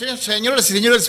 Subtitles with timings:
[0.00, 1.04] Señores y señores,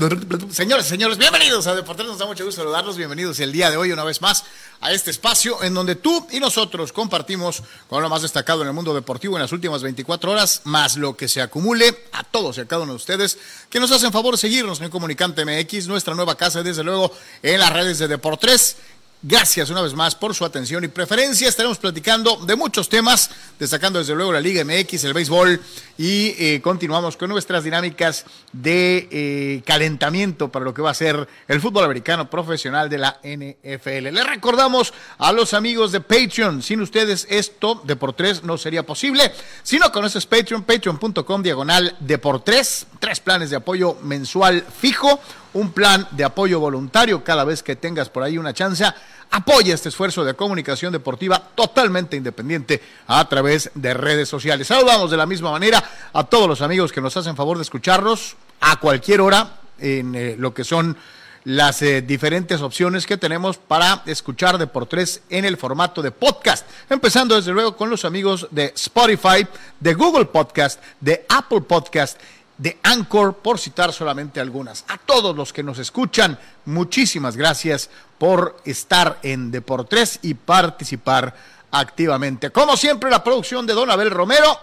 [0.51, 2.05] señores señores, bienvenidos a Deportes.
[2.05, 2.97] Nos da mucho gusto saludarlos.
[2.97, 4.43] Bienvenidos el día de hoy, una vez más,
[4.81, 8.73] a este espacio en donde tú y nosotros compartimos con lo más destacado en el
[8.73, 12.61] mundo deportivo en las últimas 24 horas, más lo que se acumule a todos y
[12.61, 13.37] a cada uno de ustedes
[13.69, 17.13] que nos hacen favor seguirnos en Comunicante MX, nuestra nueva casa, desde luego,
[17.43, 18.75] en las redes de Deportes
[19.23, 21.47] Gracias una vez más por su atención y preferencia.
[21.47, 23.29] Estaremos platicando de muchos temas,
[23.59, 25.61] destacando desde luego la Liga MX, el béisbol
[25.95, 31.27] y eh, continuamos con nuestras dinámicas de eh, calentamiento para lo que va a ser
[31.47, 34.09] el fútbol americano profesional de la NFL.
[34.11, 38.87] Les recordamos a los amigos de Patreon, sin ustedes esto de por tres no sería
[38.87, 39.31] posible.
[39.61, 45.19] Si no conoces Patreon, patreon.com diagonal de por tres, tres planes de apoyo mensual fijo
[45.53, 48.85] un plan de apoyo voluntario cada vez que tengas por ahí una chance.
[49.31, 54.67] Apoya este esfuerzo de comunicación deportiva totalmente independiente a través de redes sociales.
[54.67, 58.35] Saludamos de la misma manera a todos los amigos que nos hacen favor de escucharnos
[58.59, 60.97] a cualquier hora en eh, lo que son
[61.43, 66.11] las eh, diferentes opciones que tenemos para escuchar de por tres en el formato de
[66.11, 66.67] podcast.
[66.89, 69.47] Empezando desde luego con los amigos de Spotify,
[69.79, 72.19] de Google Podcast, de Apple Podcast
[72.61, 74.85] de Anchor, por citar solamente algunas.
[74.87, 77.89] A todos los que nos escuchan, muchísimas gracias
[78.19, 81.35] por estar en Deportes y participar
[81.71, 82.51] activamente.
[82.51, 84.59] Como siempre, la producción de Don Abel Romero,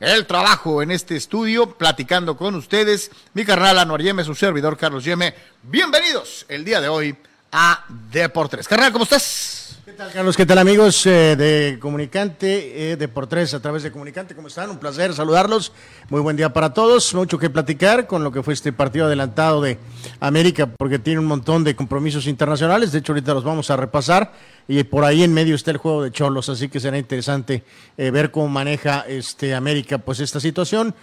[0.00, 5.04] el trabajo en este estudio, platicando con ustedes, mi carnal Anuar Yeme, su servidor Carlos
[5.04, 5.34] Yeme.
[5.62, 7.14] Bienvenidos el día de hoy
[7.52, 8.66] a Deportes.
[8.66, 9.76] Carnal, ¿cómo estás?
[9.92, 10.36] ¿Qué tal, Carlos?
[10.38, 14.34] ¿Qué tal, amigos eh, de Comunicante, eh, de por tres a través de Comunicante?
[14.34, 14.70] ¿Cómo están?
[14.70, 15.70] Un placer saludarlos.
[16.08, 17.12] Muy buen día para todos.
[17.12, 19.76] Mucho que platicar con lo que fue este partido adelantado de
[20.18, 22.90] América, porque tiene un montón de compromisos internacionales.
[22.90, 24.32] De hecho, ahorita los vamos a repasar.
[24.66, 27.62] Y por ahí en medio está el juego de Cholos, así que será interesante
[27.98, 30.94] eh, ver cómo maneja este América pues esta situación.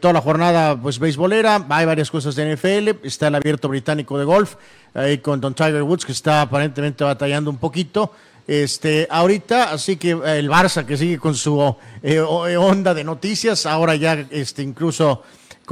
[0.00, 4.24] toda la jornada pues beisbolera, hay varias cosas de NFL, está el abierto británico de
[4.24, 4.56] golf
[4.94, 8.12] ahí con Don Tiger Woods, que está aparentemente batallando un poquito.
[8.46, 11.60] Este, ahorita, así que eh, el Barça que sigue con su
[12.02, 15.22] eh, eh, onda de noticias, ahora ya este, incluso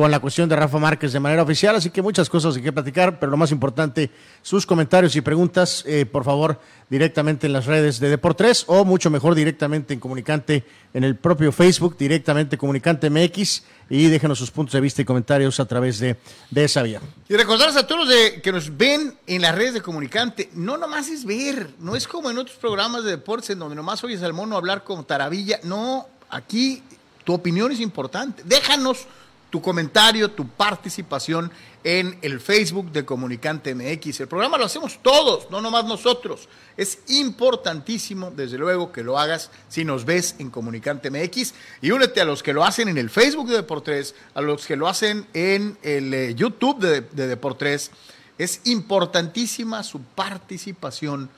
[0.01, 2.73] con la cuestión de Rafa Márquez de manera oficial, así que muchas cosas hay que
[2.73, 7.67] platicar, pero lo más importante, sus comentarios y preguntas, eh, por favor, directamente en las
[7.67, 10.65] redes de Deportes o mucho mejor directamente en Comunicante,
[10.95, 15.61] en el propio Facebook, directamente Comunicante MX y déjenos sus puntos de vista y comentarios
[15.61, 16.17] a través de,
[16.51, 17.03] de esa vía.
[17.29, 20.79] Y recordarles a todos los de, que nos ven en las redes de Comunicante, no
[20.79, 24.23] nomás es ver, no es como en otros programas de deportes en donde nomás oyes
[24.23, 26.83] al mono hablar con taravilla, no, aquí
[27.23, 29.07] tu opinión es importante, déjanos
[29.51, 31.51] tu comentario, tu participación
[31.83, 34.21] en el Facebook de Comunicante MX.
[34.21, 36.49] El programa lo hacemos todos, no nomás nosotros.
[36.77, 42.21] Es importantísimo, desde luego, que lo hagas si nos ves en Comunicante MX y únete
[42.21, 45.27] a los que lo hacen en el Facebook de Deportes, a los que lo hacen
[45.35, 47.91] en el eh, YouTube de, Deportes.
[48.39, 51.29] Es importantísima su participación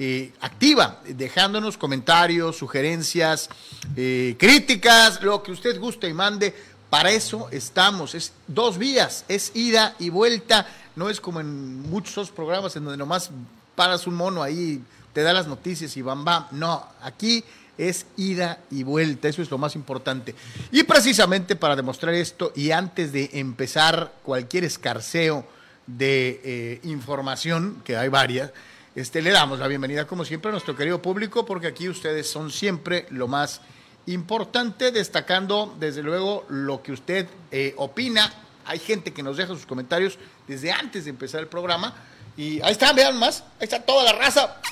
[0.00, 3.48] eh, activa, dejándonos comentarios, sugerencias,
[3.96, 6.54] eh, críticas, lo que usted guste y mande
[6.90, 10.66] para eso estamos, es dos vías, es ida y vuelta,
[10.96, 13.30] no es como en muchos programas en donde nomás
[13.74, 17.44] paras un mono ahí, te da las noticias y bam bam, no, aquí
[17.76, 20.34] es ida y vuelta, eso es lo más importante.
[20.72, 25.46] Y precisamente para demostrar esto y antes de empezar cualquier escarceo
[25.86, 28.50] de eh, información, que hay varias,
[28.94, 32.50] este, le damos la bienvenida como siempre a nuestro querido público porque aquí ustedes son
[32.50, 33.60] siempre lo más
[34.08, 38.32] Importante destacando desde luego lo que usted eh, opina.
[38.64, 41.94] Hay gente que nos deja sus comentarios desde antes de empezar el programa.
[42.34, 43.44] Y ahí están, vean más.
[43.60, 44.62] Ahí está toda la raza.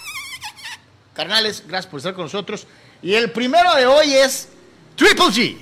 [1.13, 2.67] Carnales, gracias por estar con nosotros.
[3.03, 4.49] Y el primero de hoy es
[4.97, 5.59] Triple G.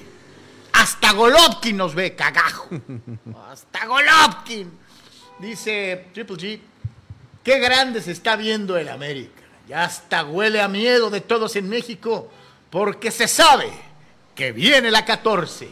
[0.72, 2.68] Hasta Golovkin nos ve, cagajo.
[3.50, 4.70] Hasta Golovkin.
[5.40, 6.60] Dice Triple G,
[7.42, 9.42] qué grande se está viendo el América.
[9.66, 12.30] Ya hasta huele a miedo de todos en México
[12.74, 13.70] porque se sabe
[14.34, 15.68] que viene la 14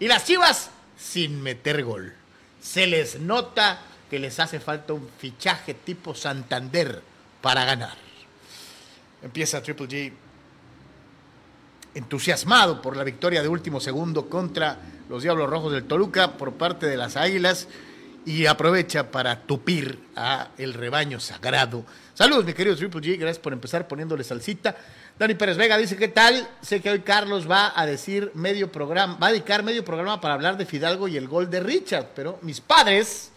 [0.00, 2.14] y las Chivas sin meter gol.
[2.58, 7.02] Se les nota que les hace falta un fichaje tipo Santander
[7.42, 7.98] para ganar.
[9.22, 10.12] Empieza Triple G
[11.96, 14.78] entusiasmado por la victoria de último segundo contra
[15.10, 17.68] los Diablos Rojos del Toluca por parte de las Águilas
[18.24, 21.84] y aprovecha para tupir a el rebaño sagrado.
[22.14, 24.76] Saludos, mi querido Triple G, gracias por empezar poniéndole salsita.
[25.18, 26.48] Dani Pérez Vega dice, ¿qué tal?
[26.62, 30.34] Sé que hoy Carlos va a decir medio programa, va a dedicar medio programa para
[30.34, 33.30] hablar de Fidalgo y el gol de Richard, pero mis padres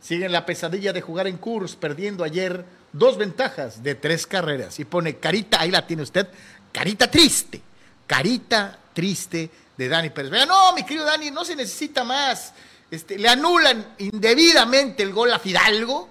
[0.00, 4.78] siguen la pesadilla de jugar en Kurs, perdiendo ayer dos ventajas de tres carreras.
[4.78, 6.28] Y pone carita, ahí la tiene usted,
[6.70, 7.60] carita triste,
[8.06, 10.46] carita triste de Dani Pérez Vega.
[10.46, 12.52] No, mi querido Dani, no se necesita más.
[12.90, 16.10] Este, le anulan indebidamente el gol a Fidalgo,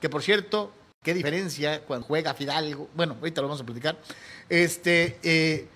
[0.00, 0.72] que por cierto,
[1.02, 2.90] qué diferencia cuando juega Fidalgo.
[2.94, 3.96] Bueno, ahorita lo vamos a platicar.
[4.48, 5.66] Este, eh,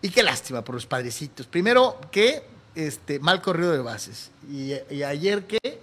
[0.00, 1.46] y qué lástima por los padrecitos.
[1.46, 2.42] Primero, que
[2.74, 4.30] este, mal corrido de bases.
[4.50, 5.80] Y, ayer que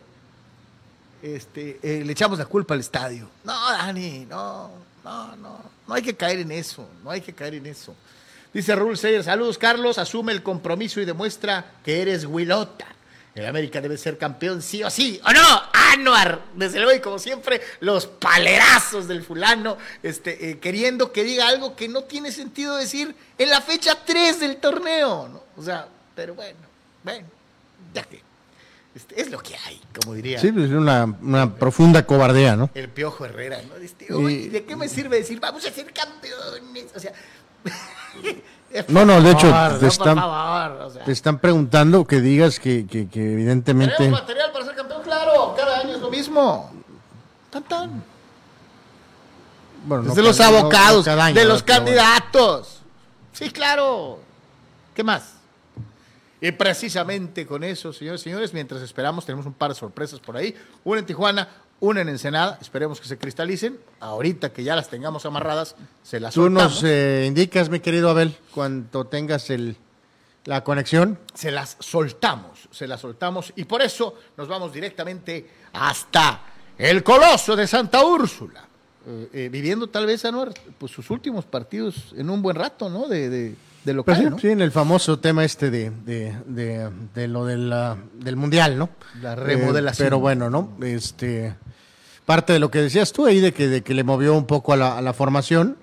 [1.22, 3.30] este, eh, le echamos la culpa al estadio.
[3.44, 4.72] No, Dani, no,
[5.04, 5.60] no, no.
[5.88, 6.88] No hay que caer en eso.
[7.04, 7.96] No hay que caer en eso.
[8.54, 12.88] Dice Raúl Seyer, saludos Carlos, asume el compromiso y demuestra que eres Wilota.
[13.36, 15.62] El América debe ser campeón sí o sí, ¿o no?
[15.94, 21.48] Anuar, desde luego, y como siempre, los palerazos del fulano, este, eh, queriendo que diga
[21.48, 25.44] algo que no tiene sentido decir en la fecha 3 del torneo, ¿no?
[25.58, 26.60] O sea, pero bueno,
[27.04, 27.28] bueno,
[27.94, 28.22] ya que
[28.96, 30.40] este, es lo que hay, como diría.
[30.40, 32.70] Sí, es pues, una, una profunda cobardía, ¿no?
[32.74, 33.76] El Piojo Herrera, ¿no?
[33.76, 36.88] Este, ¿De qué me sirve decir, vamos a ser campeones?
[36.96, 37.14] O sea...
[38.88, 40.20] No, no, de hecho, te, están,
[41.04, 43.96] te están preguntando que digas que, que, que evidentemente.
[43.98, 44.99] Tenemos material para ser campeón,
[45.56, 46.72] cada año es lo mismo.
[47.50, 48.04] Tan, tan.
[49.86, 52.82] Bueno, de los abocados, de los candidatos.
[53.34, 54.20] Sí, claro.
[54.94, 55.34] ¿Qué más?
[56.42, 60.38] Y precisamente con eso, señores y señores, mientras esperamos, tenemos un par de sorpresas por
[60.38, 60.56] ahí.
[60.84, 61.50] Una en Tijuana,
[61.82, 63.80] una en Ensenada, esperemos que se cristalicen.
[64.00, 68.38] Ahorita que ya las tengamos amarradas, se las Tú nos eh, indicas, mi querido Abel,
[68.54, 69.76] cuando tengas el,
[70.46, 71.20] la conexión.
[71.34, 76.42] Se las soltamos, se las soltamos y por eso nos vamos directamente hasta
[76.78, 78.66] el Coloso de Santa Úrsula.
[79.08, 83.08] Eh, eh, viviendo tal vez, Anuar, pues sus últimos partidos en un buen rato, ¿no?
[83.08, 84.40] De, de, de local, pues ¿no?
[84.40, 88.90] sí, en el famoso tema este de, de, de lo del Mundial, ¿no?
[89.22, 90.06] La remodelación.
[90.06, 90.78] pero bueno, ¿no?
[90.82, 91.56] Este
[92.30, 94.72] parte de lo que decías tú ahí, de que, de que le movió un poco
[94.72, 95.78] a la, formación.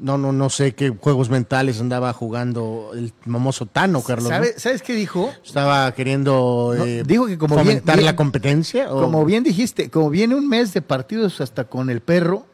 [0.00, 4.30] No, no, no sé qué juegos mentales andaba jugando el famoso Tano, Carlos.
[4.56, 5.32] ¿Sabes qué dijo?
[5.44, 8.88] Estaba queriendo eh, dijo que como fomentar la competencia.
[8.88, 12.46] Como bien dijiste, como viene un mes de partidos hasta con el perro,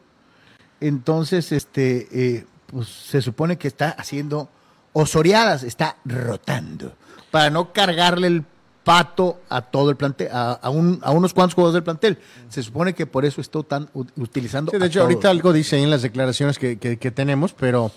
[0.79, 4.49] entonces este, eh, pues se supone que está haciendo
[4.93, 6.93] osoreadas, está rotando
[7.33, 8.45] para no cargarle el
[8.83, 12.17] pato a todo el plantel, a, a, unos cuantos jugadores del plantel.
[12.49, 14.71] Se supone que por eso estoy tan utilizando.
[14.71, 16.75] de hecho, ahorita algo dice ahí en las declaraciones que,
[17.15, 17.91] tenemos, pero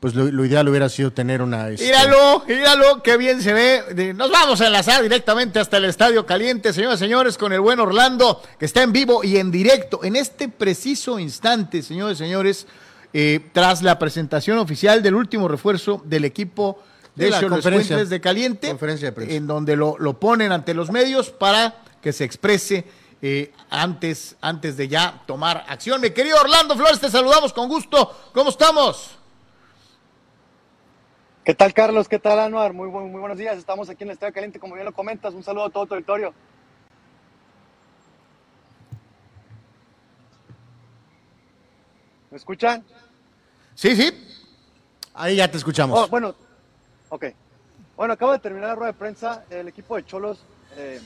[0.00, 1.70] pues lo, ideal hubiera sido tener una.
[1.70, 1.86] Este...
[1.86, 4.14] Míralo, míralo, qué bien se ve.
[4.14, 7.80] Nos vamos a enlazar directamente hasta el Estadio Caliente, señoras y señores, con el buen
[7.80, 10.04] Orlando, que está en vivo y en directo.
[10.04, 12.66] En este preciso instante, señores y señores,
[13.14, 16.82] eh, tras la presentación oficial del último refuerzo del equipo
[17.18, 18.76] de la conferencia de caliente,
[19.18, 22.84] en donde lo, ponen ante los medios para que se exprese
[23.20, 26.00] eh, antes, antes de ya tomar acción.
[26.00, 28.30] Mi querido Orlando Flores, te saludamos con gusto.
[28.32, 29.16] ¿Cómo estamos?
[31.44, 32.08] ¿Qué tal, Carlos?
[32.08, 32.72] ¿Qué tal, Anuar?
[32.72, 33.58] Muy, muy, muy buenos días.
[33.58, 35.34] Estamos aquí en el Estadio Caliente, como bien lo comentas.
[35.34, 36.32] Un saludo a todo el territorio.
[42.30, 42.84] ¿Me escuchan?
[43.74, 44.12] Sí, sí.
[45.14, 45.98] Ahí ya te escuchamos.
[45.98, 46.34] Oh, bueno,
[47.10, 47.26] Ok.
[47.96, 49.44] Bueno, acaba de terminar la rueda de prensa.
[49.50, 50.44] El equipo de Cholos
[50.76, 51.00] eh,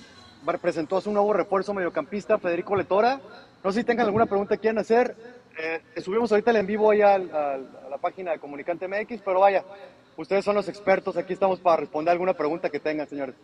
[0.61, 3.21] presentó a su nuevo refuerzo mediocampista, Federico Letora.
[3.63, 5.17] No sé si tengan alguna pregunta que quieran hacer.
[5.59, 9.65] Eh, subimos ahorita el en vivo ahí a la página de Comunicante MX, pero vaya,
[10.17, 11.17] ustedes son los expertos.
[11.17, 13.35] Aquí estamos para responder alguna pregunta que tengan, señores.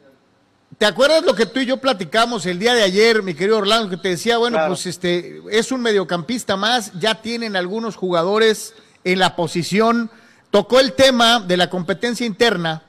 [0.77, 3.89] ¿Te acuerdas lo que tú y yo platicamos el día de ayer, mi querido Orlando,
[3.89, 8.75] que te decía, bueno, pues este es un mediocampista más, ya tienen algunos jugadores
[9.05, 10.11] en la posición
[10.51, 12.83] tocó el tema de la competencia interna.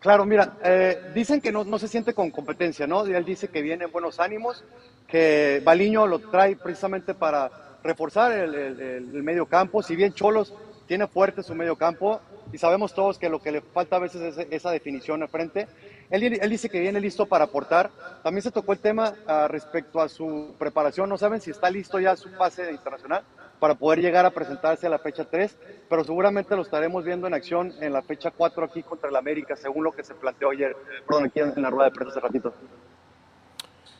[0.00, 3.04] Claro, mira, eh, dicen que no, se siente con competencia, ¿no?
[3.04, 4.64] Él dice que viene en buenos ánimos,
[5.08, 7.50] que Baliño lo trae precisamente para
[7.82, 9.82] reforzar el, medio campo.
[9.82, 10.54] Si bien Cholos
[10.86, 12.20] tiene fuerte su medio campo
[12.52, 15.66] y sabemos todos que lo que le falta a veces es esa definición al frente,
[16.10, 17.90] él, dice que viene listo para aportar.
[18.22, 21.08] También se tocó el tema ah, respecto a su preparación.
[21.08, 23.24] No saben si está listo ya su pase internacional
[23.58, 25.56] para poder llegar a presentarse a la fecha 3,
[25.88, 29.56] pero seguramente lo estaremos viendo en acción en la fecha 4 aquí contra el América,
[29.56, 32.54] según lo que se planteó ayer, perdón, aquí en, la rueda de prensa hace ratito.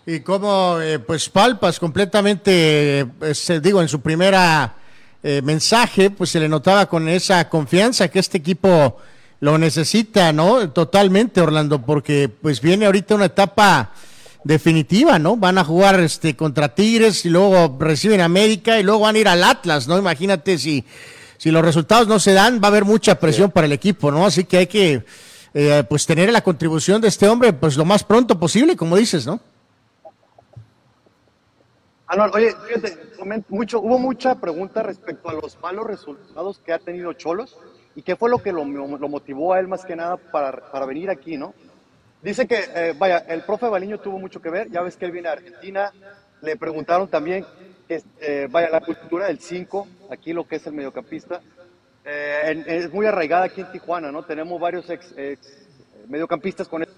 [0.06, 4.74] Y cómo, eh, pues palpas completamente, eh, digo, en su primera
[5.22, 8.98] eh, mensaje, pues se le notaba con esa confianza que este equipo
[9.40, 10.70] lo necesita, ¿no?
[10.70, 13.92] Totalmente, Orlando, porque pues viene ahorita una etapa
[14.48, 15.36] definitiva, ¿no?
[15.36, 19.28] Van a jugar este contra Tigres y luego reciben América y luego van a ir
[19.28, 19.98] al Atlas, ¿no?
[19.98, 20.86] Imagínate si,
[21.36, 24.24] si los resultados no se dan, va a haber mucha presión para el equipo, ¿no?
[24.24, 25.04] Así que hay que
[25.52, 29.26] eh, pues tener la contribución de este hombre pues lo más pronto posible, como dices,
[29.26, 29.38] ¿no?
[32.06, 32.96] Ah, oye, fíjate,
[33.50, 37.58] mucho, hubo mucha pregunta respecto a los malos resultados que ha tenido Cholos
[37.94, 40.86] y qué fue lo que lo, lo motivó a él más que nada para, para
[40.86, 41.52] venir aquí, ¿no?
[42.22, 45.12] Dice que, eh, vaya, el profe Baliño tuvo mucho que ver, ya ves que él
[45.12, 45.92] viene a Argentina,
[46.42, 47.46] le preguntaron también,
[47.88, 51.40] eh, vaya, la cultura del 5, aquí lo que es el mediocampista,
[52.04, 54.24] eh, es muy arraigada aquí en Tijuana, ¿no?
[54.24, 55.14] Tenemos varios ex,
[56.08, 56.88] mediocampistas con él.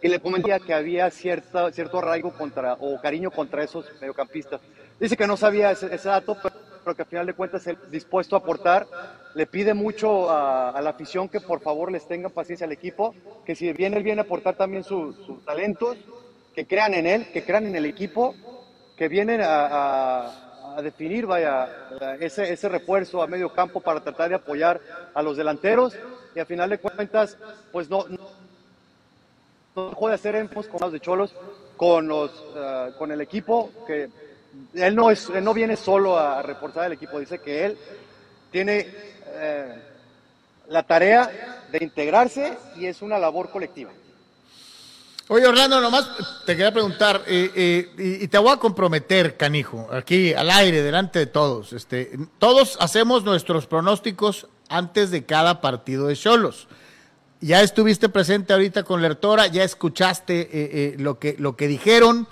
[0.00, 4.60] Y le comentaba que había cierta, cierto arraigo contra, o cariño contra esos mediocampistas.
[5.00, 6.54] Dice que no sabía ese, ese dato, pero
[6.86, 8.86] pero que al final de cuentas es dispuesto a aportar.
[9.34, 13.12] Le pide mucho a, la afición que por favor les tengan paciencia al equipo,
[13.44, 15.98] que si bien él viene a aportar también sus talentos,
[16.54, 18.36] que crean en él, que crean en el equipo,
[18.96, 21.88] que vienen a, definir vaya,
[22.20, 24.80] ese, ese refuerzo a medio campo para tratar de apoyar
[25.12, 25.98] a los delanteros
[26.36, 27.36] y al final de cuentas,
[27.72, 28.04] pues no,
[29.74, 31.34] no, dejó de hacer énfasis con los de Cholos,
[31.76, 34.08] con, los, ah, con el equipo que
[34.74, 37.78] él no, es, no viene solo a reforzar el equipo, dice que él
[38.50, 38.86] tiene
[39.34, 39.74] eh,
[40.68, 43.90] la tarea de integrarse y es una labor colectiva.
[45.28, 46.08] Oye, Orlando, nomás
[46.46, 51.18] te quería preguntar, eh, eh, y, te voy a comprometer, canijo, aquí al aire, delante
[51.18, 51.72] de todos.
[51.72, 56.68] Este, todos hacemos nuestros pronósticos antes de cada partido de Cholos.
[57.40, 62.28] Ya estuviste presente ahorita con Lertora, ya escuchaste lo, que, lo que dijeron.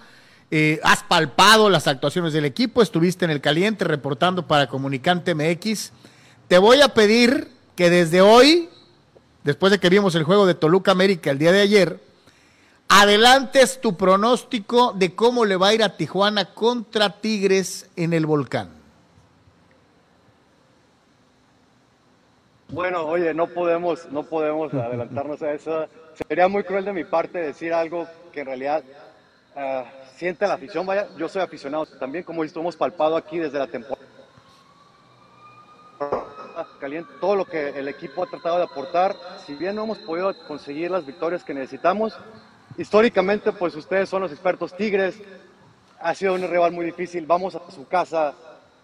[0.51, 5.93] Eh, has palpado las actuaciones del equipo, estuviste en el caliente reportando para Comunicante MX.
[6.49, 8.69] Te voy a pedir que desde hoy,
[9.43, 12.01] después de que vimos el juego de Toluca América el día de ayer,
[12.89, 18.27] adelantes tu pronóstico de cómo le va a ir a Tijuana contra Tigres en el
[18.27, 18.71] volcán.
[22.69, 25.89] Bueno, oye, no podemos, no podemos adelantarnos a eso.
[26.29, 28.85] Sería muy cruel de mi parte decir algo que en realidad
[29.57, 29.85] ah,
[30.17, 34.05] siente la afición, vaya, yo soy aficionado también, como hemos palpado aquí desde la temporada
[36.79, 40.33] caliente, todo lo que el equipo ha tratado de aportar, si bien no hemos podido
[40.47, 42.17] conseguir las victorias que necesitamos,
[42.77, 45.21] históricamente pues ustedes son los expertos Tigres,
[46.01, 48.35] ha sido un rival muy difícil, vamos a su casa,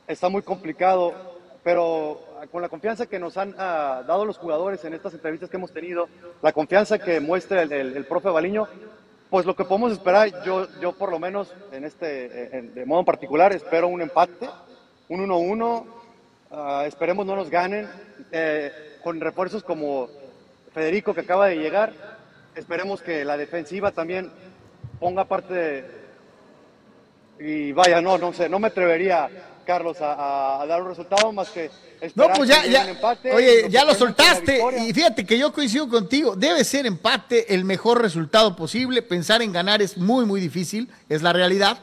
[0.08, 1.14] está muy complicado,
[1.62, 5.56] pero con la confianza que nos han ah, dado los jugadores en estas entrevistas que
[5.56, 6.08] hemos tenido,
[6.42, 8.66] la confianza que muestra el, el profe Baliño,
[9.30, 12.28] pues lo que podemos esperar, yo, yo por lo menos en este,
[12.62, 14.50] de modo particular, espero un empate,
[15.08, 15.84] un 1-1,
[16.50, 17.88] ah, esperemos no nos ganen,
[18.32, 20.08] eh, con refuerzos como
[20.74, 21.92] Federico que acaba de llegar,
[22.56, 24.32] esperemos que la defensiva también
[24.98, 25.84] ponga parte de,
[27.38, 29.30] y vaya, no, no sé, no me atrevería
[29.70, 31.70] Carlos, a, dar un resultado más que
[32.16, 32.92] no, pues ya, ya.
[33.32, 34.60] oye, ya lo soltaste.
[34.80, 39.52] y fíjate que yo coincido contigo, debe ser empate el mejor resultado posible, pensar en
[39.52, 41.78] ganar es muy, muy difícil, es la realidad,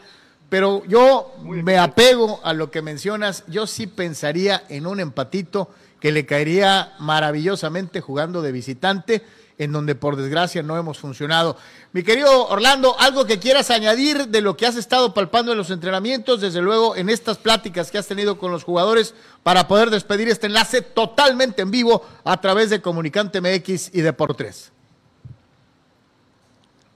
[0.49, 5.69] pero yo me apego a lo que mencionas, yo sí pensaría en un empatito
[6.01, 9.21] que le caería maravillosamente jugando de visitante
[9.57, 11.57] en donde por desgracia no hemos funcionado.
[11.91, 15.71] Mi querido Orlando, algo que quieras añadir de lo que has estado palpando en los
[15.71, 20.29] entrenamientos, desde luego en estas pláticas que has tenido con los jugadores para poder despedir
[20.29, 24.71] este enlace totalmente en vivo a través de Comunicante MX y de Por 3.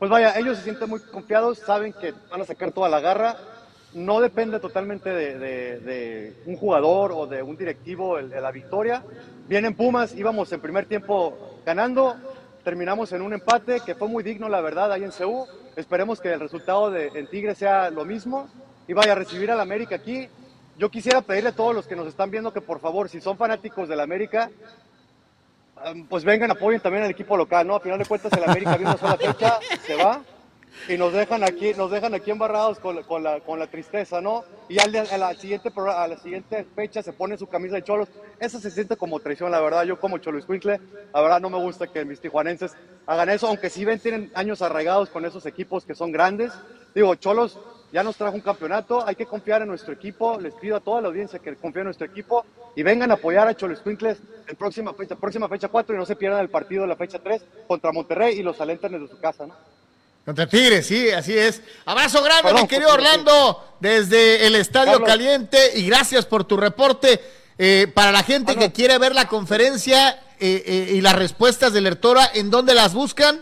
[0.02, 3.38] Pues vaya, ellos se sienten muy confiados, saben que van a sacar toda la garra.
[3.94, 9.04] No depende totalmente de, un jugador o de un directivo la victoria.
[9.48, 12.16] Vienen Pumas, íbamos en primer tiempo ganando,
[12.64, 15.46] terminamos en un empate que fue muy digno, la verdad, ahí en Ceú.
[15.76, 18.48] Esperemos que el resultado de, en Tigre sea lo mismo
[18.88, 20.28] y vaya a recibir al América aquí.
[20.78, 23.38] Yo quisiera pedirle a todos los que nos están viendo que por favor, si son
[23.38, 24.50] fanáticos del América,
[26.10, 27.76] pues vengan, apoyen también al equipo local, ¿no?
[27.76, 30.22] A final de cuentas el América viene una sola fecha, se va
[30.88, 34.44] y nos dejan aquí, nos dejan aquí embarrados con, con, la, con la tristeza, ¿no?
[34.70, 38.10] Y al, a, la siguiente, a la siguiente fecha se pone su camisa de cholos.
[38.40, 39.84] Eso se siente como traición, la verdad.
[39.84, 43.86] Yo como Cholo la verdad no me gusta que mis tijuanenses hagan eso, aunque si
[43.86, 46.52] ven tienen años arraigados con esos equipos que son grandes.
[46.96, 47.60] Digo, Cholos
[47.92, 50.40] ya nos trajo un campeonato, hay que confiar en nuestro equipo.
[50.40, 53.48] Les pido a toda la audiencia que confíe en nuestro equipo y vengan a apoyar
[53.48, 56.84] a Cholo Escuincles en próxima fecha, próxima fecha 4 y no se pierdan el partido
[56.84, 59.56] de la fecha 3 contra Monterrey y los alentan desde su casa, ¿no?
[60.26, 61.62] Contra Tigres, sí, así es.
[61.86, 67.20] Abrazo grande, mi querido Orlando, desde el Estadio Caliente y gracias por tu reporte.
[67.58, 71.82] Eh, para la gente que quiere ver la conferencia, eh, eh, y las respuestas de
[71.82, 73.42] Lertora, ¿en dónde las buscan?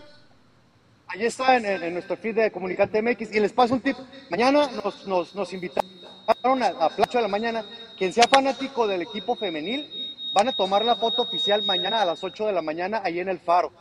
[1.06, 3.34] Ahí está en, nuestro feed de Comunicante MX.
[3.34, 3.96] Y les paso un tip.
[4.28, 7.64] Mañana nos, nos, nos invitaron a, a Placho de la Mañana.
[7.96, 9.88] Quien sea fanático del equipo femenil,
[10.34, 13.30] van a tomar la foto oficial mañana a las 8 de la mañana ahí en
[13.30, 13.72] el Faro.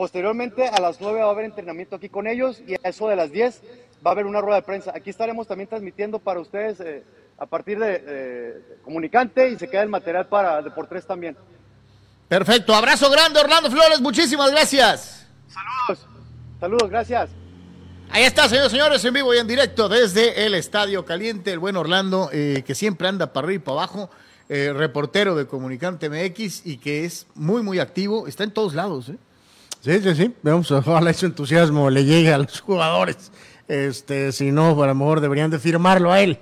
[0.00, 3.16] Posteriormente, a las 9 va a haber entrenamiento aquí con ellos y a eso de
[3.16, 3.60] las 10
[4.06, 4.92] va a haber una rueda de prensa.
[4.96, 7.04] Aquí estaremos también transmitiendo para ustedes eh,
[7.36, 11.36] a partir de Comunicante y se queda el material para Deportes también.
[12.28, 15.26] Perfecto, abrazo grande Orlando Flores, muchísimas gracias.
[15.48, 16.06] Saludos,
[16.58, 17.28] saludos, gracias.
[18.08, 21.76] Ahí está, señores señores, en vivo y en directo desde el Estadio Caliente, el buen
[21.76, 24.10] Orlando, eh, que siempre anda para arriba y para abajo,
[24.48, 29.10] eh, reportero de Comunicante MX y que es muy, muy activo, está en todos lados.
[29.10, 29.18] ¿eh?
[29.80, 33.32] Sí, sí, sí, vamos, ojalá ese entusiasmo le llegue a los jugadores.
[33.66, 36.38] Este, si no, a lo mejor deberían de firmarlo a él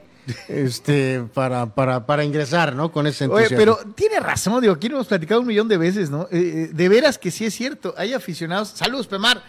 [0.48, 2.90] este, para, para, para ingresar, ¿no?
[2.90, 3.56] Con ese entusiasmo.
[3.56, 6.22] Oye, pero tiene razón, digo, aquí lo hemos platicado un millón de veces, ¿no?
[6.30, 9.42] Eh, eh, de veras que sí es cierto, hay aficionados, saludos, Pemar,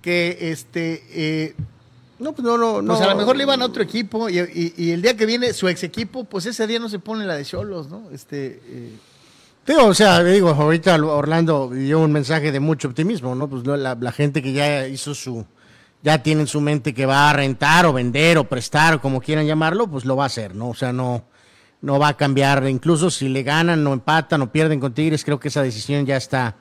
[0.00, 1.04] que este...
[1.10, 1.54] Eh,
[2.18, 2.94] no, pues no, no, no.
[2.94, 5.68] Pues a lo mejor le iban a otro equipo y, el día que viene su
[5.68, 8.08] ex equipo, pues ese día no se pone la de Cholos, ¿no?
[8.12, 8.60] Este...
[9.66, 13.48] O sea, digo, ahorita Orlando dio un mensaje de mucho optimismo, ¿no?
[13.48, 15.46] Pues la gente que ya hizo su,
[16.04, 19.22] ya tiene en su mente que va a rentar o vender o prestar o como
[19.22, 20.68] quieran llamarlo, pues lo va a hacer, ¿no?
[20.68, 21.24] O sea, no,
[21.80, 22.68] no va a cambiar.
[22.68, 26.18] Incluso si le ganan o empatan o pierden con Tigres, creo que esa decisión ya
[26.18, 26.56] está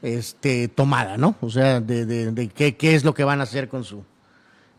[0.00, 1.36] este, tomada, ¿no?
[1.42, 4.02] O sea, de, de, qué, qué, es lo que van a hacer con su,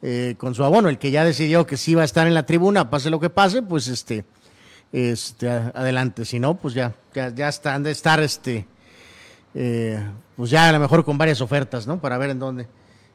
[0.01, 0.89] eh, con su abono.
[0.89, 3.29] El que ya decidió que sí va a estar en la tribuna, pase lo que
[3.29, 4.25] pase, pues este,
[4.91, 6.25] este adelante.
[6.25, 8.67] Si no, pues ya, ya, ya está, han de estar, este,
[9.53, 9.99] eh,
[10.35, 11.99] pues ya a lo mejor con varias ofertas, ¿no?
[11.99, 12.67] Para ver en dónde.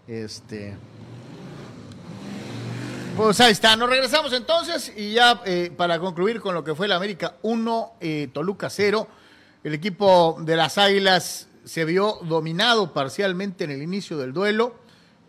[0.06, 0.74] Este,
[3.16, 6.88] pues ahí está, nos regresamos entonces y ya eh, para concluir con lo que fue
[6.88, 9.06] la América 1, eh, Toluca 0,
[9.64, 14.76] el equipo de las Águilas se vio dominado parcialmente en el inicio del duelo,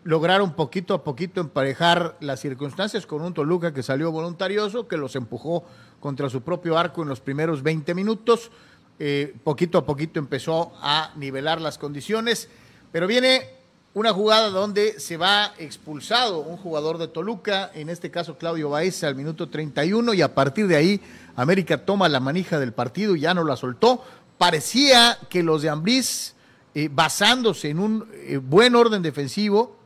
[0.02, 5.14] lograron poquito a poquito emparejar las circunstancias con un Toluca que salió voluntarioso, que los
[5.14, 5.64] empujó
[6.04, 8.50] contra su propio arco en los primeros 20 minutos,
[8.98, 12.50] eh, poquito a poquito empezó a nivelar las condiciones,
[12.92, 13.48] pero viene
[13.94, 19.02] una jugada donde se va expulsado un jugador de Toluca, en este caso Claudio Baez
[19.02, 21.00] al minuto 31 y a partir de ahí
[21.36, 24.04] América toma la manija del partido y ya no la soltó.
[24.36, 26.34] Parecía que los de Ambriz,
[26.74, 29.78] eh, basándose en un eh, buen orden defensivo,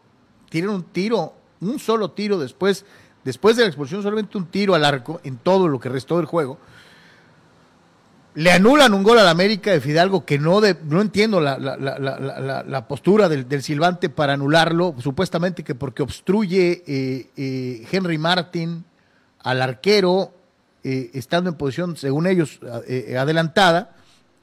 [0.50, 2.84] tienen un tiro, un solo tiro después,
[3.28, 6.24] después de la expulsión, solamente un tiro al arco en todo lo que restó del
[6.24, 6.58] juego
[8.38, 12.86] le anulan un gol al América de Fidalgo que no, de, no entiendo la, la,
[12.86, 18.84] postura del, del, silbante para anularlo, supuestamente que porque obstruye eh, eh, Henry Martin
[19.40, 20.32] al arquero,
[20.84, 23.96] eh, estando en posición, según ellos, adelantada,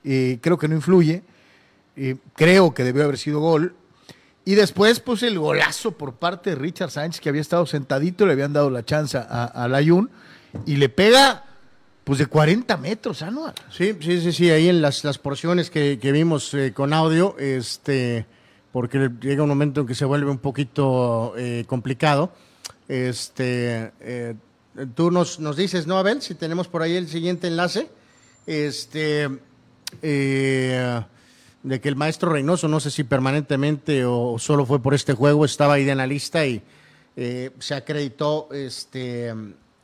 [0.03, 1.23] creo que no influye,
[2.35, 3.75] creo que debió haber sido gol.
[4.45, 8.33] Y después, pues el golazo por parte de Richard Sánchez, que había estado sentadito, le
[8.33, 10.09] habían dado la chance a, a Layun,
[10.65, 11.43] y le pega
[12.05, 13.55] pues de 40 metros, anual.
[13.71, 18.27] Sí, sí, sí, sí, ahí en las, las porciones que, vimos eh, con audio, este,
[18.71, 22.31] porque llega un momento en que se vuelve un poquito eh, complicado.
[22.87, 24.35] Este, eh,
[24.93, 26.21] tú nos, nos dices, ¿no, Abel?
[26.21, 27.89] Si tenemos por ahí el siguiente enlace,
[28.45, 29.27] este,
[31.65, 35.45] de que el maestro Reynoso, no sé si permanentemente o solo fue por este juego,
[35.45, 36.61] estaba ahí de analista y
[37.15, 39.33] se acreditó, este,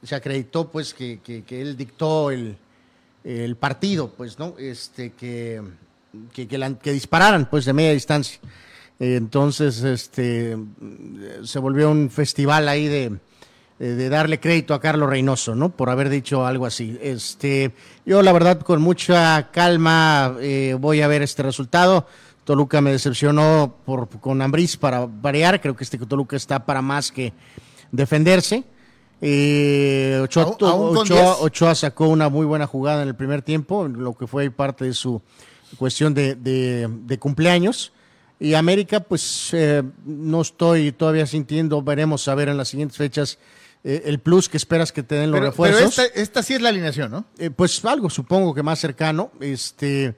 [0.03, 2.55] se acreditó pues que, que, él dictó el,
[3.23, 4.53] el, partido, pues, ¿no?
[4.59, 5.61] Este, que,
[6.31, 8.39] que, que, dispararan pues de media distancia.
[8.99, 10.55] Entonces, este,
[11.43, 13.17] se volvió un festival ahí de,
[13.87, 15.69] de darle crédito a Carlos Reynoso, ¿no?
[15.69, 16.99] Por haber dicho algo así.
[17.01, 17.71] Este,
[18.05, 22.05] yo la verdad con mucha calma eh, voy a ver este resultado.
[22.43, 25.59] Toluca me decepcionó por, con Ambriz para variar.
[25.61, 27.33] Creo que este Toluca está para más que
[27.91, 28.63] defenderse.
[29.19, 34.85] Eh, Ochoa, sacó una muy buena jugada en el primer tiempo, lo que fue parte
[34.85, 35.23] de su
[35.77, 37.93] cuestión de, cumpleaños.
[38.39, 43.39] Y América, pues eh, no estoy todavía sintiendo, veremos a ver en las siguientes fechas
[43.83, 45.95] eh, el plus que esperas que te den los refuerzos.
[45.95, 47.25] Pero esta, sí es la alineación, ¿no?
[47.39, 50.15] Eh, pues algo supongo que más cercano, este,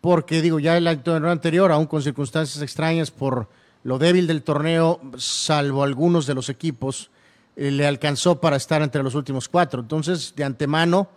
[0.00, 3.48] porque digo, ya el año anterior, aún con circunstancias extrañas por
[3.82, 7.10] lo débil del torneo, salvo algunos de los equipos,
[7.56, 9.80] eh, le alcanzó para estar entre los últimos cuatro.
[9.80, 11.08] Entonces, de antemano,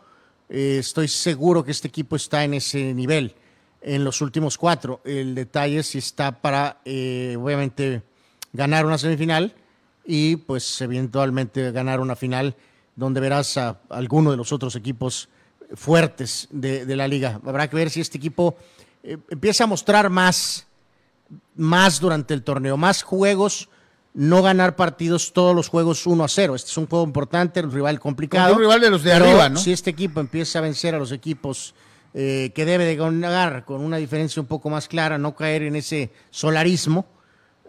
[0.49, 3.35] estoy seguro que este equipo está en ese nivel,
[3.81, 5.01] en los últimos cuatro.
[5.05, 8.01] El detalle es si está para, eh, obviamente,
[8.53, 9.53] ganar una semifinal
[10.05, 12.55] y, pues, eventualmente ganar una final
[12.95, 15.29] donde verás a alguno de los otros equipos
[15.73, 17.39] fuertes de, la liga.
[17.45, 18.55] Habrá que ver si este equipo
[19.03, 20.67] eh, empieza a mostrar más,
[21.55, 23.69] más durante el torneo, más juegos,
[24.13, 26.55] no ganar partidos todos los juegos 1 a 0.
[26.55, 28.53] Este es un juego importante, un rival complicado.
[28.53, 29.59] un rival de los de arriba, ¿no?
[29.59, 31.75] Si este equipo empieza a vencer a los equipos
[32.13, 35.75] eh, que debe de ganar con una diferencia un poco más clara, no caer en
[35.75, 37.05] ese solarismo,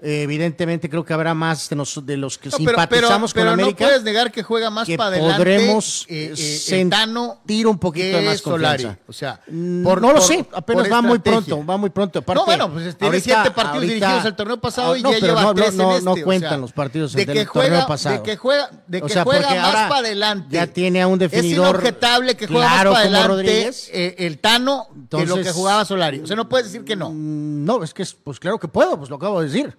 [0.03, 3.45] eh, evidentemente creo que habrá más de, nos- de los que No, pero, simpatizamos pero-
[3.47, 3.85] pero con América.
[3.85, 5.37] no puedes negar que juega más que para adelante.
[5.39, 7.39] podremos eh, eh, sentir el Tano
[7.71, 8.83] un poquito de más Solari.
[8.85, 9.03] confianza.
[9.09, 12.19] O sea, Mm, por- no lo por- sé, apenas va muy pronto, va muy pronto.
[12.19, 15.03] Aparte, no, bueno, pues tiene ahorita- siete partidos ahorita- dirigidos el torneo pasado Ah, y
[15.03, 16.05] no, ya pero lleva no, tres en no, este.
[16.05, 18.17] no o cuentan sea, los partidos de del que torneo juega, pasado.
[18.17, 20.49] De que juega, de O que sea, juega más para adelante.
[20.51, 24.39] ya tiene a un definidor Es inobjetable que juega claro más para adelante eh, el
[24.41, 26.21] Tano que lo que jugaba Solari.
[26.21, 27.11] O sea, no puedes decir que no.
[27.11, 29.77] Mm, No, es que, es- pues claro que puedo, pues lo acabo de decir.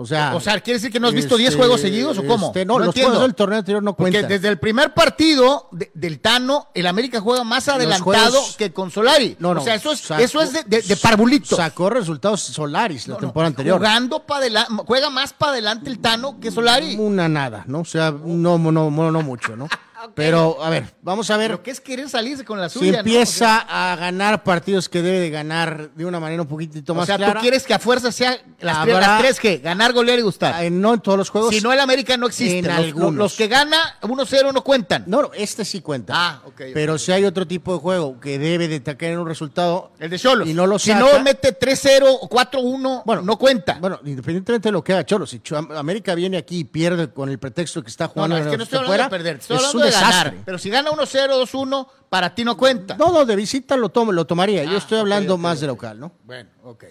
[0.00, 2.24] O sea, O sea, ¿quiere decir que no has visto 10 este, juegos seguidos o
[2.24, 2.46] cómo?
[2.46, 3.10] este, no, los entiendo.
[3.10, 4.28] juegos del torneo anterior no Porque cuentan.
[4.30, 8.92] desde el primer partido de- del Tano, el América juega más adelantado juegos- que con
[8.92, 9.36] Solari.
[9.40, 11.56] No, no, o sea, eso es, sacó- eso es de, de, de parvulitos.
[11.56, 13.78] Sacó resultados Solaris la no, temporada anterior.
[13.78, 16.94] Jugando para adelante, juega más para adelante el Tano que Solari.
[16.96, 17.80] Una nada, ¿no?
[17.80, 19.68] O sea, no, no, no, no mucho, ¿no?
[20.14, 21.50] Pero, a ver, vamos a ver.
[21.50, 22.98] Pero qué es querer salirse con la si suya, ¿no?
[22.98, 27.06] empieza a ganar partidos que debe de ganar de una manera un poquitito O más
[27.06, 27.34] sea, clara.
[27.34, 30.62] tú quieres que a fuerza sea las, tres, las tres que ganar, golear y gustar.
[30.64, 31.54] eh, no en todos los juegos.
[31.54, 32.58] Si no, el América no existe.
[32.58, 33.14] en Los, algunos.
[33.14, 35.04] los que gana 1-0 no cuentan.
[35.06, 36.12] No, no, este sí cuenta.
[36.16, 36.62] Ah, ok.
[36.74, 39.92] Pero si hay otro tipo de juego que debe de en un resultado.
[39.98, 40.48] El de Cholos.
[40.48, 43.78] Y no lo si saca, no mete 3-0 o 4-1, Bueno, no cuenta.
[43.80, 45.40] Bueno, independientemente de lo que haga Cholos, si
[45.76, 48.50] América viene aquí y pierde con el pretexto de que está no, jugando no, es
[48.50, 50.34] que no estoy de hablando fuera, de perder, estoy es hablando un de ganar.
[50.44, 52.96] Pero si gana 1-0, 2-1, para ti no cuenta.
[52.96, 54.64] No, no, de visita lo, tomo, lo tomaría.
[54.64, 56.12] Yo Ah, estoy hablando más de local, ¿no?
[56.24, 56.84] Bueno, ok.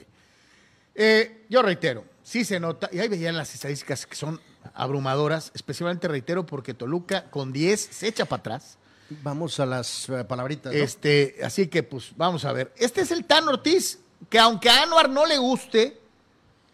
[0.95, 4.41] Eh, yo reitero, sí se nota, y ahí veían las estadísticas que son
[4.73, 8.77] abrumadoras, especialmente reitero porque Toluca con 10 se echa para atrás.
[9.23, 10.73] Vamos a las eh, palabritas.
[10.73, 10.77] ¿no?
[10.79, 12.73] Este, así que pues vamos a ver.
[12.77, 16.01] Este es el Tan Ortiz, que aunque a Anuar no le guste,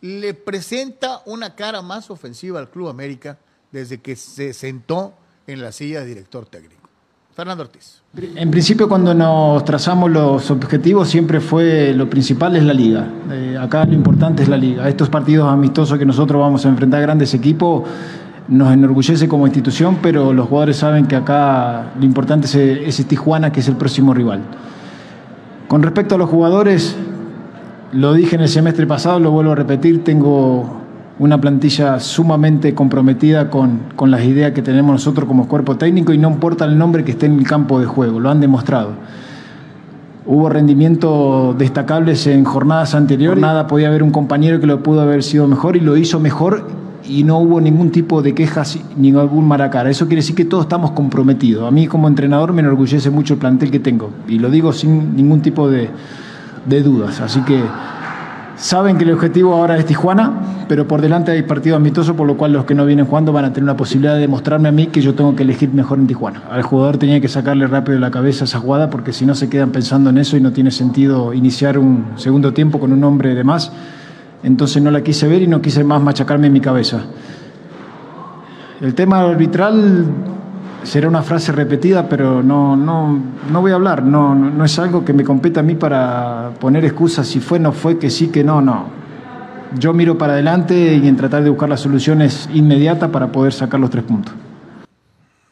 [0.01, 3.37] le presenta una cara más ofensiva al Club América
[3.71, 5.13] desde que se sentó
[5.47, 6.83] en la silla de director técnico.
[7.35, 8.01] Fernando Ortiz.
[8.35, 13.07] En principio, cuando nos trazamos los objetivos, siempre fue lo principal es la liga.
[13.31, 14.87] Eh, acá lo importante es la liga.
[14.87, 17.83] Estos partidos amistosos que nosotros vamos a enfrentar grandes equipos
[18.47, 23.51] nos enorgullece como institución, pero los jugadores saben que acá lo importante es ese Tijuana,
[23.51, 24.41] que es el próximo rival.
[25.67, 26.95] Con respecto a los jugadores,
[27.93, 30.82] lo dije en el semestre pasado, lo vuelvo a repetir, tengo
[31.19, 36.17] una plantilla sumamente comprometida con, con las ideas que tenemos nosotros como cuerpo técnico y
[36.17, 38.91] no importa el nombre que esté en el campo de juego, lo han demostrado.
[40.25, 45.21] Hubo rendimientos destacables en jornadas anteriores, nada podía haber un compañero que lo pudo haber
[45.21, 46.65] sido mejor y lo hizo mejor
[47.05, 49.89] y no hubo ningún tipo de quejas ni algún maracara.
[49.89, 51.67] Eso quiere decir que todos estamos comprometidos.
[51.67, 55.15] A mí como entrenador me enorgullece mucho el plantel que tengo y lo digo sin
[55.15, 55.89] ningún tipo de,
[56.65, 57.19] de dudas.
[57.19, 57.61] Así que
[58.55, 62.37] saben que el objetivo ahora es Tijuana, pero por delante hay partido amistoso, por lo
[62.37, 64.87] cual los que no vienen jugando van a tener una posibilidad de demostrarme a mí
[64.87, 66.43] que yo tengo que elegir mejor en Tijuana.
[66.49, 69.71] Al jugador tenía que sacarle rápido la cabeza esa jugada porque si no se quedan
[69.71, 73.43] pensando en eso y no tiene sentido iniciar un segundo tiempo con un hombre de
[73.43, 73.71] más.
[74.43, 77.01] Entonces no la quise ver y no quise más machacarme en mi cabeza.
[78.81, 80.05] El tema arbitral
[80.83, 83.19] será una frase repetida, pero no, no,
[83.49, 84.03] no voy a hablar.
[84.03, 87.71] No, no, es algo que me compete a mí para poner excusas si fue, no
[87.71, 88.89] fue, que sí, que no, no.
[89.77, 93.79] Yo miro para adelante y en tratar de buscar las soluciones inmediatas para poder sacar
[93.79, 94.33] los tres puntos.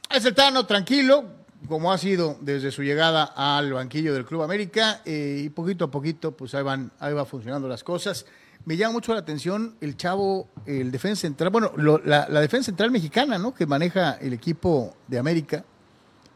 [0.09, 1.23] Es el Tano tranquilo,
[1.67, 5.91] como ha sido desde su llegada al banquillo del Club América, eh, y poquito a
[5.91, 8.25] poquito, pues ahí van, ahí va funcionando las cosas.
[8.65, 12.65] Me llama mucho la atención el chavo, el defensa central, bueno, lo- la, la defensa
[12.67, 13.53] central mexicana, ¿no?
[13.55, 15.65] Que maneja el equipo de América,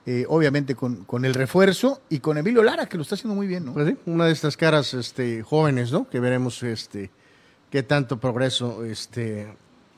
[0.07, 3.47] eh, obviamente con, con el refuerzo y con Emilio Lara, que lo está haciendo muy
[3.47, 3.73] bien, ¿no?
[3.73, 6.09] Pues sí, una de estas caras este, jóvenes, ¿no?
[6.09, 7.11] Que veremos este,
[7.69, 9.47] qué tanto progreso este,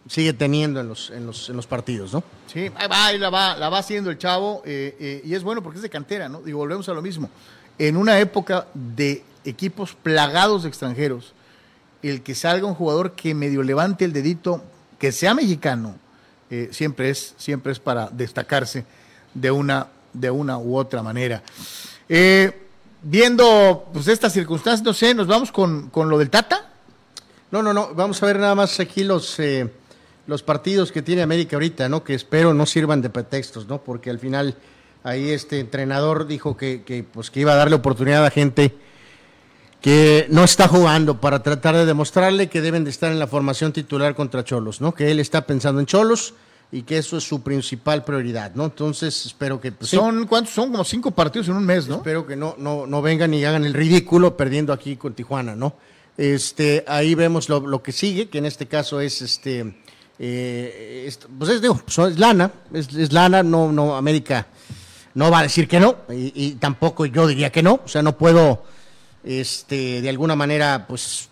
[0.07, 2.23] sigue teniendo en los, en los, en los partidos, ¿no?
[2.47, 5.43] Sí, ahí va, ahí la va, la va haciendo el chavo, eh, eh, y es
[5.43, 6.41] bueno porque es de cantera, ¿no?
[6.45, 7.29] Y volvemos a lo mismo.
[7.77, 11.33] En una época de equipos plagados de extranjeros,
[12.03, 14.63] el que salga un jugador que medio levante el dedito,
[14.99, 15.95] que sea mexicano,
[16.49, 18.85] eh, siempre es, siempre es para destacarse
[19.33, 21.43] de una, de una u otra manera.
[22.09, 22.67] Eh,
[23.01, 26.69] viendo pues estas circunstancias, no sé, nos vamos con, con lo del Tata.
[27.51, 27.93] No, no, no.
[27.93, 29.69] Vamos a ver nada más aquí los, eh,
[30.25, 32.03] los partidos que tiene América ahorita, ¿no?
[32.03, 33.79] Que espero no sirvan de pretextos, ¿no?
[33.79, 34.55] Porque al final
[35.03, 38.75] ahí este entrenador dijo que, que, pues, que iba a darle oportunidad a gente
[39.81, 43.73] que no está jugando para tratar de demostrarle que deben de estar en la formación
[43.73, 44.93] titular contra Cholos, ¿no?
[44.93, 46.33] Que él está pensando en Cholos,
[46.71, 48.65] y que eso es su principal prioridad, ¿no?
[48.65, 49.71] Entonces, espero que...
[49.71, 50.53] pues, sí, Son, ¿cuántos?
[50.53, 51.97] Son como cinco partidos en un mes, ¿no?
[51.97, 55.75] Espero que no, no, no vengan y hagan el ridículo perdiendo aquí con Tijuana, ¿no?
[56.17, 59.75] Este, ahí vemos lo, lo que sigue, que en este caso es este,
[60.19, 64.47] eh, pues es, digo, pues es lana, es, es lana, no, no, América
[65.13, 68.01] no va a decir que no, y, y tampoco yo diría que no, o sea,
[68.01, 68.63] no puedo,
[69.27, 71.29] este, de alguna manera, pues,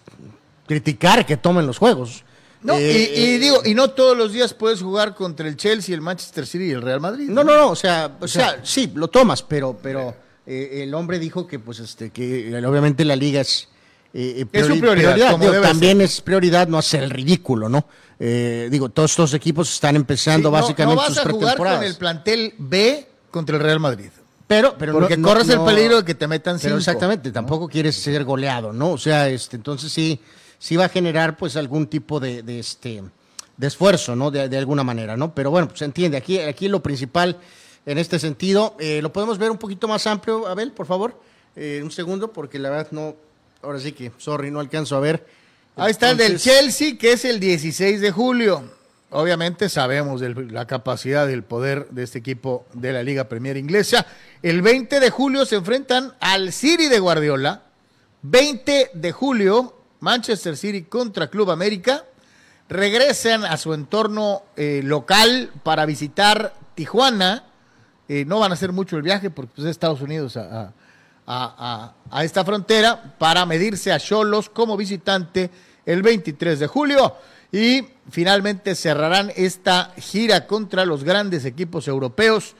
[0.67, 2.23] criticar que tomen los juegos.
[2.61, 5.93] No, Eh, y, y digo, y no todos los días puedes jugar contra el Chelsea,
[5.93, 7.29] el Manchester City y el Real Madrid.
[7.29, 10.15] No, no, no, o sea, o sea, sí, lo tomas, pero, pero
[10.47, 13.69] eh, el hombre dijo que, pues, este, que eh, obviamente la liga es,
[14.15, 17.85] eh, Es su prioridad, como Digo, debe también es prioridad no hacer el ridículo, ¿no?
[18.19, 21.39] Eh, digo, todos estos equipos están empezando Sí, no- básicamente no, vas sus a jugar
[21.39, 21.79] pretemporadas.
[21.79, 24.09] con el plantel B contra el Real Madrid.
[24.47, 26.77] Pero, pero Porque no- corres no- el peligro de que te metan Pero cinco.
[26.77, 28.91] exactamente, tampoco quieres ser goleado, ¿no?
[28.91, 30.19] O sea, este, entonces sí,
[30.59, 33.01] sí va a generar pues algún tipo de, de, este
[33.57, 34.29] de esfuerzo, ¿no?
[34.29, 35.33] De, de alguna manera, ¿no?
[35.33, 36.17] Pero bueno, pues se entiende.
[36.17, 37.37] Aquí, aquí lo principal
[37.87, 41.19] en este sentido, eh, lo podemos ver un poquito más amplio, Abel, por favor.
[41.55, 43.15] Eh, un segundo, porque la verdad no,
[43.63, 45.25] ahora sí que, sorry, no alcanzo a ver.
[45.77, 48.63] Ahí está el del Chelsea, que es el 16 de julio.
[49.17, 54.05] Obviamente sabemos de la capacidad del poder de este equipo de la Liga Premier Inglesa.
[54.41, 57.61] El 20 de julio se enfrentan al City de Guardiola.
[58.23, 62.03] 20 de julio, Manchester City contra Club América.
[62.67, 67.45] Regresan a su entorno eh, local para visitar Tijuana.
[68.09, 70.73] Eh, no van a hacer mucho el viaje porque pues, es Estados Unidos a- a-
[71.27, 75.49] a- a esta frontera para medirse a Cholos como visitante
[75.85, 77.15] el 23 de julio.
[77.55, 82.53] Y finalmente cerrarán esta gira contra los grandes equipos europeos,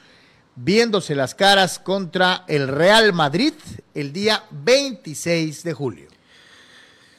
[0.55, 3.54] viéndose las caras contra el Real Madrid
[3.93, 6.08] el día 26 de julio.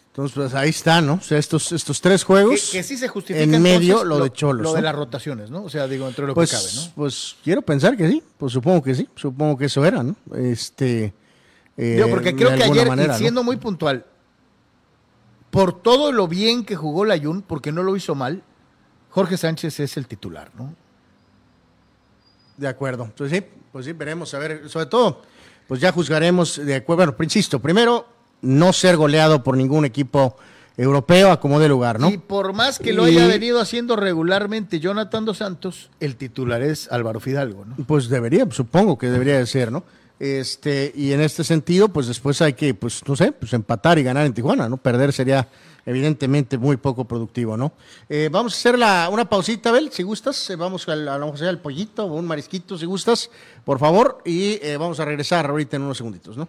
[0.09, 1.15] Entonces, pues ahí está, ¿no?
[1.15, 2.71] O sea, estos, estos tres Que, juegos.
[2.73, 4.63] que sí se justifica En medio lo de Cholos.
[4.63, 4.75] Lo ¿no?
[4.77, 5.65] de las rotaciones, ¿no?
[5.65, 6.93] O sea, digo, entre lo pues, que cabe, ¿no?
[6.95, 10.17] Pues quiero pensar que sí, pues supongo que sí, supongo que eso era, ¿no?
[10.35, 11.13] Este.
[11.77, 13.19] eh, Digo, porque creo que ayer, manera, y ¿no?
[13.19, 14.07] siendo muy puntual,
[15.51, 18.43] por todo lo bien que jugó la Jun, porque no lo hizo mal,
[19.11, 20.75] Jorge Sánchez es el titular, ¿no?
[22.57, 23.11] De acuerdo.
[23.17, 23.43] Pues sí,
[23.73, 24.33] pues sí, veremos.
[24.35, 25.23] A ver, sobre todo,
[25.69, 27.05] pues ya juzgaremos de acuerdo.
[27.13, 28.07] Bueno, insisto, primero,
[28.43, 30.37] no ser goleado por ningún equipo
[30.79, 32.11] europeo a como de lugar, ¿no?
[32.11, 36.63] Y por más que lo Y- haya venido haciendo regularmente Jonathan Dos Santos, el titular
[36.63, 37.77] es Álvaro Fidalgo, ¿no?
[37.87, 39.85] Pues debería, supongo que debería de ser, ¿no?
[40.19, 44.03] Este, y en este sentido, pues después hay que, pues, no sé, pues empatar y
[44.03, 44.79] ganar en Tijuana, ¿no?
[44.79, 45.49] Perder sería
[45.85, 47.73] evidentemente muy poco productivo, ¿no?
[48.09, 50.51] Eh, vamos a hacer la, una pausita, Abel, si gustas.
[50.51, 53.31] Eh, vamos a, vamos a hacer el pollito o un marisquito, si gustas,
[53.65, 54.19] por favor.
[54.25, 56.49] Y eh, vamos a regresar ahorita en unos segunditos, ¿no?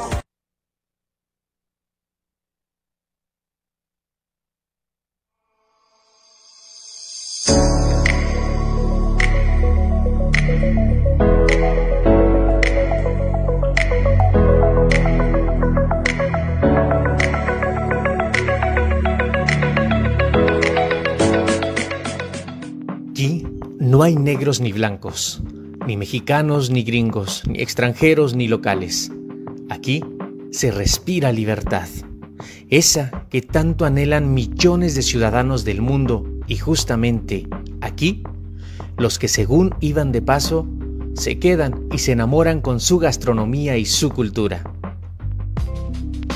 [24.11, 25.41] Hay negros ni blancos,
[25.87, 29.09] ni mexicanos ni gringos, ni extranjeros ni locales.
[29.69, 30.03] Aquí
[30.51, 31.87] se respira libertad,
[32.69, 37.47] esa que tanto anhelan millones de ciudadanos del mundo y justamente
[37.79, 38.21] aquí,
[38.97, 40.67] los que según iban de paso,
[41.13, 44.61] se quedan y se enamoran con su gastronomía y su cultura.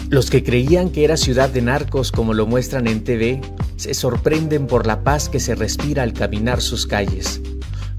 [0.10, 3.42] Los que creían que era ciudad de narcos como lo muestran en TV,
[3.76, 7.42] se sorprenden por la paz que se respira al caminar sus calles.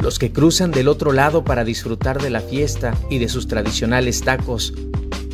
[0.07, 4.21] Los que cruzan del otro lado para disfrutar de la fiesta y de sus tradicionales
[4.21, 4.73] tacos,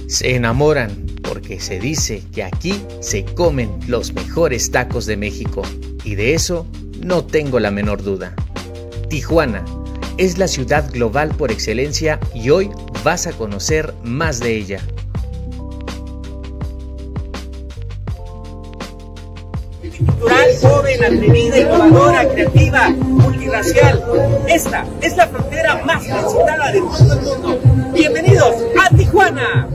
[0.07, 5.61] se enamoran porque se dice que aquí se comen los mejores tacos de México.
[6.05, 6.67] Y de eso
[7.05, 8.35] no tengo la menor duda.
[9.11, 9.63] Tijuana
[10.17, 12.71] es la ciudad global por excelencia y hoy
[13.05, 14.81] vas a conocer más de ella.
[20.61, 24.03] Joven, atrevida, innovadora, creativa, multiracial.
[24.49, 27.61] Esta es la frontera más transitada de todo el mundo.
[27.93, 29.69] Bienvenidos a Tijuana.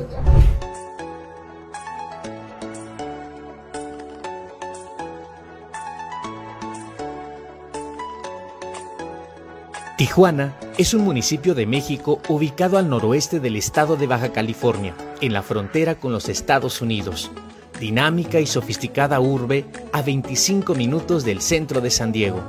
[9.98, 15.34] Tijuana es un municipio de México ubicado al noroeste del estado de Baja California, en
[15.34, 17.32] la frontera con los Estados Unidos
[17.80, 22.42] dinámica y sofisticada urbe a 25 minutos del centro de San Diego.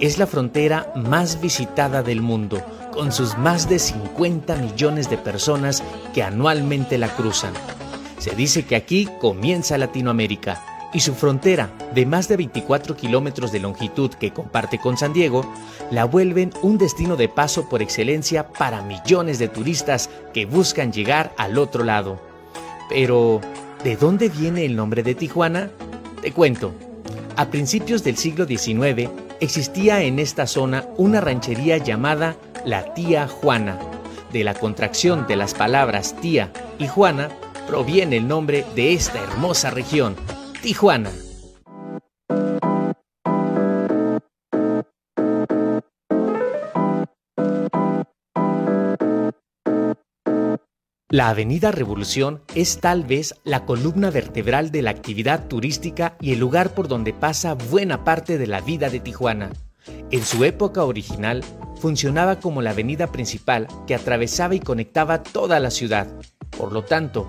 [0.00, 5.82] Es la frontera más visitada del mundo, con sus más de 50 millones de personas
[6.14, 7.52] que anualmente la cruzan.
[8.18, 10.60] Se dice que aquí comienza Latinoamérica
[10.92, 15.44] y su frontera, de más de 24 kilómetros de longitud que comparte con San Diego,
[15.90, 21.32] la vuelven un destino de paso por excelencia para millones de turistas que buscan llegar
[21.36, 22.20] al otro lado.
[22.88, 23.40] Pero,
[23.84, 25.70] ¿De dónde viene el nombre de Tijuana?
[26.20, 26.74] Te cuento.
[27.36, 29.08] A principios del siglo XIX
[29.38, 33.78] existía en esta zona una ranchería llamada La Tía Juana.
[34.32, 37.28] De la contracción de las palabras tía y Juana
[37.68, 40.16] proviene el nombre de esta hermosa región,
[40.60, 41.12] Tijuana.
[51.10, 56.38] La Avenida Revolución es tal vez la columna vertebral de la actividad turística y el
[56.38, 59.50] lugar por donde pasa buena parte de la vida de Tijuana.
[60.10, 61.42] En su época original,
[61.80, 66.08] funcionaba como la avenida principal que atravesaba y conectaba toda la ciudad.
[66.50, 67.26] Por lo tanto,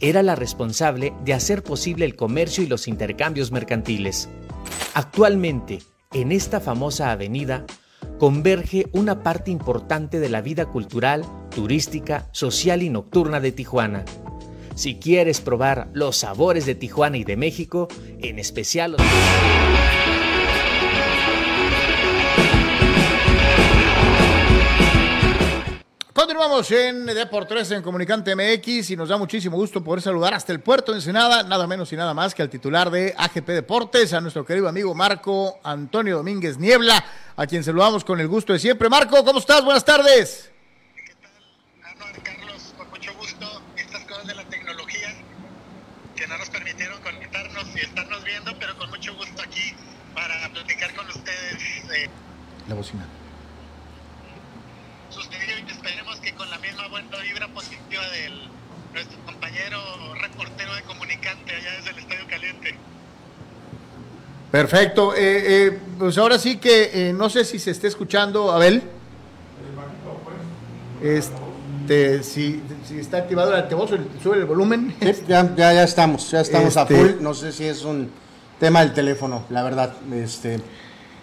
[0.00, 4.28] era la responsable de hacer posible el comercio y los intercambios mercantiles.
[4.94, 5.78] Actualmente,
[6.12, 7.64] en esta famosa avenida,
[8.20, 14.04] converge una parte importante de la vida cultural, turística, social y nocturna de Tijuana.
[14.74, 17.88] Si quieres probar los sabores de Tijuana y de México,
[18.20, 19.00] en especial los...
[26.20, 30.60] Continuamos en Deportes en Comunicante MX y nos da muchísimo gusto poder saludar hasta el
[30.60, 34.20] puerto de Ensenada, nada menos y nada más que al titular de AGP Deportes, a
[34.20, 37.02] nuestro querido amigo Marco Antonio Domínguez Niebla,
[37.34, 38.90] a quien saludamos con el gusto de siempre.
[38.90, 39.64] Marco, ¿cómo estás?
[39.64, 40.50] Buenas tardes.
[40.94, 42.22] ¿Qué tal?
[42.22, 43.62] Carlos, con mucho gusto.
[43.78, 45.14] Estas cosas de la tecnología
[46.14, 49.72] que no nos permitieron conectarnos y estarnos viendo, pero con mucho gusto aquí
[50.14, 51.62] para platicar con ustedes.
[51.94, 52.10] Eh,
[52.68, 53.06] La bocina.
[55.32, 58.48] Y esperemos que con la misma buena vibra positiva del
[58.92, 59.80] nuestro compañero
[60.20, 62.74] reportero de comunicante allá desde el Estadio Caliente.
[64.50, 65.14] Perfecto.
[65.14, 68.82] Eh, eh, pues ahora sí que eh, no sé si se está escuchando, Abel.
[71.02, 73.90] Este, si, si está activado el altavoz,
[74.22, 74.94] sube el volumen.
[75.00, 77.10] Sí, ya, ya, ya estamos, ya estamos a Este- full.
[77.22, 78.10] No sé si es un
[78.58, 79.94] tema del teléfono, la verdad.
[80.12, 80.60] Este,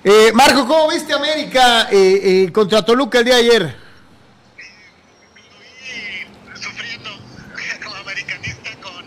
[0.03, 3.75] Eh, Marco, ¿cómo viste América eh, eh, contra Toluca el día de ayer?
[5.83, 7.09] Estoy sufriendo
[7.83, 9.03] como americanista con,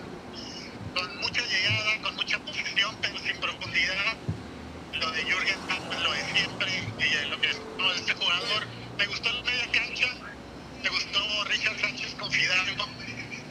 [0.94, 4.16] con mucha llegada, con mucha posición, pero sin profundidad.
[4.92, 8.66] Lo de Jürgen Damm, lo de siempre, y eh, lo que es no, este jugador.
[8.98, 10.06] Me gustó la media cancha,
[10.82, 12.84] me gustó Richard Sánchez con Fidalgo.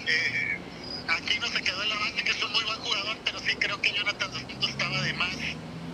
[0.05, 0.59] Eh,
[1.07, 3.55] aquí no se quedó en la base, que es un muy buen jugador, pero sí
[3.57, 5.35] creo que Jonathan Dos Santos estaba de más.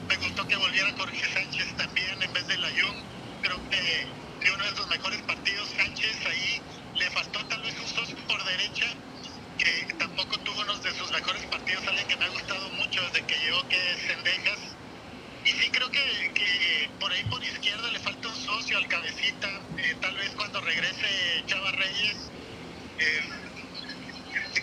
[0.07, 2.99] Me gustó que volviera Jorge Sánchez también en vez de la Jung.
[3.41, 4.05] Creo que,
[4.39, 6.61] que uno de sus mejores partidos, Sánchez ahí
[6.95, 8.85] le faltó tal vez un socio por derecha,
[9.57, 13.25] que tampoco tuvo uno de sus mejores partidos, alguien que me ha gustado mucho desde
[13.25, 14.59] que llegó, que es Sendejas.
[15.43, 19.49] Y sí creo que, que por ahí por izquierda le falta un socio al cabecita,
[19.79, 22.29] eh, tal vez cuando regrese Chava Reyes.
[22.99, 23.21] eh,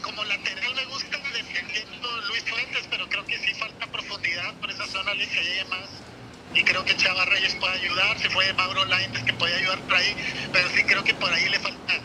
[0.03, 4.53] como lateral me gusta defendiendo Luis Fuentes, pero creo que sí falta profundidad
[6.55, 9.97] Y creo que Chava Reyes puede ayudar, se fue Mauro Lainez que puede ayudar por
[9.97, 10.17] ahí,
[10.51, 12.01] pero sí creo que por ahí le falta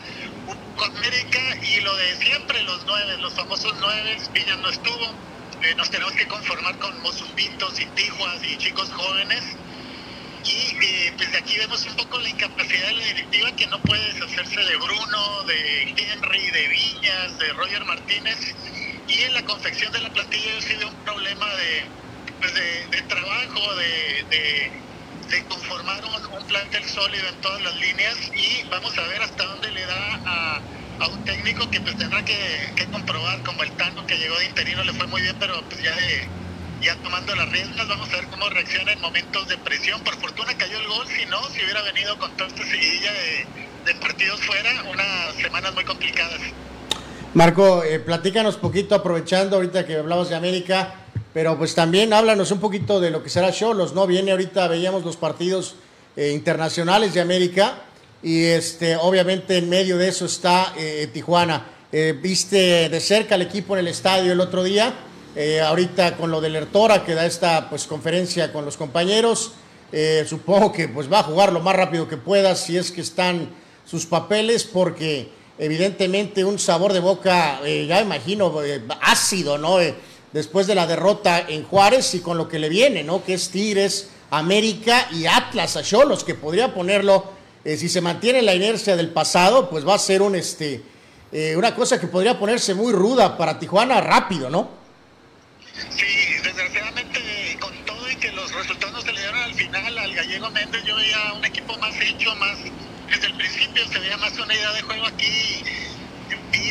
[0.46, 5.14] un poco América y lo de siempre, los nueve, los famosos nueve, Villa no estuvo.
[5.62, 9.42] Eh, nos tenemos que conformar con Mozumbitos y Tijuas y chicos jóvenes.
[10.44, 13.80] Y eh, pues de aquí vemos un poco la incapacidad de la directiva que no
[13.80, 18.38] puede deshacerse de Bruno, de Henry, de Viñas, de Roger Martínez.
[19.08, 21.84] Y en la confección de la plantilla yo sí veo un problema de,
[22.40, 28.16] pues de, de trabajo, de, de, conformar un, un plantel sólido en todas las líneas
[28.34, 30.60] y vamos a ver hasta dónde le da a,
[31.00, 34.46] a un técnico que pues tendrá que, que comprobar, como el Tano que llegó de
[34.46, 36.26] interino le fue muy bien, pero pues ya de,
[36.82, 40.00] ya tomando las riendas, vamos a ver cómo reacciona en momentos de presión.
[40.02, 43.46] Por fortuna cayó el gol, si no, si hubiera venido con toda esta seguidilla de,
[43.86, 46.40] de partidos fuera, unas semanas muy complicadas.
[47.34, 50.94] Marco, eh, platícanos poquito, aprovechando ahorita que hablabas de América,
[51.32, 54.06] pero pues también háblanos un poquito de lo que será Cholos, ¿no?
[54.06, 55.74] Viene ahorita, veíamos los partidos
[56.16, 57.82] eh, internacionales de América
[58.22, 61.66] y este, obviamente en medio de eso está eh, Tijuana.
[61.92, 64.92] Eh, viste de cerca al equipo en el estadio el otro día,
[65.64, 69.52] ahorita con lo del Ertora que da esta pues conferencia con los compañeros,
[70.26, 73.48] supongo que pues va a jugar lo más rápido que pueda si es que están
[73.84, 78.52] sus papeles porque evidentemente un sabor de boca, ya imagino,
[79.00, 79.78] ácido, ¿no?
[80.32, 83.24] Después de la derrota en Juárez y con lo que le viene, ¿no?
[83.24, 87.32] Que es Tigres, América y Atlas a Cholos, que podría ponerlo,
[87.64, 90.82] eh, si se mantiene la inercia del pasado, pues va a ser un, este,
[91.32, 94.68] eh, una cosa que podría ponerse muy ruda para Tijuana rápido, ¿no?
[95.90, 96.06] Sí,
[96.42, 97.20] desgraciadamente
[97.60, 100.96] con todo y que los resultados se le dieron al final al gallego Méndez, yo
[100.96, 102.58] veía un equipo más hecho, más
[103.08, 105.64] desde el principio se veía más una idea de juego aquí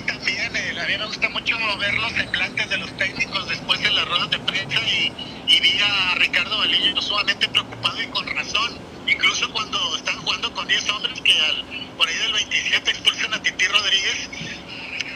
[0.01, 3.91] también eh, a mí me gusta mucho ver los semblantes de los técnicos después de
[3.91, 5.11] las ruedas de prensa y,
[5.59, 8.77] vi a Ricardo Baliño sumamente preocupado y con razón,
[9.07, 11.65] incluso cuando están jugando con 10 hombres que al,
[11.97, 14.29] por ahí del 27 expulsan a Titi Rodríguez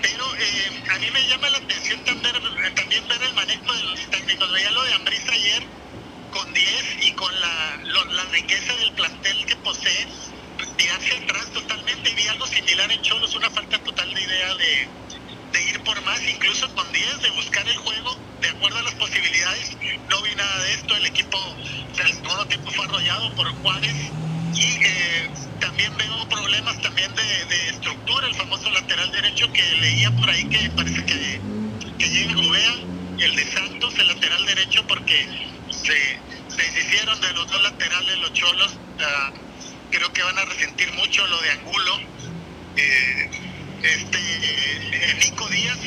[0.02, 2.34] pero eh, a mí me llama la atención también,
[2.76, 4.52] también ver el manejo de los técnicos.
[4.52, 5.64] Veía lo de Ambriz ayer
[6.32, 10.08] con 10 y con la, la riqueza del plantel que posee,
[10.78, 12.14] tirarse atrás totalmente.
[12.16, 14.90] Vi algo similar en Cholos, una falta total de idea de,
[16.06, 19.78] más, incluso con 10 de buscar el juego de acuerdo a las posibilidades.
[20.10, 23.48] No vi nada de esto, el equipo, o sea, el segundo tiempo fue arrollado por
[23.62, 23.96] Juárez
[24.54, 30.12] y eh, también veo problemas también de, de estructura, el famoso lateral derecho que leía
[30.12, 31.42] por ahí que parece que,
[31.98, 32.74] que llega Gobea,
[33.20, 35.28] el de Santos, el lateral derecho, porque
[35.70, 38.78] se, se deshicieron de los dos laterales los cholos.
[39.00, 39.32] ah,
[39.92, 42.00] creo que van a resentir mucho lo de Angulo.
[42.78, 43.30] Eh,
[43.84, 45.78] este eh, Nico Díaz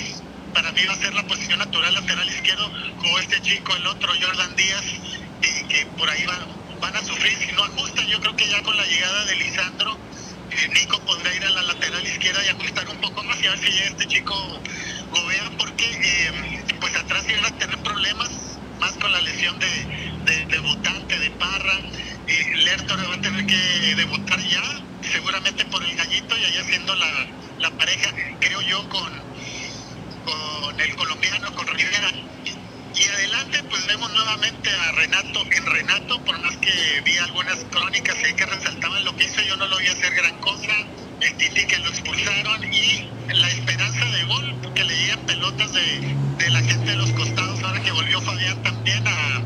[0.53, 4.13] para mí va a ser la posición natural lateral izquierdo como este chico el otro
[4.21, 4.85] Jordan Díaz
[5.41, 6.47] que, que por ahí va-
[6.81, 9.97] van a sufrir si no ajustan yo creo que ya con la llegada de Lisandro
[10.51, 13.51] eh, Nico podrá ir a la lateral izquierda y ajustar un poco más y a
[13.51, 14.61] ver si llega este chico
[15.11, 18.31] Gobea porque eh, pues atrás iban a tener problemas
[18.81, 19.67] más con la lesión de,
[20.27, 21.79] de debutante de Parra
[22.27, 24.63] eh, Lertor va a tener que debutar ya
[25.13, 27.27] seguramente por el gallito y allá siendo la,
[27.59, 28.11] la pareja
[28.41, 29.25] creo yo con
[30.25, 32.11] con el colombiano, con Rivera.
[32.95, 38.17] Y adelante, pues vemos nuevamente a Renato en Renato, por más que vi algunas crónicas
[38.25, 40.73] ahí que resaltaban lo que hizo, yo no lo vi hacer gran cosa.
[41.21, 46.17] El Titi que lo expulsaron y la esperanza de gol, que le llegan pelotas de,
[46.39, 49.43] de la gente de los costados, ahora que volvió Fabián también a,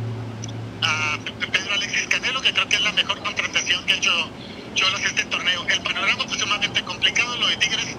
[0.82, 1.18] a
[1.52, 4.30] Pedro Alexis Canelo, que creo que es la mejor contratación que ha hecho
[4.74, 5.66] Cholos este torneo.
[5.68, 7.96] El panorama pues sumamente complicado, lo de Tigres,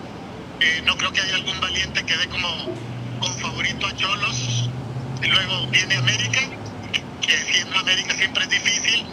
[0.60, 2.50] eh, no creo que haya algún valiente que dé como,
[3.20, 4.70] como favorito a Cholos.
[5.22, 6.40] Luego viene América,
[7.22, 9.06] que siendo América siempre es difícil.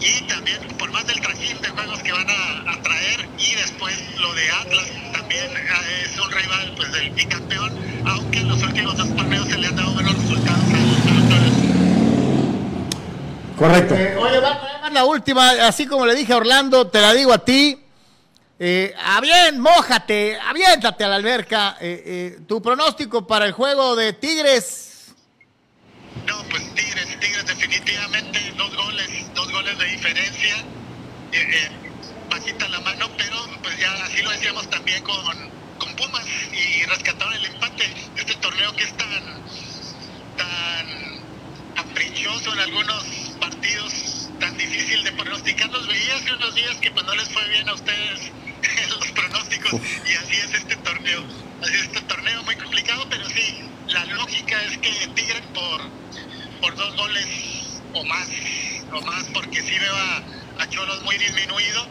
[0.00, 3.94] Y también, por más del trajín de juegos que van a, a traer, y después
[4.18, 8.96] lo de Atlas también eh, es un rival pues del bicampeón, aunque en los últimos
[8.96, 10.89] dos torneos se le han dado buenos resultados.
[13.60, 13.94] Correcto.
[13.94, 17.30] Eh, oye, nada más la última, así como le dije a Orlando, te la digo
[17.30, 17.78] a ti.
[18.58, 21.76] Eh, a bien, mójate, aviéntate a la alberca.
[21.78, 25.12] Eh, eh, tu pronóstico para el juego de Tigres.
[26.26, 30.56] No, pues Tigres, Tigres definitivamente dos goles, dos goles de diferencia.
[31.32, 31.70] Eh, eh,
[32.30, 35.36] bajita la mano, pero pues ya así lo decíamos también con,
[35.78, 37.94] con Pumas y rescataron el empate.
[38.16, 39.10] Este torneo que es tan,
[40.38, 41.20] tan
[41.74, 43.29] caprichoso en algunos
[43.60, 45.70] partidos, tan difícil de pronosticar.
[45.70, 48.32] Los veía hace unos días que pues no les fue bien a ustedes
[48.90, 51.24] los pronósticos y así es este torneo.
[51.62, 55.82] Así es este torneo muy complicado, pero sí, la lógica es que Tigres por,
[56.62, 58.28] por dos goles o más,
[58.92, 61.86] o más, porque sí veo a, a Cholos muy disminuido.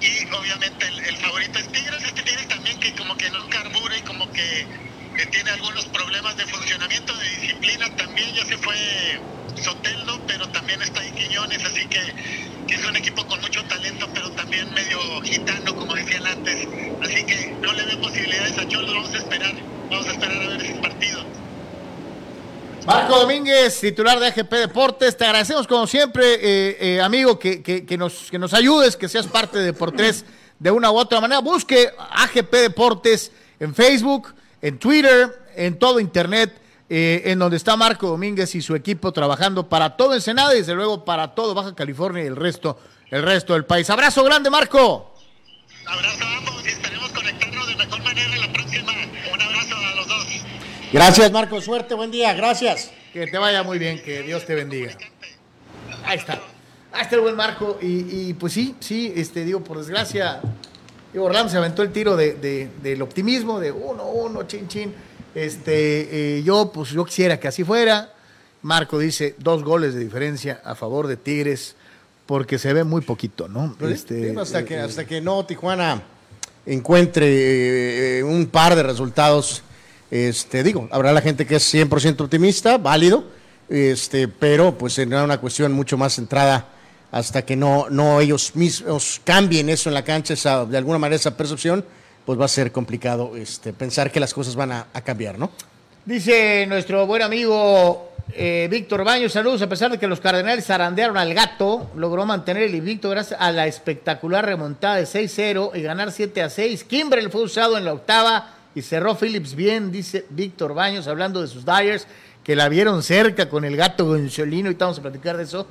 [0.00, 3.96] Y obviamente el, el favorito es Tigres, este Tigres también que como que no carbura
[3.96, 4.66] y como que,
[5.16, 8.74] que tiene algunos problemas de funcionamiento, de disciplina también, ya se fue
[9.62, 12.00] Soteldo, pero también está ahí Quiñones, así que,
[12.74, 16.66] es un equipo con mucho talento, pero también medio gitano, como decían antes.
[17.02, 19.52] Así que no le veo posibilidades a Cholos, vamos a esperar,
[19.90, 21.22] vamos a esperar a ver ese partido.
[22.86, 27.84] Marco Domínguez, titular de AGP Deportes, te agradecemos como siempre, eh, eh, amigo, que, que-
[27.84, 30.24] que nos, que nos ayudes, que seas parte de Deportes
[30.58, 31.40] de una u otra manera.
[31.40, 36.58] Busque AGP Deportes en Facebook, en Twitter, en todo Internet,
[36.88, 40.74] eh, en donde está Marco Domínguez y su equipo trabajando para todo Ensenada y desde
[40.74, 42.78] luego para todo Baja California y el resto,
[43.10, 43.90] el resto del país.
[43.90, 45.14] Abrazo grande, Marco.
[45.86, 48.92] Abrazo a ambos y esperemos conectarnos de mejor manera en la próxima.
[49.32, 50.26] Un abrazo a los dos.
[50.92, 51.60] Gracias, Marco.
[51.60, 52.32] Suerte, buen día.
[52.34, 52.92] Gracias.
[53.12, 54.96] Que te vaya muy bien, que Dios te bendiga.
[56.04, 56.40] Ahí está.
[56.92, 57.78] Ahí está el buen Marco.
[57.80, 60.40] Y, y, pues sí, sí, este, digo, por desgracia,
[61.12, 64.94] digo, Orlando se aventó el tiro de, de- del optimismo, de uno, uno, chin, chin.
[65.34, 68.12] Este, eh, yo, pues yo quisiera que así fuera.
[68.62, 71.74] Marco dice dos goles de diferencia a favor de Tigres,
[72.26, 73.76] porque se ve muy poquito, ¿no?
[73.88, 76.02] Este, Sí, hasta, eh, que, eh, hasta que no Tijuana
[76.64, 79.62] encuentre eh, un par de resultados,
[80.10, 83.24] este, digo, habrá la gente que es 100% optimista, válido,
[83.68, 86.68] este, pero pues será una cuestión mucho más centrada
[87.12, 91.16] hasta que no, no ellos mismos cambien eso en la cancha, esa, de alguna manera
[91.16, 91.84] esa percepción,
[92.24, 95.50] pues va a ser complicado este, pensar que las cosas van a, cambiar, ¿no?
[96.06, 101.18] Dice nuestro buen amigo eh, Víctor Baños, saludos, a pesar de que los Cardenales zarandearon
[101.18, 106.08] al gato, logró mantener el invicto gracias a la espectacular remontada de 6-0 y ganar
[106.08, 106.84] 7-6.
[106.84, 111.48] Kimbrel fue usado en la octava y cerró Phillips bien, dice Víctor Baños, hablando de
[111.48, 112.06] sus Dyers,
[112.42, 115.66] que la vieron cerca con el gato Gonzolino y estamos a platicar de eso.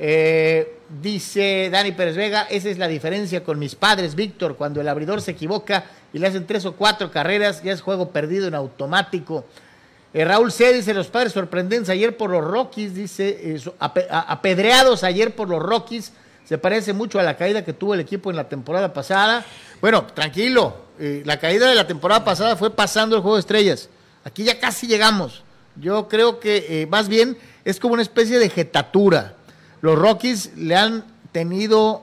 [0.00, 4.86] Eh, dice Dani Pérez Vega, esa es la diferencia con mis padres, Víctor, cuando el
[4.86, 8.54] abridor se equivoca y le hacen tres o cuatro carreras, ya es juego perdido en
[8.54, 9.44] automático.
[10.14, 10.72] Eh, Raúl C.
[10.72, 13.60] dice, los padres sorprendentes ayer por los Rockies, dice, eh,
[14.08, 16.12] apedreados ayer por los Rockies,
[16.44, 19.44] se parece mucho a la caída que tuvo el equipo en la temporada pasada.
[19.82, 23.90] Bueno, tranquilo, la caída de la temporada pasada fue pasando el juego de estrellas.
[24.24, 25.42] Aquí ya casi llegamos.
[25.76, 27.36] Yo creo que más bien
[27.66, 29.34] es como una especie de jetatura.
[29.80, 32.02] Los Rockies le han tenido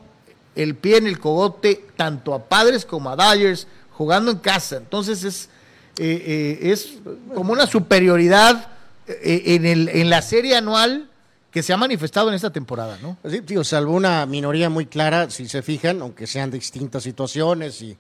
[0.55, 4.78] el pie en el cogote tanto a padres como a Dodgers jugando en casa.
[4.78, 5.49] Entonces es,
[5.97, 6.99] eh, eh, es
[7.34, 8.69] como una superioridad
[9.07, 11.09] eh, en, el, en la serie anual
[11.55, 13.17] que se ha manifestado en esta temporada, ¿no?
[13.30, 17.97] Sí, digo, salvo una minoría muy clara, si se fijan, aunque sean distintas situaciones y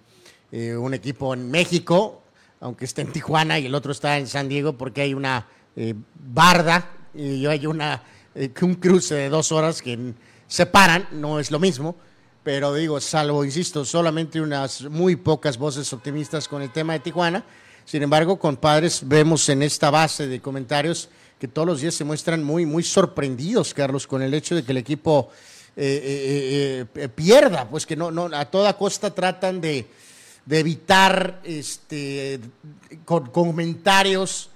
[0.51, 2.21] eh, un equipo en México,
[2.59, 5.47] aunque esté en Tijuana y el otro está en San Diego, porque hay una
[5.77, 8.03] eh, barda y hay una
[8.35, 10.13] eh, un cruce de dos horas que n-
[10.47, 11.95] separan, no es lo mismo,
[12.43, 17.43] pero digo, salvo, insisto, solamente unas muy pocas voces optimistas con el tema de Tijuana.
[17.85, 21.09] Sin embargo, compadres, vemos en esta base de comentarios
[21.39, 24.71] que todos los días se muestran muy, muy sorprendidos, Carlos, con el hecho de que
[24.71, 25.29] el equipo
[25.75, 29.85] eh, eh, pierda, pues que no, no, a toda costa tratan de,
[30.45, 32.39] de evitar este,
[33.03, 34.49] con comentarios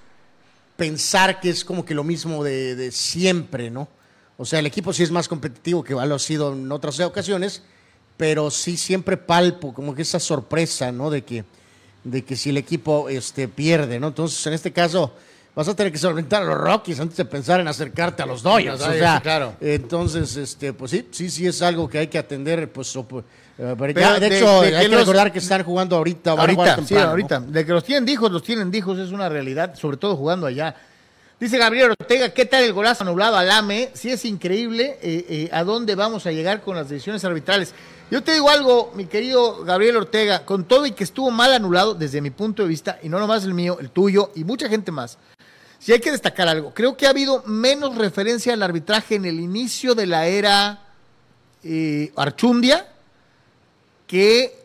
[0.79, 3.87] pensar que es como que lo mismo de, de siempre, ¿no?
[4.37, 7.61] O sea, el equipo sí es más competitivo que lo ha sido en otras ocasiones,
[8.15, 11.09] pero sí siempre palpo como que esa sorpresa, ¿no?
[11.09, 11.43] De que,
[12.05, 14.07] de que si el equipo este, pierde, ¿no?
[14.07, 15.13] Entonces, en este caso,
[15.53, 18.41] vas a tener que solventar a los Rockies antes de pensar en acercarte a los
[18.41, 18.79] Dodgers.
[18.79, 19.55] Los o sea, sí, claro.
[19.59, 22.97] entonces, este, pues sí, sí, sí es algo que hay que atender, pues,
[23.59, 25.63] o, pero Pero ya, de, de- hecho, de hay que que los- recordar que están
[25.63, 27.09] jugando ahorita, Ahorita, temprano, ¿no?
[27.11, 27.39] ahorita.
[27.41, 30.75] De que los tienen dijos, los tienen dijos, es una realidad, sobre todo jugando allá.
[31.39, 33.91] Dice Gabriel Ortega, ¿qué tal el golazo anulado al AME?
[33.93, 37.73] Sí es increíble eh, eh, a dónde vamos a llegar con las decisiones arbitrales.
[38.11, 41.93] Yo te digo algo, mi querido Gabriel Ortega, con todo y que estuvo mal anulado
[41.93, 44.91] desde mi punto de vista, y no nomás el mío, el tuyo y mucha gente
[44.91, 45.17] más,
[45.77, 49.39] si hay que destacar algo, creo que ha habido menos referencia al arbitraje en el
[49.39, 50.81] inicio de la era
[51.63, 52.85] eh, Archundia
[54.09, 54.57] que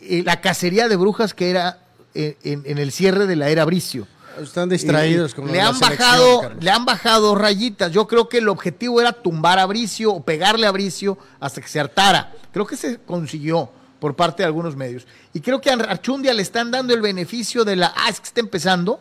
[0.00, 1.78] eh, la cacería de brujas que era
[2.14, 4.08] eh, en, en el cierre de la era Bricio.
[4.40, 6.64] Están distraídos con le han bajado, Carlos.
[6.64, 7.92] le han bajado rayitas.
[7.92, 11.68] Yo creo que el objetivo era tumbar a Bricio o pegarle a Bricio hasta que
[11.68, 12.32] se hartara.
[12.50, 15.06] Creo que se consiguió por parte de algunos medios.
[15.34, 18.28] Y creo que a Archundia le están dando el beneficio de la ah, es que
[18.28, 18.98] está empezando.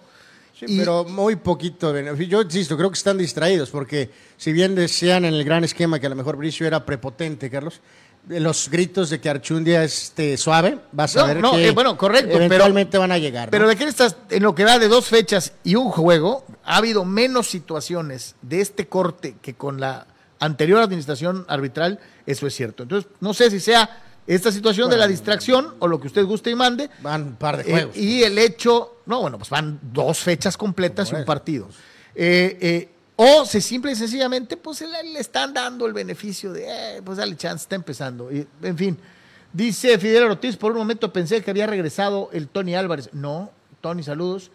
[0.59, 1.93] Sí, Y- pero muy poquito.
[1.93, 2.27] beneficio.
[2.27, 6.07] Yo insisto, creo que están distraídos, porque si bien desean en el gran esquema que
[6.07, 7.79] a lo mejor Bricio era prepotente, Carlos,
[8.29, 11.71] los gritos de que Archundia es este, suave, vas a No, ver no, que eh,
[11.71, 13.47] bueno, correcto, pero- eventualmente van a llegar.
[13.47, 13.51] ¿no?
[13.51, 16.77] Pero de qué estás, en lo que va de dos fechas y un juego, ha
[16.77, 20.05] habido menos situaciones de este corte que con la
[20.39, 22.83] anterior administración arbitral, eso es cierto.
[22.83, 26.51] Entonces, no sé si sea esta situación de la distracción o lo que usted guste
[26.51, 26.89] y mande.
[27.01, 27.97] Van un par de eh, juegos.
[27.97, 31.67] y el hecho, no, bueno, pues van dos fechas completas y un partido.
[32.13, 32.89] Eh, eh,
[33.21, 37.35] o se simple y sencillamente, pues le, están dando el beneficio de, eh, pues dale
[37.35, 38.31] chance, está empezando.
[38.31, 38.97] Y, en fin,
[39.51, 43.09] dice Fidel Ortiz, por un momento pensé que había regresado el Tony Álvarez.
[43.11, 43.51] No,
[43.81, 44.51] Tony, saludos,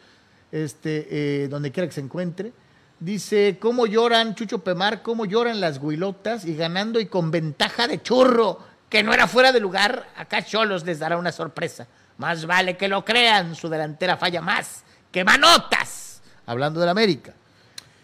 [0.51, 2.55] este, eh, donde quiera que se encuentre.
[3.01, 8.01] Dice, ¿cómo lloran, Chucho Pemar, cómo lloran las guilotas y ganando y con ventaja de
[8.01, 10.09] churro, que no era fuera de lugar?
[10.17, 11.87] Acá Cholos les dará una sorpresa.
[12.17, 16.23] Más vale que lo crean, su delantera falla más que manotas.
[16.47, 17.35] Hablando del América.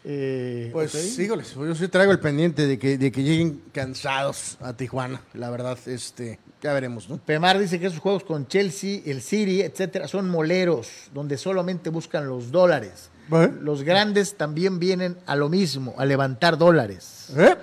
[0.05, 1.21] Eh, Pues, ok.
[1.21, 5.21] híjoles, yo sí traigo el pendiente de que, de que lleguen cansados a Tijuana.
[5.35, 7.19] La verdad, este, ya veremos, ¿no?
[7.19, 12.27] Pemar dice que esos juegos con Chelsea, el City, etcétera, son moleros, donde solamente buscan
[12.29, 13.11] los dólares.
[13.31, 13.53] ¿Eh?
[13.61, 17.27] Los grandes también vienen a lo mismo, a levantar dólares.
[17.37, 17.55] ¿Eh?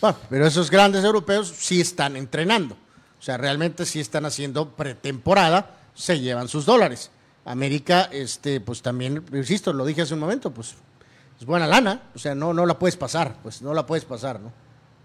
[0.00, 2.74] Bueno, pero esos grandes europeos sí están entrenando.
[2.74, 7.10] O sea, realmente sí están haciendo pretemporada, se llevan sus dólares.
[7.44, 10.74] América, este, pues también, insisto, lo dije hace un momento, pues
[11.40, 12.02] es buena lana.
[12.14, 14.52] O sea, no, no la puedes pasar, pues no la puedes pasar, ¿no?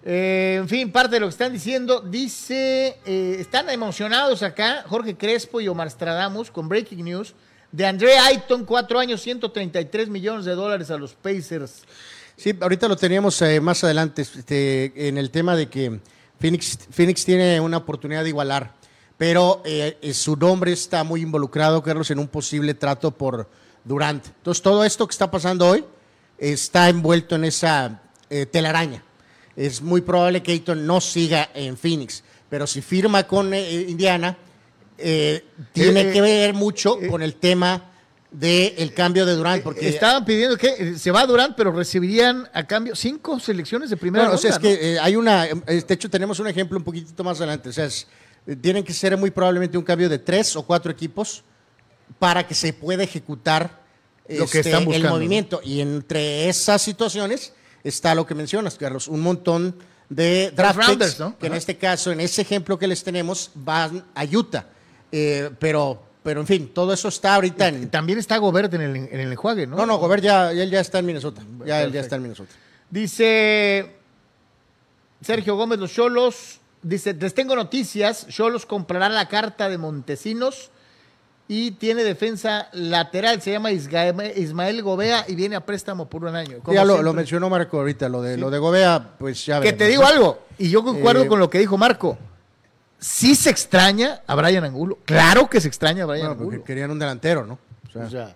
[0.04, 5.18] Eh, en fin, parte de lo que están diciendo, dice, eh, están emocionados acá, Jorge
[5.18, 7.34] Crespo y Omar Stradamus, con Breaking News,
[7.72, 11.84] de André Ayton, cuatro años, 133 millones de dólares a los Pacers.
[12.36, 16.00] Sí, ahorita lo teníamos eh, más adelante este, en el tema de que
[16.38, 18.74] Phoenix, Phoenix tiene una oportunidad de igualar,
[19.18, 19.64] pero
[20.12, 23.50] su nombre está muy involucrado, Carlos, en un posible trato por
[23.86, 24.28] Durant.
[24.28, 25.86] Entonces, todo esto que está pasando hoy
[26.38, 29.04] está envuelto en esa eh, telaraña.
[29.56, 34.38] Es muy probable que Ayton no siga en Phoenix, pero si firma con eh, Indiana,
[34.98, 37.92] eh, tiene que ver mucho con el tema
[38.32, 42.96] del cambio de Durant, porque Estaban pidiendo que se va Durant, pero recibirían a cambio
[42.96, 46.48] cinco selecciones de primera Bueno, o sea, es que hay una, de hecho tenemos un
[46.48, 48.08] ejemplo un poquitito más adelante, o sea, es,
[48.62, 51.44] tienen que ser muy probablemente un cambio de tres o cuatro equipos
[52.20, 53.85] para que se pueda ejecutar
[54.28, 55.62] Lo que este, están el buscando, movimiento.
[55.64, 57.54] Y entre esas situaciones
[57.84, 59.76] está lo que mencionas, Carlos, un montón
[60.10, 61.38] de draft rounders, picks, ¿no?
[61.38, 64.66] que en este caso, en ese ejemplo que les tenemos, van a Utah.
[65.12, 67.90] Eh, pero, pero, en fin, todo eso está ahorita en...
[67.90, 69.78] También está Gobert en el, en el enjuague, ¿no?
[69.78, 71.44] No, no, Gobert ya, él ya está en Minnesota.
[71.66, 72.52] Ya, él ya está en Minnesota.
[72.90, 73.96] Dice
[75.22, 76.60] Sergio Gómez, los Cholos.
[76.82, 78.28] Dice, les tengo noticias.
[78.28, 80.72] Cholos comprará la carta de Montesinos
[81.48, 83.42] y tiene defensa lateral.
[83.42, 86.58] Se llama Ismael Gobea y viene a préstamo por un año.
[86.72, 89.88] Ya lo, lo mencionó Marco ahorita, lo de, lo de Gobea, pues ya Que te
[89.88, 92.18] digo algo, y yo concuerdo Eh, con lo que dijo Marco.
[92.98, 94.98] Sí se extraña a Brian Angulo.
[95.06, 96.64] Claro que se extraña a Brian Bueno, porque Angulo.
[96.66, 97.60] querían un delantero, ¿no?
[97.88, 98.36] O sea, O sea,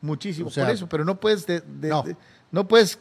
[0.00, 2.02] muchísimo o sea, por eso, pero no puedes de- de- no.
[2.02, 2.16] de-
[2.50, 2.98] no puedes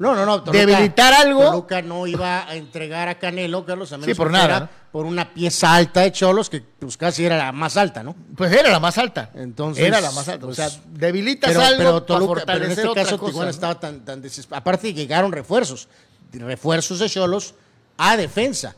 [0.00, 0.38] no, no, no.
[0.40, 1.44] debilitar algo.
[1.44, 5.06] Toluca no iba a entregar a Canelo, Carlos, a menos Sí, por que nada, por
[5.06, 8.16] una pieza alta de Cholos, que pues casi era la más alta, ¿no?
[8.36, 9.30] Pues era la más alta.
[9.34, 10.46] Entonces, era la más alta.
[10.46, 13.44] pues, o sea, debilitas pero, algo pero para Toluca, pero en este caso cosa, Tijuana
[13.46, 13.50] ¿no?
[13.50, 14.60] estaba tan, tan desesperado.
[14.60, 15.86] Aparte llegaron refuerzos,
[16.32, 17.54] refuerzos de Cholos
[17.98, 18.74] a defensa.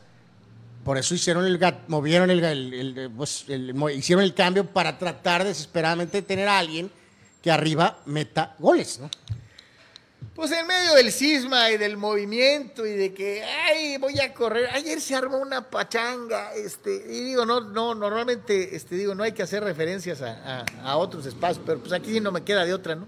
[0.83, 1.57] Por eso hicieron el
[1.87, 6.59] movieron el, el- el- pues, el- hicieron el cambio para tratar desesperadamente de tener a
[6.59, 6.91] alguien
[7.41, 9.09] que arriba meta goles, ¿no?
[10.35, 14.67] Pues en medio del cisma y del movimiento y de que, ay, voy a correr.
[14.71, 19.33] Ayer se armó una pachanga, este, y digo, no, no, normalmente, este, digo, no hay
[19.33, 22.95] que hacer referencias a, a- otros espacios, pero pues aquí no me queda de otra,
[22.95, 23.07] ¿no?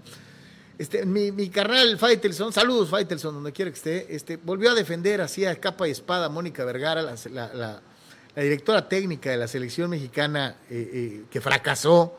[0.78, 5.20] Este, mi, mi carnal Faitelson, saludos Faitelson, donde quiera que esté, este, volvió a defender
[5.20, 7.82] así a capa y espada Mónica Vergara, la, la- la-
[8.36, 12.18] la directora técnica de la selección mexicana eh, eh, que fracasó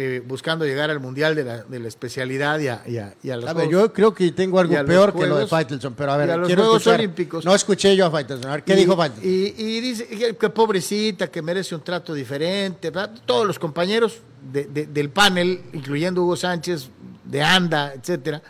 [0.00, 3.30] eh, buscando llegar al Mundial de la, de la especialidad y a, y a- y
[3.30, 6.12] a los A ver, yo creo que tengo algo peor que lo de Faitelson, pero
[6.12, 7.00] a ver, y a los quiero Juegos escuchar.
[7.00, 7.44] Olímpicos.
[7.44, 8.48] No escuché yo a Faitelson.
[8.48, 9.28] A ver, ¿qué dijo Faitelson?
[9.28, 12.90] Y, y dice que, que pobrecita, que merece un trato diferente.
[12.90, 13.12] ¿verdad?
[13.26, 14.20] Todos los compañeros
[14.52, 16.88] de- de- del panel, incluyendo Hugo Sánchez,
[17.24, 18.40] de Anda, etcétera,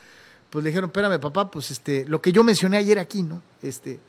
[0.51, 3.43] pues le dijeron, espérame, papá, pues este, lo que yo mencioné ayer aquí, ¿no?
[3.63, 4.01] Este,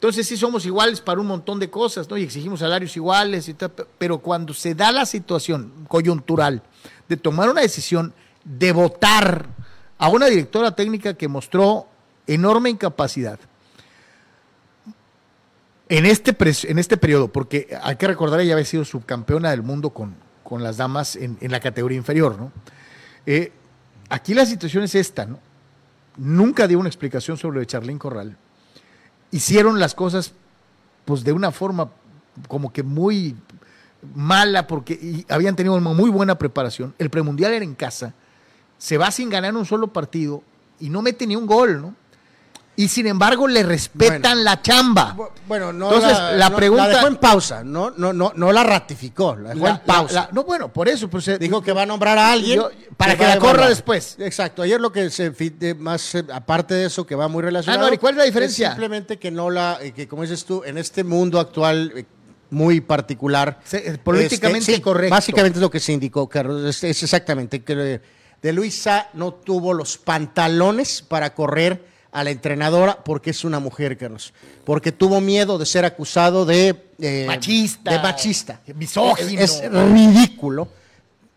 [0.00, 2.16] entonces sí somos iguales para un montón de cosas, ¿no?
[2.16, 3.54] Y exigimos salarios iguales
[3.98, 6.62] pero cuando se da la situación coyuntural
[7.06, 9.46] de tomar una decisión de votar
[9.98, 11.86] a una directora técnica que mostró
[12.26, 13.38] enorme incapacidad
[15.90, 16.34] en este,
[16.70, 20.62] en este periodo, porque hay que recordar, ella había sido subcampeona del mundo con, con
[20.62, 22.52] las damas en, la categoría inferior, ¿no?
[23.26, 23.52] Eh,
[24.08, 25.40] aquí la situación es esta, ¿no?
[26.16, 28.38] Nunca dio una explicación sobre Charlín Corral.
[29.30, 30.32] Hicieron las cosas,
[31.04, 31.90] pues, de una forma
[32.48, 33.36] como que muy
[34.14, 36.94] mala, porque habían tenido una muy buena preparación.
[36.98, 38.14] El premundial era en casa,
[38.78, 40.42] se va sin ganar un solo partido
[40.78, 41.94] y no mete ni un gol, ¿no?
[42.80, 44.42] Y sin embargo le respetan Bueno.
[44.42, 45.14] la chamba.
[45.46, 48.52] Bueno, no Entonces, la, la no- pregunta- la dejó en pausa, no, no, no, no
[48.52, 50.28] la ratificó, la dejó La- en pausa.
[50.32, 51.08] no, bueno, por eso.
[51.10, 54.16] Pues, eh, Dijo que va a nombrar a alguien Yo- para que la corra después.
[54.18, 54.62] Exacto.
[54.62, 55.30] Ayer lo que se
[55.78, 57.84] más eh, aparte de eso que va muy relacionado.
[57.84, 58.68] Ah, no, ¿y cuál es la diferencia?
[58.70, 62.06] simplemente que no la eh, que como dices tú en este mundo actual
[62.48, 65.14] muy particular Se- políticamente sí, correcto.
[65.14, 66.64] Básicamente es lo que se indicó, Carlos.
[66.64, 68.00] Es, es exactamente que
[68.42, 73.96] de Luisa no tuvo los pantalones para correr a la entrenadora porque es una mujer,
[73.96, 74.32] Carlos.
[74.64, 77.90] Porque tuvo miedo de ser acusado de eh, Machista.
[77.92, 79.40] de machista, Misógino.
[79.40, 80.68] Es, es ridículo.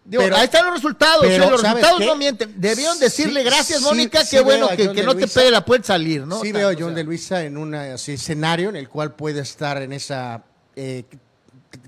[0.05, 1.21] Digo, Pero- ahí están los resultados.
[1.21, 2.05] pero, o sea, los ¿sabes resultados qué?
[2.07, 2.53] no mienten.
[2.57, 4.25] Debieron decirle Sí, gracias, sí, Mónica.
[4.25, 6.41] sí qué bueno que, que no te pegue la puerta salir, ¿no?
[6.41, 9.39] Sí veo a o John sea, de Luisa en un escenario en el cual puede
[9.41, 10.43] estar en esa
[10.75, 11.05] eh,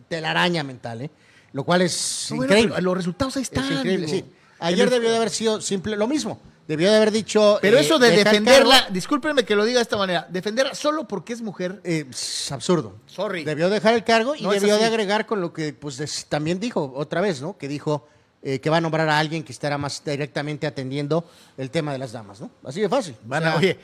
[0.08, 1.10] telaraña mental, ¿eh?
[1.52, 2.82] lo cual es no, increíble.
[2.82, 3.72] los resultados ahí Es están.
[3.74, 4.26] increíble.
[4.60, 6.40] Ayer debió de haber sido simple lo mismo.
[6.68, 7.60] Debió de haber dicho.
[7.62, 11.08] Pero eh, eso de defenderla, cargo, discúlpenme que lo diga de esta manera, defenderla solo
[11.08, 11.80] porque es mujer.
[11.84, 12.96] eh, es absurdo.
[13.06, 13.44] Sorry.
[13.44, 16.60] Debió dejar el cargo y No debió de agregar con lo que pues des- también
[16.60, 17.56] dijo otra vez, ¿no?
[17.58, 18.08] Que dijo
[18.42, 21.26] eh, que va a nombrar a alguien que estará más directamente atendiendo
[21.58, 22.50] el tema de las damas, ¿no?
[22.64, 23.16] Así de fácil.
[23.26, 23.80] Van O sea, a- oye,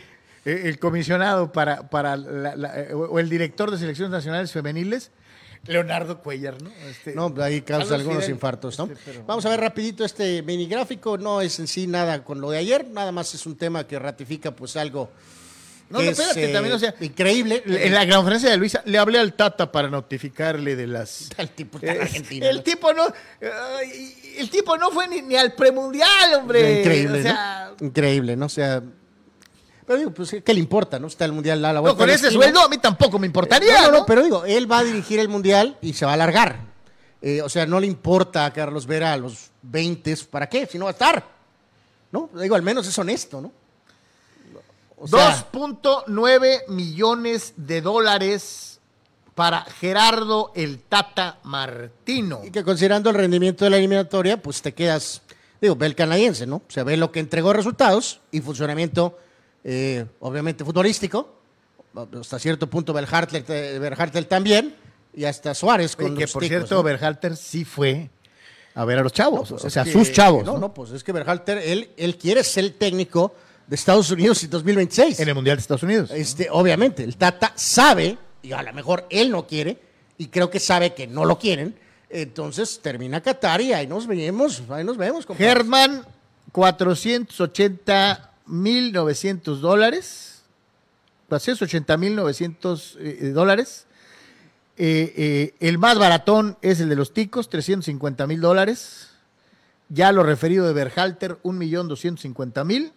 [0.45, 5.11] el comisionado para, para la- la- o o el director de selecciones nacionales femeniles,
[5.67, 6.71] Leonardo Cuellar, ¿no?
[6.89, 8.31] Este, No, ahí causa algunos Fidel.
[8.35, 8.85] infartos, ¿no?
[8.85, 11.17] Este, pero- Vamos a ver rapidito este mini gráfico.
[11.17, 13.99] No es en sí nada con lo de ayer, nada más es un tema que
[13.99, 15.11] ratifica pues algo
[15.89, 17.61] No, no, es, espérate, eh, también, o sea, increíble.
[17.65, 21.29] En la conferencia de Luisa, le hablé al Tata para notificarle de las.
[21.37, 22.09] El tipo en Eh,
[22.49, 22.63] el ¿no?
[22.63, 23.03] tipo no.
[24.37, 26.79] el tipo no fue ni, ni al premundial, hombre.
[26.79, 27.85] Increíble, O sea, ¿no?
[27.87, 28.45] Increíble, ¿no?
[28.45, 28.81] O sea,
[29.91, 31.07] pero digo, pues, ¿qué le importa, no?
[31.07, 32.43] Está el Mundial a la no, vuelta con de la ese esquina.
[32.45, 33.73] sueldo a mí tampoco me importaría.
[33.73, 34.05] No, no, no, ¿no?
[34.05, 36.59] pero digo, él va a dirigir el Mundial y se va a alargar.
[37.21, 40.65] Eh, o sea, no le importa a Carlos Vera a los 20, ¿para qué?
[40.65, 41.25] Si no va a estar.
[42.11, 42.29] ¿No?
[42.33, 43.51] Digo, al menos es honesto, ¿no?
[44.97, 48.79] O sea, 2.9 millones de dólares
[49.35, 52.41] para Gerardo el Tata Martino.
[52.45, 55.21] Y que considerando el rendimiento de la eliminatoria, pues te quedas,
[55.59, 56.57] digo, ve el canadiense, ¿no?
[56.57, 59.17] O sea, ve lo que entregó resultados y funcionamiento,
[59.63, 61.39] eh, obviamente, futbolístico.
[62.19, 63.43] Hasta cierto punto, Berhartel,
[63.79, 64.75] Berhartel también.
[65.13, 66.83] y hasta Suárez con Oye, que los por ticos, cierto, ¿no?
[66.83, 68.09] Berhalter sí fue
[68.75, 69.49] a ver a los chavos.
[69.49, 70.45] Pues o sea, que- sus chavos.
[70.45, 70.59] No, ¿no?
[70.59, 73.35] no, pues es que Berhalter, él, él quiere ser el técnico
[73.67, 75.19] de Estados Unidos en 2026.
[75.19, 76.11] En el Mundial de Estados Unidos.
[76.11, 79.77] Este, obviamente, el Tata sabe, y a lo mejor él no quiere,
[80.17, 81.75] y creo que sabe que no lo quieren.
[82.09, 85.25] Entonces termina Qatar y ahí nos vemos, ahí nos vemos.
[85.25, 85.49] compadre.
[85.49, 86.05] Germán,
[86.53, 90.43] 480 mil 900 dólares.
[91.29, 93.87] 480 mil 900 eh, dólares.
[94.77, 99.09] Eh, eh, el más baratón es el de los ticos, 350 mil dólares.
[99.89, 102.93] Ya lo referido de Berhalter, 1 millón 250 mil.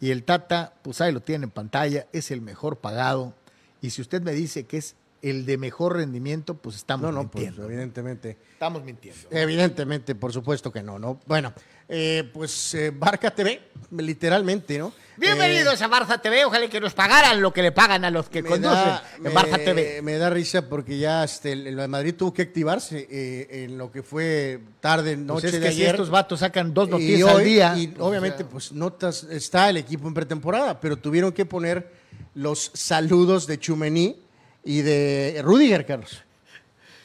[0.00, 3.34] Y el Tata, pues ahí lo tiene en pantalla, es el mejor pagado.
[3.80, 7.28] Y si usted me dice que es el de mejor rendimiento, pues estamos No, no,
[7.30, 7.68] pues mintiendo.
[7.70, 8.38] evidentemente.
[8.52, 9.20] estamos mintiendo.
[9.30, 11.18] Evidentemente, por supuesto que no, ¿no?
[11.26, 11.52] Bueno,
[11.88, 13.60] eh, pues eh, Barca TV,
[13.96, 14.92] literalmente, ¿no?
[15.16, 16.44] Bienvenidos a Barça TV.
[16.44, 19.24] Ojalá que nos pagaran lo que le pagan a los que Eh, conducen da, en
[19.32, 20.00] Barça TV.
[20.02, 23.90] me da risa porque ya este, el, el Madrid tuvo que activarse eh, en lo
[23.90, 25.94] que fue tarde, noche Pues es de que si ayer.
[25.96, 27.74] estos vatos sacan dos Y noticias hoy- al día.
[27.76, 31.90] Y obviamente, pues notas, está el equipo en pretemporada, pero tuvieron que poner
[32.34, 34.22] los saludos de Chumení
[34.64, 36.22] y de Rudiger, Carlos.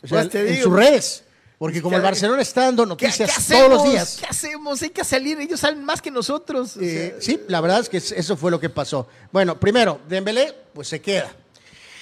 [0.04, 1.24] O sea, Pues te en sus redes.
[1.58, 4.18] Porque como el Barcelona está dando ¿qué, noticias qué todos los días.
[4.20, 4.82] ¿Qué hacemos?
[4.82, 5.39] Hay que salir.
[5.39, 6.76] Ellos salen más que nosotros.
[6.76, 9.08] o Eh, sea, sí, la verdad es que eso fue lo que pasó.
[9.32, 11.32] Bueno, primero, Dembélé, pues se queda.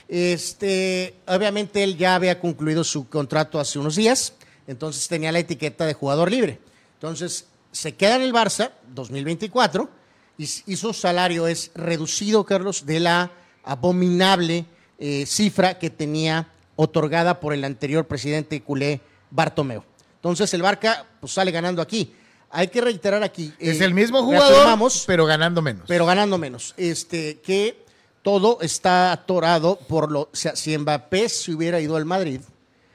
[0.07, 4.33] Este, obviamente él ya había concluido su contrato hace unos días,
[4.67, 6.59] entonces tenía la etiqueta de jugador libre.
[6.95, 9.89] Entonces, se queda en el Barça 2024
[10.37, 13.31] y, y su salario es reducido, Carlos, de la
[13.63, 14.65] abominable
[15.03, 19.83] eh, cifra que tenía otorgada por el anterior presidente culé Bartomeu.
[20.17, 22.13] Entonces, el Barca pues, sale ganando aquí.
[22.51, 23.51] Hay que reiterar aquí.
[23.57, 25.85] es eh, el mismo jugador, pero ganando menos.
[25.87, 26.75] pero ganando menos.
[26.77, 27.83] Este, que
[28.21, 30.21] todo está atorado por lo.
[30.21, 32.41] O sea, si Mbappé se hubiera ido al Madrid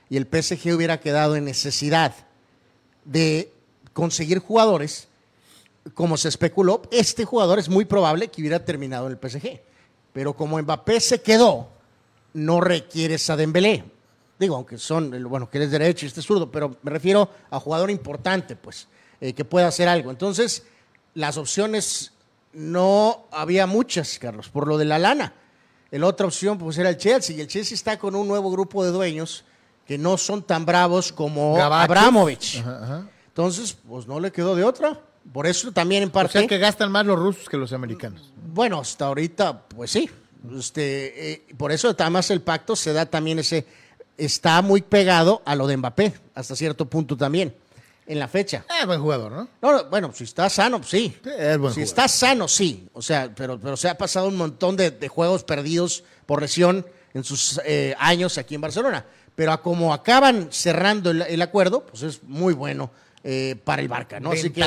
[0.08, 2.14] y el PSG hubiera quedado en necesidad
[3.04, 3.52] de
[3.92, 5.08] conseguir jugadores,
[5.94, 9.60] como se especuló, este jugador es muy probable que hubiera terminado en el PSG.
[10.12, 11.74] Pero como Mbappé se quedó,
[12.36, 13.84] no requieres a Dembélé.
[14.38, 17.30] Digo, aunque son, bueno, que él es derecho y este es zurdo, pero me refiero
[17.50, 18.88] a jugador importante, pues,
[19.20, 20.10] eh, que pueda hacer algo.
[20.10, 20.64] Entonces,
[21.14, 22.12] las opciones
[22.52, 25.32] no había muchas, Carlos, por lo de la lana.
[25.90, 28.84] La otra opción, pues, era el Chelsea, y el Chelsea está con un nuevo grupo
[28.84, 29.44] de dueños
[29.86, 31.56] que no son tan bravos como.
[31.56, 32.58] Abramovich.
[32.58, 33.08] Ajá, ajá.
[33.28, 35.00] Entonces, pues, no le quedó de otra.
[35.32, 36.38] Por eso también en O parte...
[36.38, 38.32] sea que gastan más los rusos que los americanos.
[38.52, 40.10] Bueno, hasta ahorita, pues sí.
[40.58, 43.66] Este, eh, por eso además el pacto se da también ese,
[44.16, 47.54] está muy pegado a lo de Mbappé, hasta cierto punto también,
[48.06, 48.64] en la fecha.
[48.80, 49.48] Es buen jugador, ¿no?
[49.60, 51.16] No, no, bueno, si está sano, sí.
[51.22, 51.82] Sí, es buen si jugador.
[51.82, 52.88] está sano, sí.
[52.92, 56.86] O sea, pero, pero se ha pasado un montón de, de juegos perdidos por lesión
[57.14, 59.04] en sus eh, años aquí en Barcelona.
[59.34, 62.90] Pero a como acaban cerrando el, el acuerdo, pues es muy bueno
[63.24, 64.30] eh, para el Barca, ¿no?
[64.32, 64.62] Así que.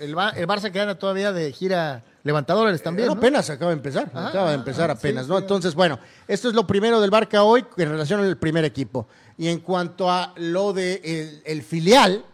[0.00, 3.06] El, Ba- el Barça que anda todavía de gira levantadores también.
[3.08, 3.18] no, ¿no?
[3.20, 5.36] apenas acaba de empezar, Ah, acaba de empezar ah, apenas, sí, ¿no?
[5.36, 5.42] sí.
[5.42, 9.06] Entonces, bueno, esto es lo primero del Barca hoy en relación al primer equipo.
[9.38, 12.24] Y en cuanto a lo de el, el filial,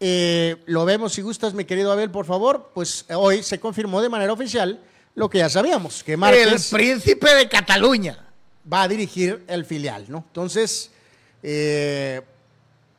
[0.00, 4.00] eh, lo vemos si gustas, mi querido Abel, por favor, pues eh, hoy se confirmó
[4.00, 4.80] de manera oficial
[5.14, 8.16] lo que ya sabíamos, que el príncipe de Cataluña.
[8.72, 10.24] va a dirigir el filial, ¿no?
[10.28, 10.92] Entonces,
[11.42, 12.22] eh,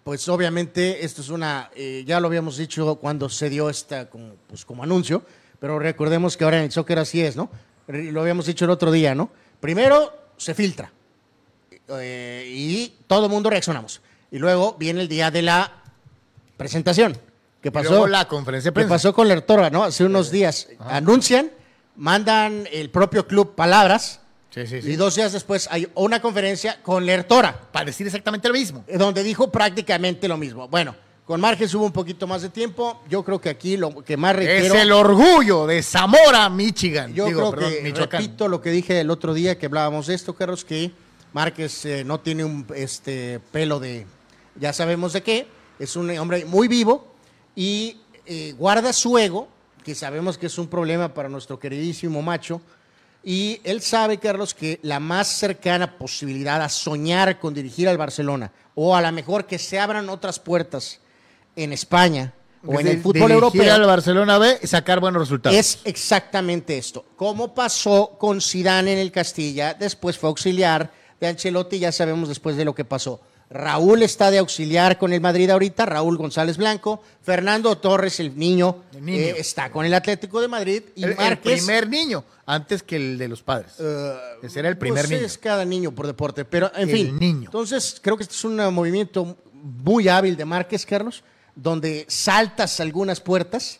[0.03, 4.33] pues obviamente esto es una, eh, ya lo habíamos dicho cuando se dio esta como,
[4.47, 5.23] pues, como anuncio,
[5.59, 7.49] pero recordemos que ahora en el soccer así es, ¿no?
[7.87, 9.29] Lo habíamos dicho el otro día, ¿no?
[9.59, 10.91] Primero se filtra
[11.89, 14.01] eh, y todo el mundo reaccionamos.
[14.31, 15.71] Y luego viene el día de la
[16.57, 17.17] presentación.
[17.61, 17.89] ¿Qué pasó?
[17.89, 18.93] luego la conferencia de ¿Qué prensa.
[18.93, 19.83] pasó con Lertora, no?
[19.83, 21.51] Hace unos días anuncian,
[21.95, 27.05] mandan el propio club palabras Sí, sí, y dos días después hay una conferencia con
[27.05, 28.83] Lertora, Para decir exactamente lo mismo.
[28.87, 30.67] eh, donde dijo prácticamente lo mismo.
[30.67, 30.95] Bueno,
[31.29, 33.03] con Márquez hubo un poquito más de tiempo.
[33.07, 34.73] Yo creo que aquí lo que más requiero...
[34.73, 37.13] Es el orgullo de Zamora, Michigan.
[37.13, 38.21] Yo Digo, creo perdón, que, Michoacán.
[38.21, 40.91] repito lo que dije el otro día que hablábamos de esto, Carlos, que
[41.31, 44.07] Márquez eh, no tiene un este, pelo de,
[44.59, 47.13] ya sabemos de qué, es un hombre muy vivo
[47.55, 49.49] y eh, guarda su ego,
[49.83, 52.59] que sabemos que es un problema para nuestro queridísimo macho,
[53.23, 58.51] y él sabe, Carlos, que la más cercana posibilidad a soñar con dirigir al Barcelona,
[58.73, 60.99] o a lo mejor que se abran otras puertas
[61.63, 62.33] en España
[62.65, 65.57] o en De- el fútbol europeo, al Barcelona B y sacar buenos resultados.
[65.57, 67.05] es exactamente esto.
[67.15, 72.55] Como pasó con Zidane en el Castilla, después fue auxiliar de Ancelotti, ya sabemos después
[72.57, 73.21] de lo que pasó.
[73.51, 77.01] Raúl está de auxiliar con el Madrid ahorita, Raúl González Blanco.
[77.23, 79.17] Fernando Torres, el niño, El niño.
[79.17, 80.83] eh, está con el Atlético de Madrid.
[80.95, 83.71] Y el, el Márquez, primer niño, antes que el de los padres.
[84.43, 85.25] Ese era el primer pues niño.
[85.25, 87.17] es cada niño por deporte, pero en El fin.
[87.19, 87.45] niño.
[87.45, 91.23] Entonces, creo que este es un movimiento muy hábil de Márquez, Carlos,
[91.55, 93.79] donde saltas algunas puertas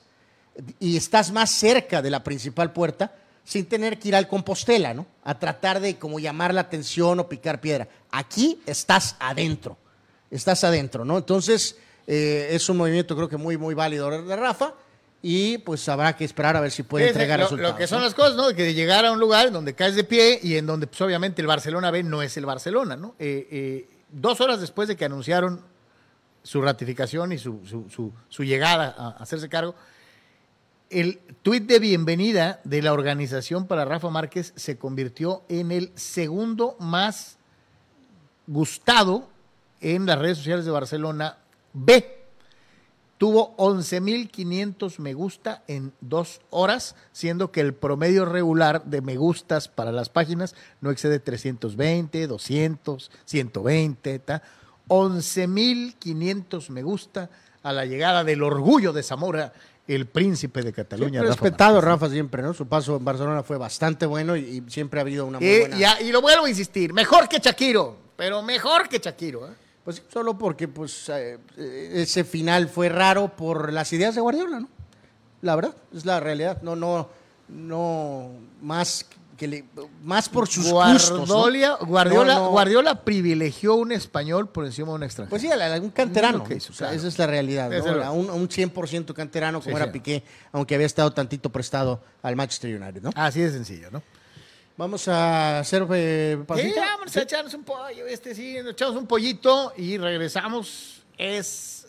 [0.80, 5.08] y estás más cerca de la principal puerta sin tener que ir al Compostela, ¿no?
[5.24, 7.88] A tratar de como llamar la atención o picar piedra.
[8.12, 9.78] Aquí estás adentro,
[10.30, 11.18] estás adentro, ¿no?
[11.18, 14.74] Entonces, eh, es un movimiento creo que muy, muy válido de Rafa
[15.22, 17.72] y pues habrá que esperar a ver si puede Sí, entregar lo, resultados.
[17.74, 18.06] lo que son ¿no?
[18.06, 18.48] las cosas, ¿no?
[18.56, 21.00] Que de llegar a un lugar en donde caes de pie y en donde, pues,
[21.02, 23.16] obviamente, el Barcelona B no es el Barcelona, ¿no?
[23.20, 25.62] Eh, eh, dos horas después de que anunciaron
[26.50, 29.76] su ratificación y su, su- su- llegada a, hacerse cargo,
[30.90, 36.76] el tuit de bienvenida de la organización para Rafa Márquez se convirtió en el segundo
[36.80, 37.38] más
[38.48, 39.30] gustado
[39.80, 41.38] en las redes sociales de Barcelona
[41.74, 42.18] B.
[43.20, 49.68] Tuvo 11.500 me gusta en dos horas, siendo que el promedio regular de me gustas
[49.68, 54.42] para las páginas no excede 320, 200, 120, ta.
[54.90, 57.30] 11.500 me gusta
[57.64, 59.54] a la llegada del orgullo de Zamora,
[59.88, 61.22] el príncipe de Cataluña.
[61.22, 61.90] Rafa respetado Márquez.
[61.90, 62.54] Rafa siempre, ¿no?
[62.54, 65.60] Su paso en Barcelona fue bastante bueno y, y siempre ha habido una muy Y,
[65.62, 65.78] buena...
[65.78, 69.48] ya- y lo vuelvo a insistir, mejor que Shakiro, pero mejor que Shakiro.
[69.48, 69.54] ¿eh?
[69.84, 74.60] Pues solo porque pues eh, eh, ese final fue raro por las ideas de Guardiola,
[74.60, 74.70] ¿no?
[75.42, 76.62] La verdad, es la realidad.
[76.62, 77.10] No, no,
[77.48, 78.30] no
[78.62, 79.06] más
[79.40, 79.66] que le-
[80.04, 81.28] más por sus gustos.
[81.28, 81.36] ¿no?
[81.36, 82.50] Guardiola, Guardiola, No, no.
[82.52, 85.30] Guardiola privilegió un español por encima de un extranjero.
[85.30, 85.50] Pues sí,
[85.82, 86.44] un canterano.
[86.48, 87.72] Esa es la realidad.
[88.14, 89.92] Un, un 100% canterano como Sí, era sí.
[89.94, 93.10] Piqué, aunque había estado tantito prestado al Manchester United, ¿no?
[93.16, 94.04] Así de sencillo, ¿no?
[94.78, 99.08] Vamos a hacer eh, Sí, vamos a echarnos un pollo, este sí, nos echamos un
[99.08, 101.04] pollito y regresamos.
[101.18, 101.88] Es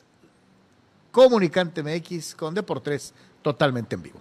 [1.10, 3.12] Comunicante MX con Deportes
[3.42, 4.20] totalmente en vivo.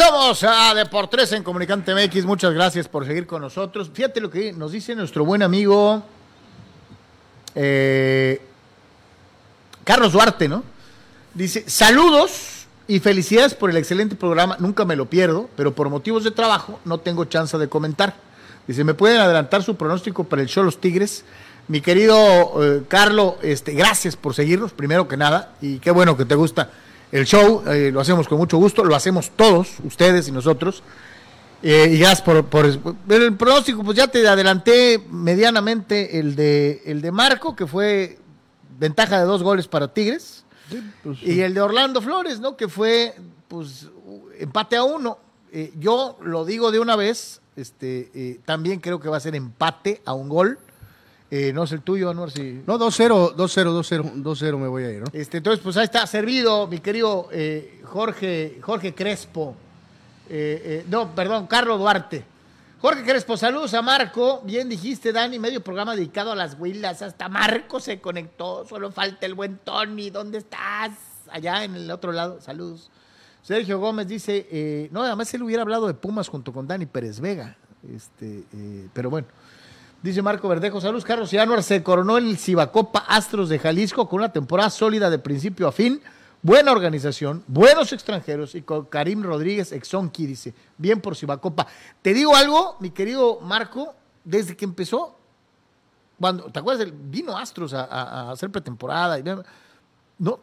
[0.00, 2.24] Regresamos a Deportes en Comunicante MX.
[2.24, 3.90] Muchas gracias por seguir con nosotros.
[3.92, 6.02] Fíjate lo que nos dice nuestro buen amigo
[7.54, 8.40] eh,
[9.84, 10.64] Carlos Duarte, ¿no?
[11.34, 14.56] Dice, saludos y felicidades por el excelente programa.
[14.58, 18.14] Nunca me lo pierdo, pero por motivos de trabajo no tengo chance de comentar.
[18.66, 21.26] Dice, ¿me pueden adelantar su pronóstico para el show Los Tigres?
[21.68, 22.16] Mi querido
[22.64, 26.70] eh, Carlos, este, gracias por seguirnos, primero que nada, y qué bueno que te gusta
[27.12, 30.82] el show, eh, lo hacemos con mucho gusto, lo hacemos todos, ustedes y nosotros.
[31.62, 37.02] Eh, y gracias por, por el pronóstico, pues ya te adelanté medianamente el de, el
[37.02, 38.18] de Marco, que fue
[38.78, 40.44] ventaja de dos goles para Tigres.
[41.22, 42.56] Y el de Orlando Flores, ¿no?
[42.56, 43.14] Que fue,
[43.48, 43.88] pues,
[44.38, 45.18] empate a uno.
[45.52, 49.34] Eh, yo lo digo de una vez, este, eh, también creo que va a ser
[49.34, 50.58] empate a un gol.
[51.30, 52.62] Eh, no es el tuyo, Anuar, si...
[52.66, 55.06] No, 2-0, 2-0, 2-0, 2-0 me voy a ir, ¿no?
[55.12, 59.54] Este, entonces, pues ahí está servido, mi querido eh, Jorge, Jorge Crespo.
[60.32, 62.24] Eh, eh, no, perdón, Carlos Duarte.
[62.80, 64.40] Jorge Crespo, saludos a Marco.
[64.44, 67.02] Bien dijiste, Dani, medio programa dedicado a las huilas.
[67.02, 68.64] Hasta Marco se conectó.
[68.64, 70.08] Solo falta el buen Tony.
[70.08, 70.92] ¿Dónde estás?
[71.30, 72.40] Allá en el otro lado.
[72.40, 72.90] Saludos.
[73.42, 77.18] Sergio Gómez dice, eh, no, además él hubiera hablado de Pumas junto con Dani Pérez
[77.18, 77.56] Vega.
[77.92, 78.44] Este,
[78.92, 79.26] pero bueno.
[80.02, 84.32] Dice Marco Verdejo, saludos Carlos Anuar se coronó el Cibacopa Astros de Jalisco con una
[84.32, 86.00] temporada sólida de principio a fin,
[86.42, 91.66] buena organización, buenos extranjeros y con Karim Rodríguez Exonki, dice, bien por Cibacopa.
[92.00, 93.94] Te digo algo, mi querido Marco,
[94.24, 95.18] desde que empezó,
[96.18, 96.86] cuando, ¿te acuerdas?
[96.86, 99.22] del- Vino Astros a, a- a hacer pretemporada, y,
[100.18, 100.40] no,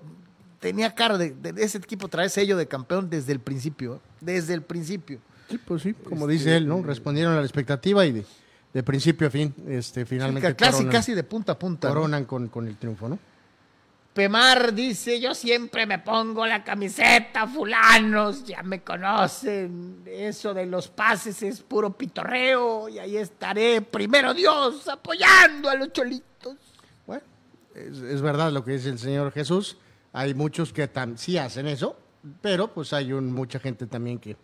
[0.60, 4.00] tenía cara de, de ese equipo traer sello de campeón desde el principio, ¿eh?
[4.22, 5.20] desde el principio.
[5.50, 6.84] Sí, pues sí, como Este, dice él, ¿no?
[6.84, 8.26] Respondieron a la expectativa y de,
[8.74, 11.88] de principio a fin, este, finalmente casi, coronan, casi de punta a punta.
[11.88, 11.94] ¿no?
[11.96, 13.18] coronan con, con el triunfo, ¿no?
[14.14, 20.88] Pemar dice, yo siempre me pongo la camiseta, fulanos, ya me conocen, eso de los
[20.88, 26.56] pases es puro pitorreo y ahí estaré, primero Dios, apoyando a los cholitos.
[27.06, 27.22] Bueno,
[27.76, 29.78] es, es verdad lo que dice el Señor Jesús.
[30.14, 31.96] Hay muchos que tam- sí hacen eso,
[32.42, 34.36] pero pues hay un, mucha gente también que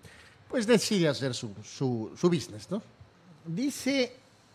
[0.50, 2.84] pues decide hacer su, su, su business, ¿no?
[3.46, 4.14] Dice,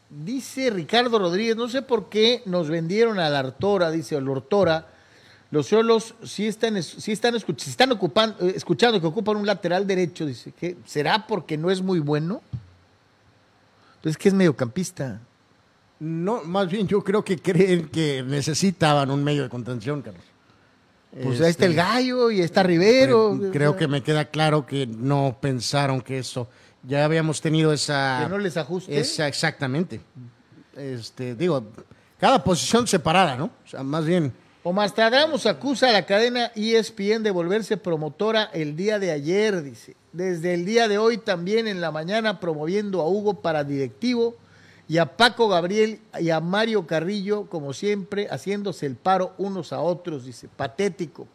[0.08, 4.88] dice Ricardo Rodríguez, no sé por qué nos vendieron a la Artora, dice el Hortora.
[5.50, 9.86] Los solos sí están, sí están, sí están ocupan- eh, escuchando que ocupan un lateral
[9.86, 10.52] derecho, dice.
[10.52, 12.42] que ¿Será porque no es muy bueno?
[14.02, 15.20] Pues es que es mediocampista.
[16.00, 20.22] No, más bien yo creo que creen que necesitaban un medio de contención, Carlos.
[21.22, 23.34] Pues ahí está el gallo y está Rivero.
[23.34, 26.48] Eh, Creo que me queda claro que no pensaron que eso.
[26.82, 28.20] Ya habíamos tenido esa.
[28.22, 28.98] Que no les ajuste.
[28.98, 30.00] esa- exactamente.
[30.76, 31.64] Este, digo,
[32.18, 33.46] cada posición separada, ¿no?
[33.64, 34.32] O sea, más bien.
[34.62, 39.96] Omar Stradamus acusa a la cadena ESPN de volverse promotora el día de ayer, dice.
[40.12, 44.36] Desde el día de hoy también en la mañana promoviendo a Hugo para directivo
[44.88, 49.80] y a Paco Gabriel y a Mario Carrillo, como siempre, haciéndose el paro unos a
[49.80, 50.48] otros, dice.
[50.54, 51.26] Patético.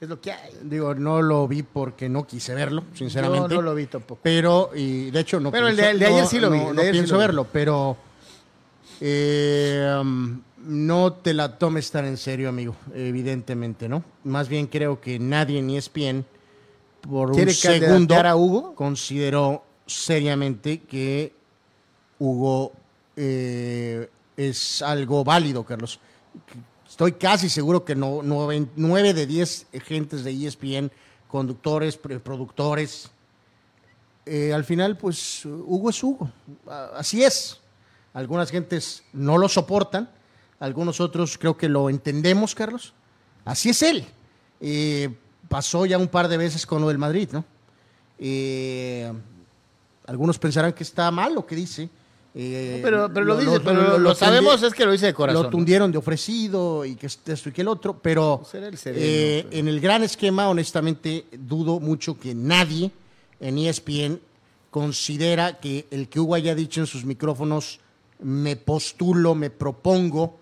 [0.00, 0.52] Es lo que hay.
[0.62, 3.54] Digo, no lo vi porque no quise verlo, sinceramente.
[3.54, 4.20] Yo no lo vi tampoco.
[4.22, 6.82] Pero, y de hecho no Pero el de- el de ayer sí lo vi, no-
[6.82, 7.20] sí pienso vi.
[7.20, 7.96] verlo, pero
[9.00, 14.02] eh, um, no te la tomes tan en serio, amigo, evidentemente, ¿no?
[14.24, 16.24] Más bien creo que nadie en ESPN
[17.00, 18.74] por un ¿Quiere segundo a Hugo?
[18.74, 21.32] consideró seriamente que
[22.18, 22.72] Hugo
[23.16, 26.00] eh, es algo válido, Carlos.
[26.96, 30.90] Estoy casi seguro que no, nueve, de diez gentes de ESPN,
[31.28, 33.10] conductores, productores,
[34.24, 36.30] eh, al final, pues Hugo es Hugo.
[36.94, 37.60] Así es.
[38.14, 40.08] Algunas gentes no lo soportan,
[40.58, 42.94] algunos otros creo que lo entendemos, Carlos.
[43.44, 44.06] Así es él.
[44.62, 45.14] Eh,
[45.50, 47.44] pasó ya un par de veces con lo del Madrid, ¿no?
[48.18, 49.12] Eh,
[50.06, 51.90] algunos pensarán que está mal lo que dice.
[52.38, 55.44] Eh, Pero, pero lo, dice, pero lo, sabemos es que lo dice de corazón.
[55.44, 59.46] Lo tundieron de ofrecido y que esto y que el otro, pero el sereno, eh,
[59.48, 62.90] pero- en el gran esquema, honestamente, dudo mucho que nadie
[63.40, 64.20] en ESPN
[64.70, 67.80] considera que el que Hugo haya dicho en sus micrófonos,
[68.20, 70.38] me postulo, me propongo,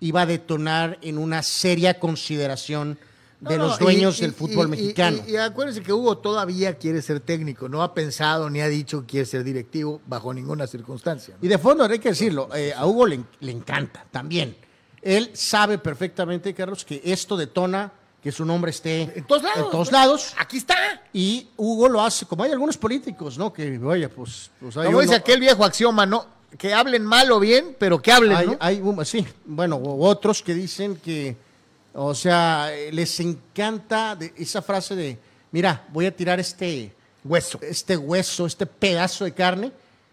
[0.00, 2.98] iba a detonar en una seria consideración
[3.40, 5.18] de No, los dueños y- del fútbol y- mexicano.
[5.26, 9.00] Y, y acuérdense que Hugo todavía quiere ser técnico, no ha pensado ni ha dicho
[9.00, 11.34] que quiere ser directivo bajo ninguna circunstancia.
[11.40, 11.44] ¿no?
[11.44, 14.56] Y de fondo, hay que decirlo, eh, a Hugo le, le encanta también.
[15.02, 17.90] Él sabe perfectamente, Carlos, que esto detona
[18.22, 19.64] que su nombre esté En todos lados.
[19.64, 20.34] en todos lados.
[20.38, 20.76] Aquí está.
[21.14, 23.50] Y Hugo lo hace, como hay algunos políticos, ¿no?
[23.50, 24.50] Que, oye, pues...
[24.60, 26.26] pues hay Como dice aquel viejo axioma, ¿no?
[26.58, 28.56] Que hablen mal o bien, pero que hablen, hay, ¿no?
[28.60, 31.34] hay sí, bueno, otros que dicen que,
[31.94, 35.18] o sea, les encanta de- esa frase de,
[35.52, 36.94] mira, voy a tirar este
[37.24, 37.58] Hueso.
[37.62, 39.72] este hueso, este pedazo de carne,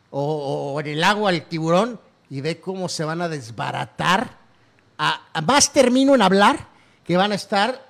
[0.09, 1.99] o, o en el agua al tiburón,
[2.29, 4.37] y ve cómo se van a desbaratar.
[4.97, 6.67] A, a más termino en hablar,
[7.05, 7.85] que van a estar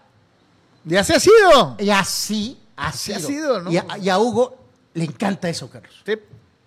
[0.88, 1.76] Y así ha sido.
[1.80, 3.24] y así, Así así.
[3.24, 3.72] ha sido, ¿no?
[3.72, 4.58] Y a, y a Hugo
[4.94, 6.04] le encanta eso, Carlos.
[6.06, 6.14] Sí.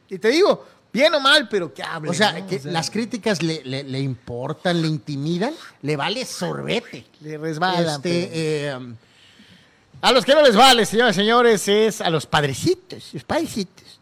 [0.09, 2.11] Y te digo, bien o mal, pero que hablen.
[2.11, 2.47] O sea, ¿no?
[2.47, 5.53] que O sea, las críticas le, le- le importan, le intimidan,
[5.83, 7.07] le vale sorbete.
[7.21, 7.97] le resbalan.
[7.97, 8.29] Este,
[8.69, 8.79] eh,
[10.03, 14.01] A los que no les vale, señoras y señores, es a los padrecitos, los padrecitos.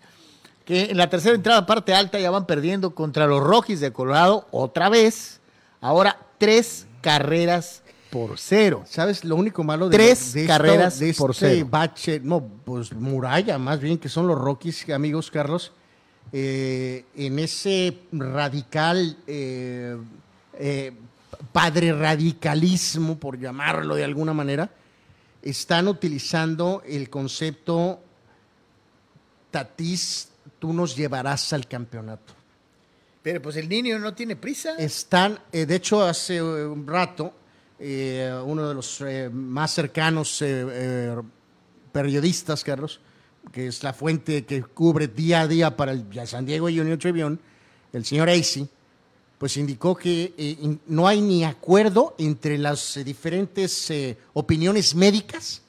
[0.64, 4.46] Que en la tercera entrada, parte alta, ya van perdiendo contra los Rockies de Colorado
[4.50, 5.40] otra vez.
[5.80, 8.84] Ahora tres carreras por cero.
[8.86, 9.24] ¿Sabes?
[9.24, 11.66] Lo único malo de, Tres de carreras de por este cero.
[11.70, 15.72] bache, no, pues muralla, más bien que son los Rockies, amigos Carlos,
[16.32, 19.96] eh, en ese radical, eh,
[20.54, 20.92] eh,
[21.52, 24.70] padre radicalismo, por llamarlo de alguna manera,
[25.40, 28.00] están utilizando el concepto
[29.50, 30.28] Tatís
[30.58, 32.34] tú nos llevarás al campeonato.
[33.22, 34.76] Pero pues el niño no tiene prisa.
[34.76, 37.32] Están, de hecho, hace un rato,
[37.78, 39.02] uno de los
[39.32, 40.42] más cercanos
[41.92, 43.00] periodistas, Carlos,
[43.52, 47.38] que es la fuente que cubre día a día para el San Diego Union Tribune,
[47.92, 48.68] el señor Acey,
[49.38, 54.94] pues indicó que eh, in- no hay ni acuerdo entre las eh, diferentes eh, opiniones
[54.94, 55.62] médicas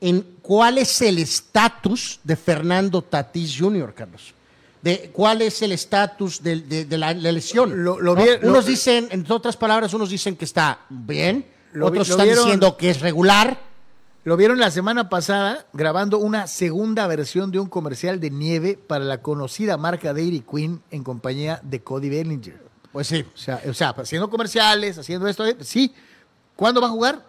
[0.00, 4.34] en cuál es el estatus de Fernando Tatís Jr., Carlos.
[4.82, 7.82] De cuál es el estatus de, de- de la, la lesión.
[7.84, 8.22] Lo- lo ¿no?
[8.22, 12.26] vi- lo- unos dicen, en otras palabras, unos dicen que está bien, vi- otros están
[12.26, 13.67] vieron- diciendo que es regular.
[14.28, 19.02] Lo vieron la semana pasada grabando una segunda versión de un comercial de nieve para
[19.02, 22.60] la conocida marca Dairy Queen en compañía de Cody Bellinger.
[22.92, 23.24] Pues sí.
[23.34, 25.94] O sea, o sea, haciendo comerciales, haciendo esto, eh, sí.
[26.56, 27.24] ¿Cuándo va a jugar?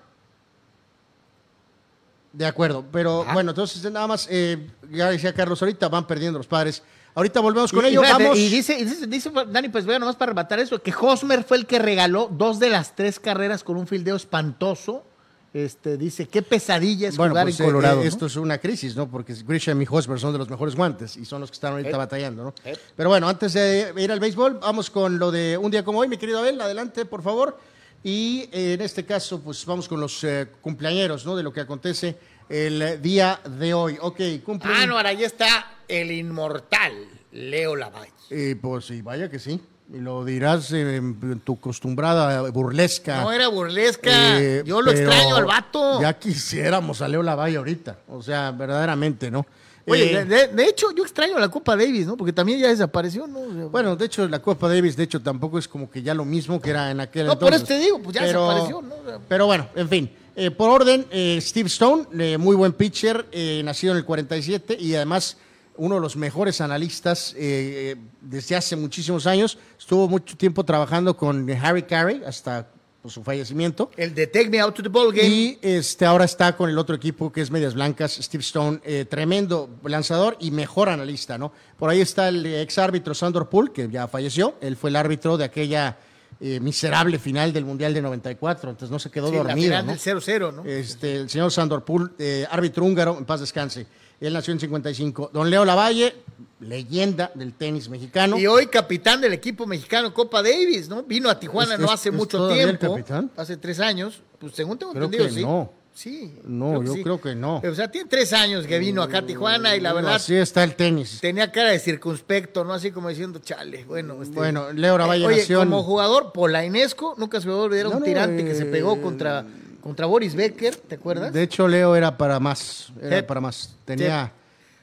[2.33, 3.33] De acuerdo, pero Ajá.
[3.33, 6.83] bueno, entonces nada más, eh, ya decía Carlos, ahorita van perdiendo los padres.
[7.15, 8.37] Ahorita volvemos con Y- vamos.
[8.37, 11.55] Y dice, y dice, dice Dani, pues bueno, nomás para rematar eso, que Hosmer fue
[11.55, 15.05] el que regaló dos de las tres carreras con un fildeo espantoso.
[15.51, 18.01] Este, dice, qué pesadilla es Bueno, jugar pues, en Colorado.
[18.01, 18.07] eh, ¿no?
[18.09, 19.09] esto es una crisis, ¿no?
[19.09, 21.89] Porque Grisham y Hosmer son de los mejores guantes y son los que están ahorita
[21.89, 21.97] Eh.
[21.97, 22.53] batallando, ¿no?
[22.65, 22.77] Eh.
[22.95, 26.07] Pero bueno, antes de ir al béisbol, vamos con lo de un día como hoy,
[26.07, 27.57] mi querido Abel, adelante, por favor.
[28.03, 31.35] Y eh, en este caso, pues vamos con los eh, cumpleañeros, ¿no?
[31.35, 32.15] De lo que acontece
[32.47, 33.97] el día de hoy.
[34.01, 34.71] Ok, cumple.
[34.73, 36.93] Ah, no, ahora ahí está el inmortal
[37.31, 38.55] Leo Lavalle.
[38.61, 39.59] Pues sí, vaya que sí.
[39.91, 43.21] Y lo dirás en tu acostumbrada burlesca.
[43.23, 44.39] No era burlesca.
[44.39, 45.99] Eh, Yo lo pero extraño al vato.
[46.01, 47.97] Ya quisiéramos a Leo Lavalle ahorita.
[48.07, 49.45] O sea, verdaderamente, ¿no?
[49.87, 52.15] Oye, Eh, de, hecho, yo extraño la Copa Davis, ¿no?
[52.15, 53.39] Porque también ya desapareció, ¿no?
[53.69, 56.61] Bueno, de hecho, la Copa Davis, de hecho, tampoco es como que ya lo mismo
[56.61, 57.67] que era en aquel No, por entonces.
[57.69, 58.93] eso te digo, pues ya desapareció, ¿no?
[58.93, 60.11] O sea- Pero bueno, en fin.
[60.35, 63.25] Eh, por orden, eh, Steve Stone, eh, muy buen pitcher,
[63.63, 65.37] nacido en el 47 y además
[65.79, 69.57] uno de los mejores analistas eh, eh, desde hace muchísimos años.
[69.79, 72.67] Estuvo mucho tiempo trabajando con Harry Carey hasta
[73.01, 73.89] pues, su fallecimiento.
[73.97, 75.27] El de Take Me Out to the Ball Game.
[75.27, 79.05] Y este, ahora está con el otro equipo que es Medias Blancas, Steve Stone, eh,
[79.09, 81.51] tremendo lanzador y mejor analista, ¿no?
[81.77, 84.55] Por ahí está el ex árbitro Sandor Pool, que ya falleció.
[84.61, 85.97] Él fue el árbitro de aquella
[86.41, 89.67] eh, miserable final del Mundial de 94, entonces no se quedó Sí, la dormido.
[89.67, 89.91] final ¿no?
[89.93, 90.65] del 0-0, ¿no?
[90.65, 93.87] Este, el señor Sandor Pool, eh, árbitro húngaro, en paz descanse.
[94.21, 95.31] Él nació en 55.
[95.33, 96.13] Don Leo Lavalle,
[96.59, 98.37] leyenda del tenis mexicano.
[98.37, 101.03] Y hoy capitán del equipo mexicano Copa Davis, ¿no?
[101.03, 102.95] Vino a Tijuana ¿Es- no es- hace es mucho el tiempo.
[102.95, 103.31] capitán?
[103.37, 104.21] Hace tres años.
[104.39, 105.41] Pues según tengo Creo entendido, que sí.
[105.45, 105.71] no.
[105.91, 106.33] Sí.
[106.45, 107.57] No, yo creo que no.
[107.65, 110.63] O sea, tiene tres años que vino acá a Tijuana y la verdad Así está
[110.63, 111.17] el tenis.
[111.19, 112.73] tenía cara de circunspecto, ¿no?
[112.73, 114.21] Así como diciendo, chale, bueno.
[114.23, 117.85] este- Bueno, Leo Lavalle Eh, Oye, como jugador polainesco, nunca se me va a olvidar
[117.87, 119.45] No, un no, tirante que se eh, pegó contra,
[119.81, 121.31] contra Boris Becker, ¿te acuerdas?
[121.33, 122.91] De hecho, Leo era para más.
[123.01, 123.75] Era para más.
[123.85, 124.31] Tenía.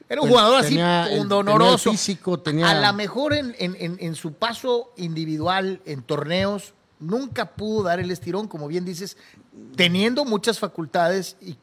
[0.09, 1.07] Era un jugador así tenía
[1.77, 7.51] físico, tenía- A lo mejor en, en- en- en su paso individual en torneos nunca
[7.51, 9.17] pudo dar el estirón, como bien dices,
[9.75, 11.57] teniendo muchas facultades, y-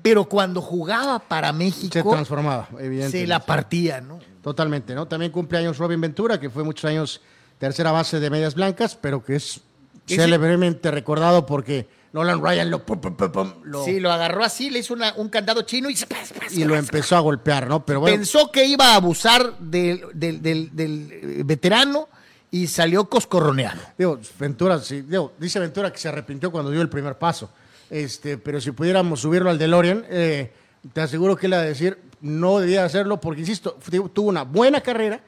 [0.00, 3.20] pero cuando jugaba para Se México transformaba, evidentemente.
[3.20, 4.18] se la partía, ¿no?
[4.42, 5.06] Totalmente, ¿no?
[5.06, 7.20] También cumpleaños Robin Ventura, que fue muchos años
[7.58, 9.60] tercera base de Medias Blancas, pero que es
[10.08, 14.44] Ese- célebremente recordado porque Nolan Ryan lo, pum, pum, pum, pum, lo- Sí, lo agarró
[14.44, 16.06] así, le hizo una- un candado chino y, se-
[16.50, 17.86] y lo empezó a golpear, ¿no?
[17.86, 22.08] Pero bueno, pensó que iba a abusar del, del- del- del, eh, veterano
[22.50, 23.80] y salió coscorroneado.
[23.96, 27.50] digo, Ventura, sí, digo, dice Ventura que se arrepintió cuando dio el primer paso.
[27.88, 30.52] Este, pero si pudiéramos subirlo al DeLorean, eh,
[30.92, 33.78] te aseguro que él iba a decir, no debía hacerlo porque, insisto,
[34.12, 35.20] tuvo una buena carrera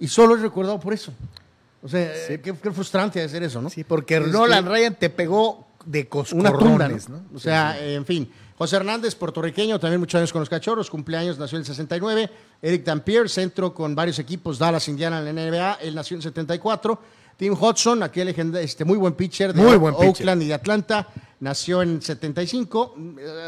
[0.00, 1.12] y solo es recordado por eso.
[1.84, 3.68] O sea, qué, qué frustrante hacer eso, ¿no?
[3.70, 7.22] Sí, porque Nolan Ryan te pegó de coscorrones, ¿no?
[7.34, 8.30] O sea, en fin.
[8.56, 12.30] José Hernández, puertorriqueño, también muchos años con los cachorros, cumpleaños, nació en el 69.
[12.60, 16.22] Eric Dampier, centro con varios equipos, Dallas, Indiana en la NBA, él nació en el
[16.22, 17.00] 74.
[17.36, 20.08] Tim Hudson, aquel este, muy buen pitcher de Muy buen pitcher.
[20.08, 21.08] Oakland y de Atlanta,
[21.40, 22.94] nació en el 75.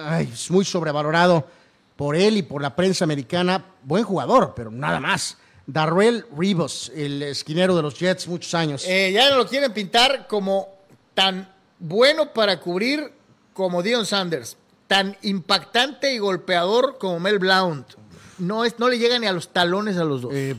[0.04, 1.46] Ay, es muy sobrevalorado
[1.94, 3.64] por él y por la prensa americana.
[3.84, 5.36] Buen jugador, pero nada más.
[5.66, 8.84] Darrell Rivas, el esquinero de los Jets, muchos años.
[8.86, 10.68] Eh, ya no lo quieren pintar como
[11.14, 11.53] tan
[11.84, 13.12] bueno para cubrir
[13.52, 14.56] como Dion Sanders,
[14.86, 17.86] tan impactante y golpeador como Mel Blount.
[18.38, 20.32] No, es, no le llega ni a los talones a los dos.
[20.34, 20.56] Eh,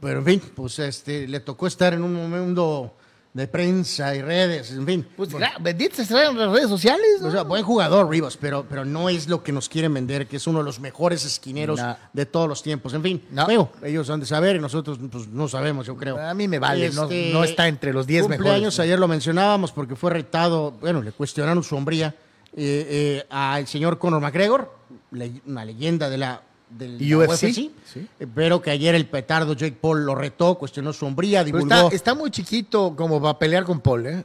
[0.00, 2.94] pero en fin, pues este, le tocó estar en un mundo
[3.38, 5.06] de prensa y redes, en fin.
[5.16, 7.06] pues benditos están en las redes sociales.
[7.20, 7.28] ¿no?
[7.28, 10.36] O sea, buen jugador Rivas, pero, pero no es lo que nos quieren vender, que
[10.36, 11.96] es uno de los mejores esquineros No.
[12.12, 12.92] de todos los tiempos.
[12.94, 13.46] En fin, No.
[13.46, 16.18] digo, ellos han de saber y nosotros pues, no sabemos, yo creo.
[16.18, 18.80] A mí me vale, no- Este, no está entre los 10 cumpleaños, mejores.
[18.80, 22.14] ayer lo mencionábamos porque fue retado, bueno, le cuestionaron su hombría
[22.56, 22.86] eh,
[23.20, 24.74] eh, al señor Conor McGregor,
[25.12, 29.76] le- una leyenda de la del UFC, UFC, eh, pero que ayer el petardo Jake
[29.80, 31.66] Paul lo retó, cuestionó su hombría, divulgó.
[31.74, 34.24] está, está muy chiquito como para pelear con Paul, ¿eh?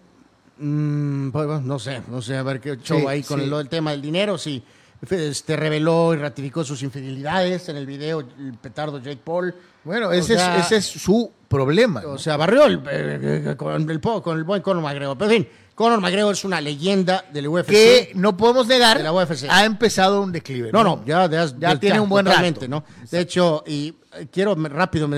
[0.58, 3.46] Mm, pues, no sé, no sé, a ver qué show Sí, ahí con sí.
[3.46, 4.64] el, el tema del dinero, si
[5.10, 9.54] este, reveló y ratificó sus infidelidades en el video, el petardo Jake Paul.
[9.84, 12.02] Bueno, ese, sea, es, ese es su problema.
[12.02, 12.12] ¿no?
[12.12, 15.18] O sea, barrió el- eh, eh, con, el, con el buen Conor McGregor.
[15.18, 17.68] Pero en fin, Conor McGregor es una leyenda del UFC.
[17.68, 19.46] que no podemos negar, De la UFC.
[19.50, 20.72] ha empezado un declive.
[20.72, 22.68] No, no, ya, ya, Ya tiene un buen rato.
[22.68, 22.84] ¿no?
[23.10, 25.10] De hecho, y eh, quiero rápido,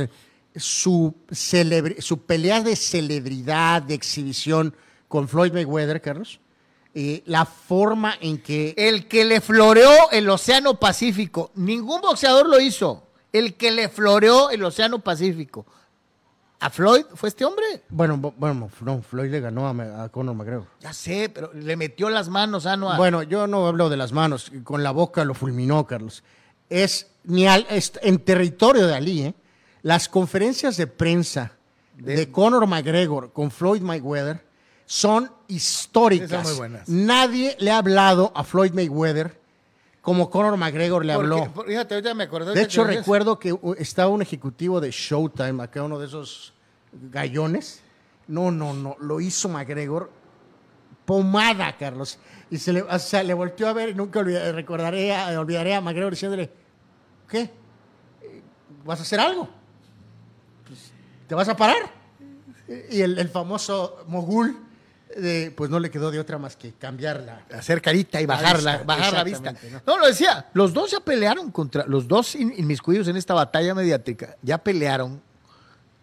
[0.56, 4.74] su, celebri- su pelea de celebridad, de exhibición
[5.08, 6.40] con Floyd Mayweather, Carlos,
[6.94, 8.74] eh, la forma en que...
[8.78, 13.08] El que le floreó el Océano Pacífico, ningún boxeador lo hizo.
[13.34, 15.66] El que le floreó el Océano Pacífico.
[16.66, 17.64] ¿A Floyd fue este hombre?
[17.90, 20.66] Bueno, bueno, no, Floyd le ganó a, Conor McGregor.
[20.80, 22.98] Ya sé, pero le metió las manos a Noah.
[22.98, 26.24] Bueno, yo no hablo de las manos, con la boca lo fulminó, Carlos.
[26.68, 29.36] Es, ni al- es en territorio de Ali, ¿eh?
[29.84, 31.52] Las conferencias de prensa
[32.00, 34.44] de, Conor McGregor con Floyd Mayweather
[34.88, 36.32] son históricas.
[36.32, 36.90] Son muy buenas.
[36.90, 39.40] Nadie le ha hablado a Floyd Mayweather
[40.02, 41.64] como Conor McGregor le Porque- habló.
[41.66, 42.56] fíjate, me acordé.
[42.56, 46.55] De hecho, que recuerdo que estaba un ejecutivo de Showtime, acá uno de esos
[47.12, 47.82] gallones.
[48.28, 50.10] No, no, no, lo hizo McGregor
[51.06, 52.18] pomada, Carlos.
[52.50, 55.82] Y se le, o sea, le volteó a ver y nunca olvida- recordaré, olvidaré a
[55.82, 56.50] McGregor diciéndole,
[57.30, 57.52] ¿qué?
[58.84, 59.48] ¿Vas a hacer algo?
[60.68, 60.92] Pues,
[61.28, 61.92] ¿Te vas a parar?
[62.90, 64.58] Y el, el famoso mogul,
[65.56, 67.46] pues no le quedó de otra más que cambiarla.
[67.54, 69.54] hacer carita y bajarla, bajar la vista.
[69.86, 69.98] ¿no?
[69.98, 74.36] lo decía, los dos ya pelearon contra, los dos in- inmiscuidos en esta batalla mediática,
[74.42, 75.22] ya pelearon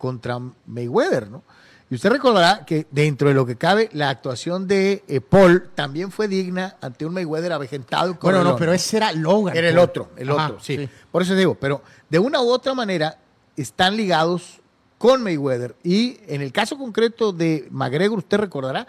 [0.03, 1.45] contra Mayweather, ¿no?
[1.89, 6.11] Y usted recordará que dentro de lo que cabe, la actuación de eh, Paul también
[6.11, 8.19] fue digna ante un Mayweather avejentado.
[8.20, 9.57] Bueno, no, pero ese era Logan.
[9.57, 9.85] Era el Paul.
[9.89, 10.89] otro, el Ajá, otro, sí.
[11.12, 13.19] Por eso digo, pero de una u otra manera
[13.57, 14.59] están ligados
[14.99, 15.77] con Mayweather.
[15.85, 18.87] Y en el caso concreto de McGregor, usted recordará,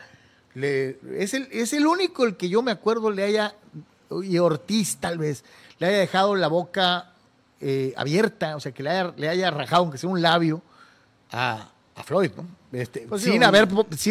[0.55, 3.53] le- es, el, es el único el que yo me acuerdo le haya,
[4.23, 5.43] y Ortiz tal vez,
[5.77, 7.11] le haya dejado la boca
[7.59, 10.61] eh, abierta, o sea, que le haya, le haya rajado, aunque sea un labio,
[11.33, 12.45] a, a Floyd, ¿no?
[12.71, 13.67] Este, Pues sí, sin un- haber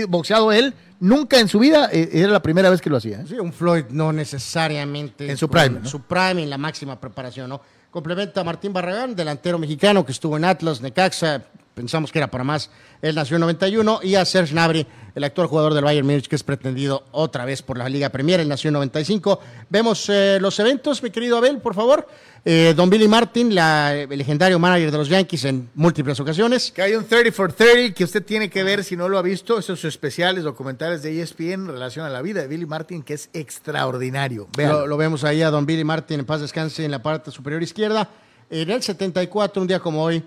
[0.09, 3.21] boxeado él, nunca en su vida, eh, era la primera vez que lo hacía.
[3.23, 3.25] ¿eh?
[3.29, 5.31] Sí, un Floyd no necesariamente.
[5.31, 5.89] En su prime, ¿no?
[5.89, 7.61] Su prime, en la máxima preparación, ¿no?
[7.91, 11.43] Complementa a Martín Barragán, delantero mexicano que estuvo en Atlas, Necaxa,
[11.75, 12.71] pensamos que era para más,
[13.01, 16.37] él nació en 91, y a Serge Gnabry, el actual jugador del Bayern Múnich que
[16.37, 19.41] es pretendido otra vez por la Liga Premier, él nació en 95.
[19.69, 22.07] Vemos eh, los eventos, mi querido Abel, por favor.
[22.45, 26.73] Eh, Don Billy Martin, la- el legendario manager de los Yankees en múltiples ocasiones.
[26.73, 29.23] Que hay un 30 for 30 que usted tiene que ver si no lo ha
[29.23, 33.15] visto, esos especiales documentales de ESPN en relación a la vida de Billy Martin, que
[33.15, 34.49] es extraordinario.
[34.57, 37.63] Lo, lo vemos ahí a Don Billy Martin en paz descanse en la parte superior
[37.63, 38.09] izquierda.
[38.51, 40.23] En el 74, un día como hoy,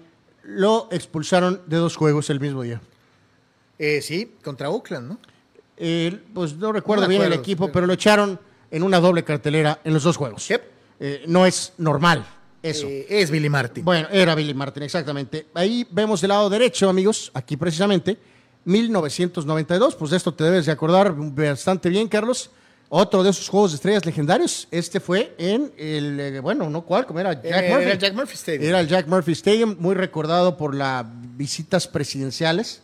[0.45, 2.81] lo expulsaron de dos juegos el mismo día.
[3.77, 5.19] Eh, sí, contra Oakland, ¿no?
[5.77, 8.39] Eh, pues no recuerdo No bien el equipo, pero lo echaron
[8.71, 10.47] en una doble cartelera en los dos juegos.
[10.47, 10.63] Yep.
[10.99, 12.25] Eh, no es normal
[12.61, 12.87] eso.
[12.87, 13.83] Eh, es Billy Martin.
[13.83, 15.47] Bueno, era Billy Martin, exactamente.
[15.53, 18.17] Ahí vemos del lado derecho, amigos, aquí precisamente,
[18.63, 19.95] 1992.
[19.95, 22.49] Pues de esto te debes de acordar bastante bien, Carlos.
[22.89, 24.67] Otro de esos juegos de estrellas legendarios.
[24.71, 27.83] Este fue en el, eh, bueno, no cuál, como era Jack Eh, Murphy.
[27.83, 28.63] era el Jack Murphy Stadium.
[28.63, 31.03] Era el Jack Murphy Stadium, muy recordado por las
[31.35, 32.81] visitas presidenciales.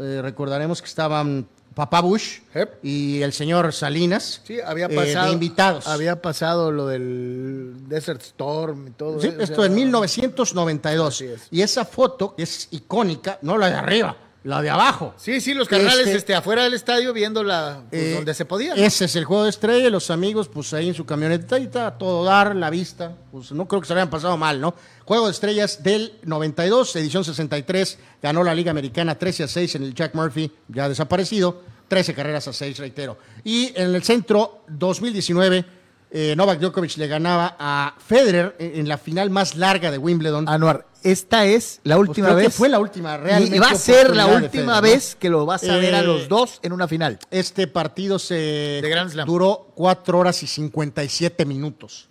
[0.00, 2.78] Eh, recordaremos que estaban Papá Bush Yep.
[2.84, 5.26] y el señor Salinas Sí, había eh, pasado.
[5.28, 5.86] de invitados.
[5.86, 9.20] Había pasado lo del Desert Storm y todo.
[9.20, 9.36] Sí, ¿eh?
[9.38, 11.14] O esto sea, en 1992.
[11.14, 11.48] Así es.
[11.50, 15.14] Y esa foto, que es icónica, no la de arriba, la de abajo.
[15.16, 18.44] Sí, sí, los carnales Este- este, afuera del estadio viendo la, pues, Eh, donde se
[18.44, 18.74] podía.
[18.74, 18.82] ¿no?
[18.82, 22.24] Ese es el juego de estrella, los amigos, pues ahí en su camionetita, a todo
[22.24, 24.74] dar, la vista, pues no creo que se le hayan pasado mal, ¿no?
[25.04, 29.84] Juego de estrellas del 92, edición 63, ganó la Liga Americana 13 a 6 en
[29.84, 33.18] el Jack Murphy, ya desaparecido, 13 carreras a 6, reitero.
[33.44, 35.64] Y en el centro, 2019,
[36.12, 40.48] eh, Novak Djokovic le ganaba a Federer en, en la final más larga de Wimbledon.
[40.48, 42.54] Anuar, esta es la Pues última creo que vez.
[42.54, 43.56] fue la última, realmente.
[43.56, 44.80] Y va a ser la última Federer, ¿no?
[44.82, 47.18] vez que lo vas a ver a Eh, los dos en una final.
[47.30, 48.34] Este partido se
[48.82, 49.26] De Grand Slam.
[49.26, 52.08] duró 4 horas y 57 minutos.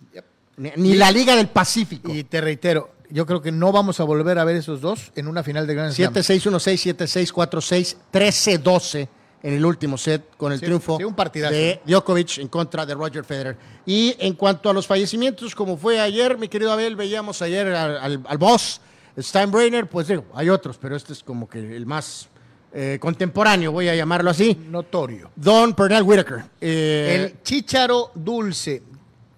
[0.56, 2.12] Ni, ni la Liga del Pacífico.
[2.12, 5.26] Y te reitero, yo creo que no vamos a volver a ver esos dos en
[5.28, 6.12] una final de Grand Slam.
[6.12, 9.08] 7-6-1-6, 7-6-4-6, 13-12
[9.42, 11.52] en el último set con el Sí, triunfo sí, un partidazo.
[11.54, 13.56] de Djokovic en contra de Roger Federer.
[13.84, 17.96] Y en cuanto a los fallecimientos, como fue ayer, mi querido Abel, veíamos ayer al,
[17.98, 18.80] al, al boss,
[19.18, 22.28] Steinbrenner, pues digo, hay otros, pero este es como que el más
[22.72, 24.54] eh, contemporáneo, voy a llamarlo así.
[24.70, 25.30] Notorio.
[25.36, 26.44] Don Pernell Whitaker.
[26.60, 28.82] eh, El chícharo dulce.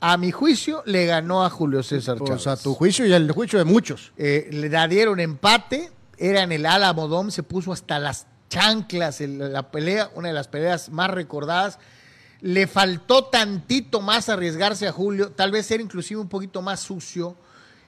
[0.06, 2.46] A mi juicio, le ganó a Julio César Pues Chávez.
[2.60, 4.12] a tu juicio y al juicio de muchos.
[4.18, 9.52] Eh, le dieron empate, era en el Álamo Dome, se puso hasta las chanclas en
[9.52, 11.80] la pelea, una de las peleas más recordadas.
[12.40, 17.36] Le faltó tantito más arriesgarse a Julio, tal vez ser inclusive un poquito más sucio.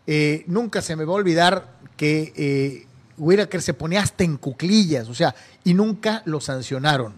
[0.08, 2.86] Eh, nunca se me va a olvidar que eh,
[3.16, 7.14] Whittaker se ponía hasta en cuclillas, o sea, y nunca lo sancionaron.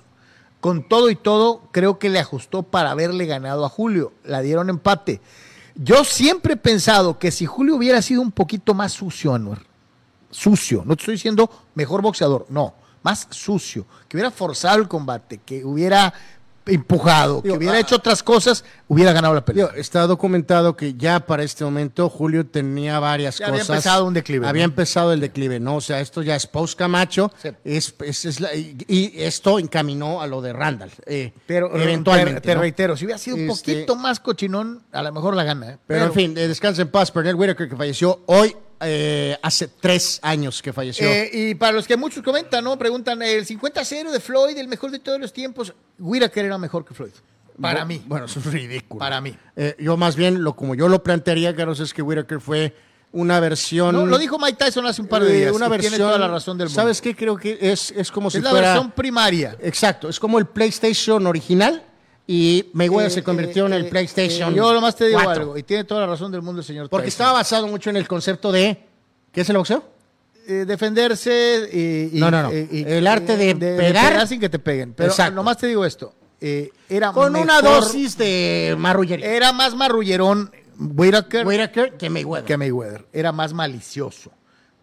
[0.60, 4.12] Con todo y todo, creo que le ajustó para haberle ganado a Julio.
[4.24, 5.20] La dieron empate.
[5.74, 9.60] Yo siempre he pensado que si Julio hubiera sido un poquito más sucio, Anuar,
[10.30, 15.38] sucio, no te estoy diciendo mejor boxeador, no, más sucio, que hubiera forzado el combate,
[15.44, 16.12] que hubiera
[16.66, 19.68] empujado, que Digo, hubiera ah, hecho otras cosas, hubiera ganado la pelea.
[19.68, 23.76] Digo, está documentado que ya para este momento Julio tenía varias Ya había cosas.
[23.76, 24.72] empezado un declive, Había ¿no?
[24.72, 25.76] empezado el declive, ¿no?
[25.76, 27.32] O sea, esto ya es post Camacho.
[27.42, 27.48] Sí.
[27.64, 30.90] Es, es- es la- y, y esto encaminó a lo de Randall.
[31.06, 32.42] eh, Pero eventualmente.
[32.42, 35.70] te, reitero, si hubiera sido un Este, poquito más cochinón, a lo mejor la gana.
[35.70, 35.78] ¿eh?
[35.86, 40.18] Pero, en fin, eh, descansa en paz, Pernell Whitaker, que falleció hoy, eh, hace tres
[40.22, 41.08] años que falleció.
[41.08, 42.78] Eh, y para los que muchos comentan, ¿no?
[42.78, 45.72] Preguntan, el 50-0 de Floyd, el mejor de todos los tiempos.
[45.98, 47.12] Whittaker era mejor que Floyd.
[47.60, 48.02] Para Bu- mí.
[48.06, 48.98] Bueno, eso es ridículo.
[49.00, 49.36] Para mí.
[49.56, 52.74] Eh, yo más bien, lo como yo lo plantearía, Carlos, es que Whitaker fue
[53.10, 53.94] una versión...
[53.94, 55.52] No, lo dijo Mike Tyson hace un par de eh, días.
[55.52, 56.80] una versión, tiene toda la razón del mundo.
[56.80, 57.16] ¿Sabes qué?
[57.16, 58.72] Creo que es, es como si es la fuera...
[58.74, 59.56] versión primaria.
[59.60, 61.82] Exacto, es como el PlayStation original
[62.30, 65.18] y Mayweather Eh, se convirtió en eh, el eh, PlayStation eh, yo nomás te digo
[65.24, 65.42] 4.
[65.42, 67.14] algo, y tiene toda la razón del mundo el señor Porque Tyson.
[67.24, 68.84] estaba basado mucho en el concepto de...
[69.32, 69.82] ¿Qué es el boxeo?
[70.46, 72.52] Eh, defenderse y, y- No, no, no.
[72.52, 74.26] y- El arte de pegar.
[74.28, 74.92] sin que te peguen.
[74.94, 75.34] Pero Exacto.
[75.34, 76.14] nomás te digo esto.
[76.40, 79.26] eh, era Con una dosis de marrullería.
[79.34, 82.46] Era más marrullerón Whittaker Whitaker que Mayweather.
[82.46, 83.04] que Mayweather.
[83.12, 84.30] Era más malicioso.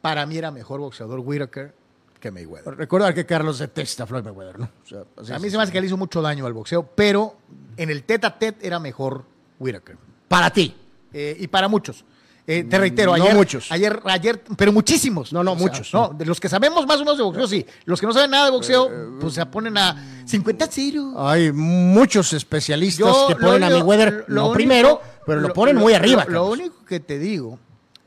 [0.01, 1.73] Para mí era mejor boxeador Whittaker
[2.19, 2.75] que Mayweather.
[2.75, 4.69] Recordar que Carlos detesta a Floyd Mayweather, ¿no?
[4.83, 6.83] O sea, así A mí se me hace que le hizo mucho daño al boxeo,
[6.95, 7.37] pero
[7.77, 9.23] en el tete a tete era mejor
[9.59, 9.97] Whittaker.
[10.27, 10.75] Para ti.
[11.13, 12.03] Eh, y para muchos.
[12.47, 13.71] Eh, te reitero, No ayer, muchos.
[13.71, 15.33] ayer, ayer, pero muchísimos.
[15.33, 17.47] No, no, O sea, muchos, No, de los que sabemos más o menos de boxeo,
[17.47, 17.65] sí.
[17.85, 22.33] Los que no saben nada de boxeo, pues se ponen a 50 0 Hay muchos
[22.33, 25.93] especialistas Yo, que lo ponen a Mayweather, lo no único- primero, pero lo, ponen muy
[25.93, 26.25] arriba.
[26.25, 27.57] Lo, lo único que te digo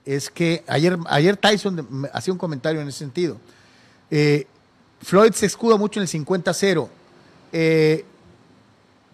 [0.05, 3.39] es que ayer, ayer Tyson hacía un comentario en ese sentido.
[4.11, 4.47] Eh,
[5.03, 6.89] Floyd se escuda mucho en el 50-0.
[7.53, 8.05] Eh,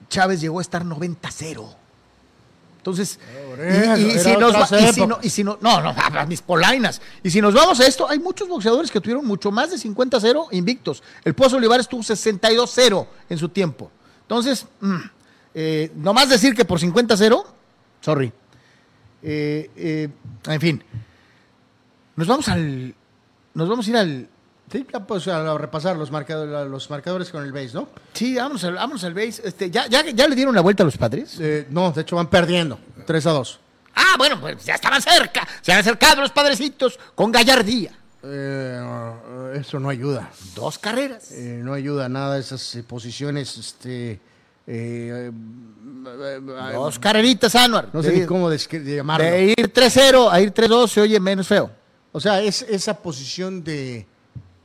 [0.09, 1.65] Chávez llegó a estar 90-0.
[2.79, 3.19] Entonces,
[3.99, 5.09] y, si nos otras va- y si épocas.
[5.09, 5.95] no, y si no, no,
[6.29, 7.01] mis polainas.
[7.23, 10.49] Y si nos vamos a esto, hay muchos boxeadores que tuvieron mucho más de 50-0
[10.53, 11.03] invictos.
[11.25, 13.91] El Pozo Olivares tuvo 62-0 en su tiempo.
[14.23, 14.97] Entonces, mm,
[15.55, 17.45] eh, nomás decir que por 50-0,
[18.03, 18.31] sorry.
[19.23, 20.09] Eh, eh,
[20.47, 20.85] en fin,
[22.17, 22.95] nos vamos al.
[23.55, 24.29] Nos vamos a ir al.
[24.75, 27.87] Sí, pues a repasar los marcadores, los marcadores con el base, ¿no?
[28.13, 29.41] Sí, vámonos al, vámonos al base.
[29.45, 31.37] Este, ¿ya, ya, ¿Ya le dieron la vuelta a los padres?
[31.39, 32.77] Eh, no, de hecho van perdiendo,
[33.07, 33.61] 3 a 2.
[33.95, 35.47] Ah, bueno, pues ya estaban cerca.
[35.63, 37.93] Se han acercado los padrecitos con gallardía.
[38.25, 39.13] Eh,
[39.55, 40.29] eso no ayuda.
[40.57, 41.31] Dos carreras.
[41.31, 44.19] Eh, no ayuda nada esas eh, posiciones, este...
[44.67, 46.41] eh, eh,
[46.73, 47.91] Dos carreritas, Anuar.
[47.93, 49.25] no sé ni cómo llamarlo.
[49.25, 51.71] de ir 3-0 a ir 3-2 se oye menos feo.
[52.11, 54.07] O sea, es esa posición de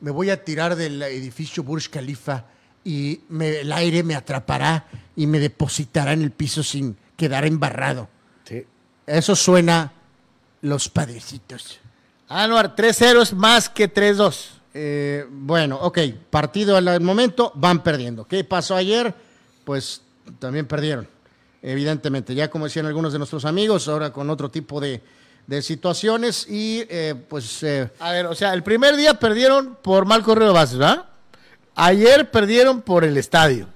[0.02, 2.46] me voy a tirar del edificio Burj Khalifa
[2.84, 8.08] y me- el aire me atrapará y me depositará en el piso sin quedar embarrado.
[8.46, 8.66] Sí.
[9.06, 9.92] Eso suena
[10.62, 11.80] los padrecitos.
[12.28, 14.52] Anuar, 3-0 es más que 3-2.
[14.74, 15.98] Eh, bueno, ok,
[16.30, 18.26] partido al momento, van perdiendo.
[18.28, 19.14] ¿Qué pasó ayer?
[19.66, 20.02] Pues
[20.38, 21.08] también perdieron,
[21.62, 22.36] evidentemente.
[22.36, 25.02] Ya como decían algunos de nuestros amigos, ahora con otro tipo de,
[25.50, 27.64] de situaciones y eh, pues...
[27.64, 31.06] eh, A ver, o sea, el primer día perdieron por mal correo de bases, ¿verdad?
[31.76, 33.68] Ayer perdieron por el estadio.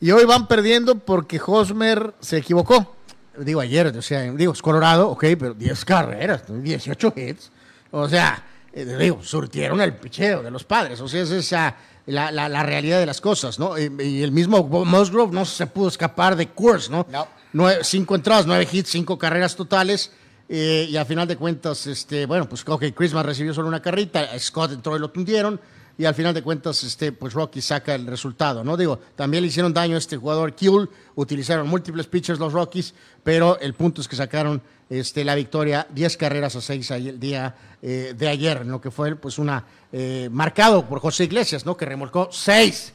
[0.00, 2.96] Y hoy van perdiendo porque Hosmer se equivocó.
[3.38, 7.50] digo ayer, o sea, digo, es Colorado, ok, pero 10 carreras, 18 hits.
[7.92, 8.42] O sea,
[8.72, 11.00] eh, digo, surtieron el picheo de los padres.
[11.00, 11.76] O sea, es esa
[12.06, 13.78] la, la- la realidad de las cosas, ¿no?
[13.78, 17.06] Y, y el mismo Musgrove no se pudo escapar de Coors, ¿no?
[17.10, 17.28] No.
[17.52, 20.10] Nueve- cinco entradas, nueve hits, cinco carreras totales.
[20.48, 24.38] Eh, y a final de cuentas, este, bueno, pues ok, Christmas recibió solo una carrita,
[24.38, 25.60] Scott entró y lo tundieron.
[25.96, 28.76] Y al final de cuentas, este, pues Rocky saca el resultado, ¿no?
[28.76, 33.60] Digo, también le hicieron daño a este jugador Kuhl, utilizaron múltiples pitchers los Rockies, pero
[33.60, 34.60] el punto es que sacaron
[34.90, 38.90] este, la victoria, 10 carreras a 6 el día eh, de ayer, en lo que
[38.90, 41.76] fue pues una eh, marcado por José Iglesias, ¿no?
[41.76, 42.92] Que remolcó 6,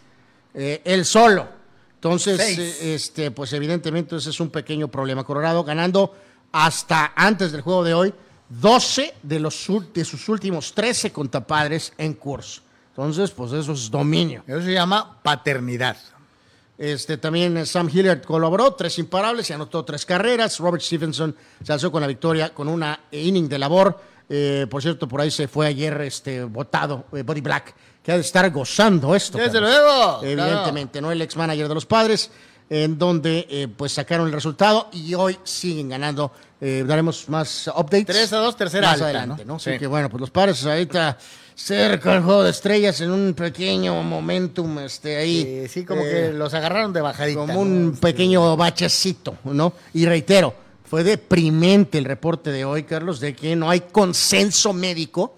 [0.53, 1.59] él solo.
[1.99, 5.25] Entonces, eh, este, pues evidentemente ese es un pequeño problema.
[5.25, 6.15] Colorado ganando
[6.51, 8.13] hasta antes del juego de hoy
[8.49, 12.61] 12 de, los, de sus últimos 13 contra padres en curso.
[12.89, 14.43] Entonces, pues eso es dominio.
[14.47, 15.97] Eso se llama paternidad.
[16.77, 20.57] Este, también eh, Sam Hilliard colaboró, tres imparables y anotó tres carreras.
[20.59, 23.99] Robert Stevenson se alzó con la victoria con una inning de labor.
[24.29, 28.15] Eh, por cierto, por ahí se fue ayer este votado eh, Buddy Black, que ha
[28.15, 29.37] de estar gozando esto.
[29.37, 29.71] Desde Carlos.
[29.71, 31.11] luego, Evidentemente, ¿no?
[31.11, 32.31] El ex manager de los padres,
[32.69, 36.31] en donde eh, pues sacaron el resultado y hoy siguen ganando.
[36.61, 38.05] Eh, daremos más updates.
[38.07, 39.53] 3 a 2, tercera más alta, adelante, ¿no?
[39.53, 39.55] ¿no?
[39.55, 39.79] Así Sí.
[39.79, 41.17] que bueno, pues los padres ahorita
[41.55, 45.41] cerca del juego de estrellas en un pequeño momentum, este ahí.
[45.47, 47.39] Eh, sí, como eh, que los agarraron de bajadita.
[47.39, 47.59] como ¿no?
[47.61, 49.73] un pequeño bachecito, ¿no?
[49.93, 55.37] Y reitero, fue deprimente el reporte de hoy, Carlos, de que no hay consenso médico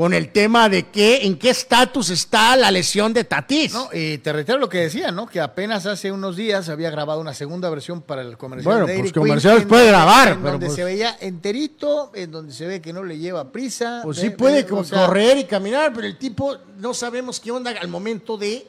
[0.00, 3.74] con el tema de que en qué estatus está la lesión de Tatis.
[3.74, 5.26] No, y te reitero lo que decía, ¿no?
[5.26, 8.72] Que apenas hace unos días había grabado una segunda versión para el comercial.
[8.76, 12.54] Bueno, de pues comerciales puede grabar, En pero donde pues- se veía enterito, en donde
[12.54, 14.00] se ve que no le lleva prisa.
[14.02, 17.50] Pues ve- sí puede o sea, correr y caminar, pero el tipo no sabemos qué
[17.50, 18.66] onda al momento de,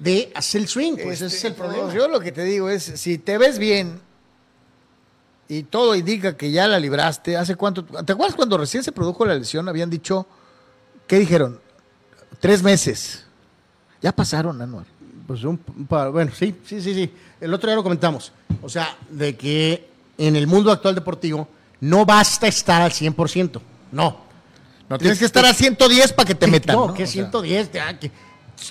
[0.00, 0.94] de hacer el swing.
[0.94, 1.94] Pues este, ese es el pues, problema.
[1.94, 4.00] Yo lo que te digo es, si te ves bien
[5.46, 7.84] y todo indica que ya la libraste, ¿hace cuánto?
[7.84, 9.68] ¿Te acuerdas cuando recién se produjo la lesión?
[9.68, 10.26] Habían dicho,
[11.10, 11.58] ¿qué dijeron?
[12.38, 13.24] Tres meses.
[14.00, 14.86] Ya pasaron, Anual.
[15.26, 17.12] Pues un, par- bueno, sí, sí, sí, sí.
[17.40, 18.30] El otro día lo comentamos.
[18.62, 21.48] O sea, de que en el mundo actual deportivo
[21.80, 23.60] no basta estar al 100%.
[23.90, 24.20] No.
[24.88, 26.76] No tienes que estar a 110 para que te metan.
[26.76, 26.94] No, ¿no?
[26.94, 27.72] que O sea, 110.
[27.72, 28.12] ya, que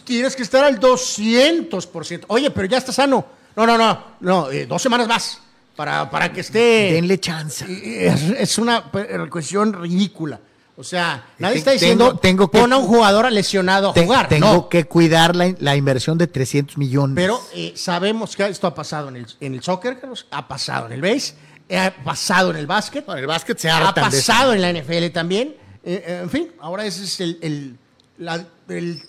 [0.06, 2.24] tienes que estar al 200%.
[2.28, 3.26] Oye, pero ya está sano.
[3.56, 4.04] No, no, no.
[4.22, 5.42] No, eh, dos semanas más
[5.76, 6.94] para, para que esté.
[6.94, 7.66] Denle chance.
[8.08, 8.86] Es, es una
[9.30, 10.40] cuestión ridícula.
[10.80, 14.06] O sea, nadie está diciendo tengo- tengo que- pon a un jugador lesionado a Te-
[14.06, 14.30] jugar.
[14.30, 14.70] tengo no.
[14.70, 17.16] que cuidar la, la inversión de 300 millones.
[17.16, 20.86] Pero eh, sabemos que esto ha pasado en el, en el soccer, Carlos, ha pasado
[20.86, 21.34] en el base,
[21.78, 25.10] ha pasado en el básquet, No, en el básquet se ha pasado en la NFL
[25.12, 25.54] también.
[25.84, 27.78] Eh, eh, en fin, ahora ese es el, el,
[28.18, 29.02] la- el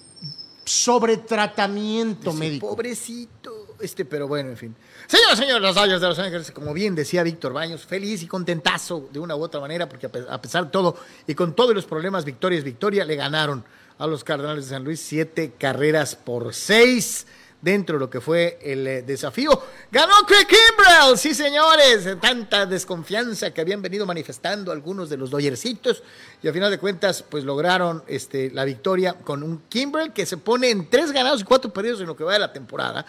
[0.64, 2.68] sobretratamiento médico.
[2.68, 3.59] Pobrecito.
[3.80, 4.76] Este, pero bueno, en fin.
[5.06, 9.08] Señoras, señores, los Dodgers de Los Ángeles, como bien decía Víctor Baños, feliz y contentazo
[9.12, 10.96] de una u otra manera, porque a pe- a pesar de todo
[11.26, 13.64] y con todos los problemas, victoria es victoria, le ganaron
[13.98, 17.26] a los Cardenales de San Luis siete carreras por seis
[17.62, 19.50] dentro de lo que fue el eh, desafío.
[19.92, 26.02] Ganó Craig Kimbrell, sí señores, tanta desconfianza que habían venido manifestando algunos de los Dodgercitos
[26.42, 30.38] y a final de cuentas pues lograron este, la victoria con un Kimbrell que se
[30.38, 33.04] pone en tres ganados y cuatro perdidos en lo que va de la temporada.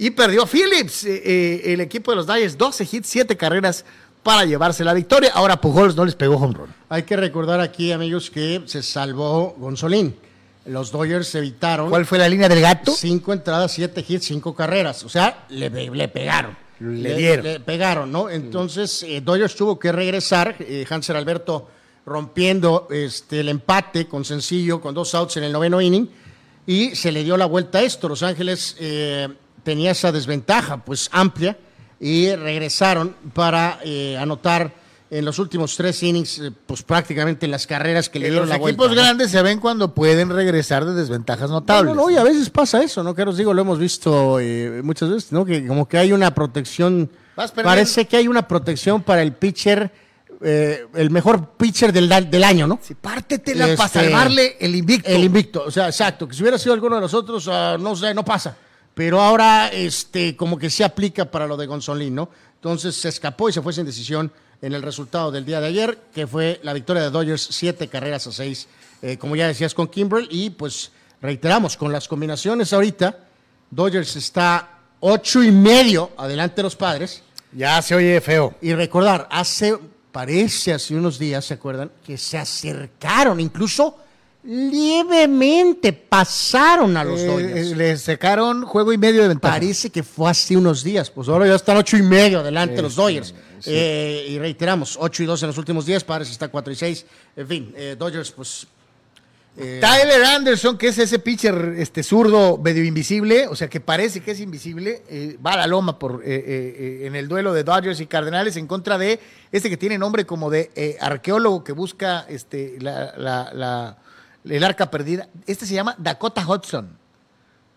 [0.00, 3.84] Y perdió Phillips, eh, eh, el equipo de los Dodgers, 12 hits, 7 carreras
[4.22, 5.30] para llevarse la victoria.
[5.34, 6.74] Ahora Pujols no les pegó home run.
[6.88, 10.16] Hay que recordar aquí, amigos, que se salvó Gonzolín.
[10.64, 12.92] Los Dodgers evitaron ¿Cuál fue la línea del gato?
[12.92, 15.04] cinco entradas, siete hits, cinco carreras.
[15.04, 16.56] O sea, le, le pegaron.
[16.80, 17.44] Le dieron.
[17.44, 18.30] Le pegaron, ¿no?
[18.30, 20.56] Entonces, eh, Dodgers tuvo que regresar.
[20.60, 21.68] eh, Hanser Alberto
[22.06, 26.08] rompiendo este, el empate con sencillo, con dos outs en el noveno inning.
[26.66, 28.08] Y se le dio la vuelta a esto.
[28.08, 29.28] Los Ángeles eh,
[29.62, 31.56] tenía esa desventaja, pues amplia.
[31.98, 34.72] Y regresaron para eh, anotar
[35.10, 38.54] en los últimos tres innings, eh, pues prácticamente las carreras que le Eh, dieron Los
[38.56, 38.82] la vuelta.
[38.84, 39.02] equipos ¿no?
[39.02, 41.94] grandes se ven cuando pueden regresar de desventajas No, notables.
[41.94, 43.14] no, no, y a veces pasa eso, ¿no?
[43.14, 45.44] Que os digo, lo hemos visto eh, muchas veces, ¿no?
[45.44, 47.10] Que como que hay una protección.
[47.62, 49.90] Parece que hay una protección para el pitcher,
[50.42, 52.78] eh, el mejor pitcher del, del año, ¿no?
[52.80, 55.08] Sí, pártetela Este, para salvarle el invicto.
[55.10, 56.28] El invicto, o sea, exacto.
[56.28, 58.56] Que si hubiera sido alguno de los otros, ah, no sé, no pasa.
[58.94, 62.28] Pero ahora, este, como que se aplica para lo de Gonzolín, ¿no?
[62.56, 64.30] Entonces se escapó y se fue sin decisión
[64.62, 68.26] en el resultado del día de ayer, que fue la victoria de Dodgers, siete carreras
[68.26, 68.68] a seis,
[69.00, 70.28] eh, como ya decías, con Kimbrell.
[70.30, 70.90] Y pues
[71.22, 73.16] reiteramos, con las combinaciones ahorita,
[73.70, 77.22] Dodgers está ocho y medio adelante de los padres.
[77.52, 78.54] Ya se oye feo.
[78.60, 79.76] Y recordar, hace,
[80.12, 81.90] parece hace unos días, ¿se acuerdan?
[82.04, 83.96] Que se acercaron, incluso
[84.42, 87.72] levemente pasaron a los Eh, Dodgers.
[87.72, 89.54] eh, le secaron juego y medio de ventaja.
[89.54, 92.82] Parece que fue hace unos días, pues ahora ya están ocho y medio adelante Sí,
[92.82, 93.34] los sí, Dodgers.
[93.66, 97.04] Eh, y reiteramos, ocho y dos en los últimos días, Padres está cuatro y seis.
[97.36, 98.66] En fin, eh, Dodgers, pues.
[99.58, 104.20] eh, Tyler Anderson, que es ese pitcher este, zurdo medio invisible, o sea que parece
[104.20, 108.00] que es invisible, eh, va a la loma por, eh, en el duelo de Dodgers
[108.00, 109.18] y Cardenales en contra de
[109.52, 113.98] este que tiene nombre como de arqueólogo que busca este, la, la- la-
[114.44, 115.28] el arca perdida.
[115.46, 116.96] Este se llama Dakota Hudson.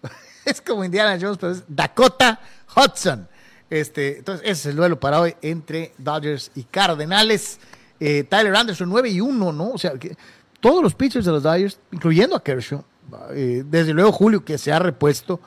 [0.45, 2.40] es como Indiana Jones, pero es Dakota
[2.76, 3.27] Hudson.
[3.69, 7.60] Este, entonces, ese es el duelo para hoy entre Dodgers y Cardenales.
[7.99, 9.69] Eh, Tyler Anderson, 9 y 1, ¿no?
[9.72, 10.15] O sea, que
[10.60, 12.84] todos los pitchers de los Dodgers, incluyendo a Kershaw,
[13.31, 15.40] eh, desde luego Julio, que se ha repuesto,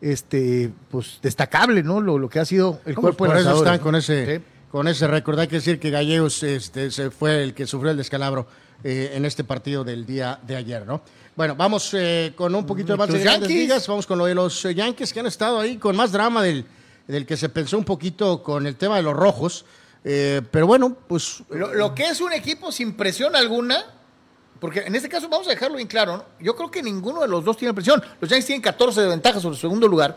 [0.00, 2.00] este, pues destacable, ¿no?
[2.00, 4.44] Lo, lo que ha sido el cuerpo de por eso están con ese, Sí.
[4.70, 5.38] con ese récord.
[5.38, 8.46] Hay que decir que Gallegos este, se fue el que sufrió el descalabro
[8.84, 11.00] eh, en este partido del día de ayer, ¿no?
[11.34, 13.62] Bueno, vamos eh, con un poquito de más de Tus grandes Yankees.
[13.62, 13.86] ligas.
[13.86, 16.64] Vamos con lo de los eh, Yankees que han estado ahí con más drama del,
[17.06, 19.64] del que se pensó un poquito con el tema de los rojos.
[20.04, 23.84] Eh, pero bueno, pues Lo, lo que es un equipo sin presión alguna,
[24.60, 26.24] porque en este caso vamos a dejarlo bien claro, ¿no?
[26.40, 28.02] yo creo que ninguno de los dos tiene presión.
[28.20, 30.16] Los Yankees tienen 14 de ventaja sobre el segundo lugar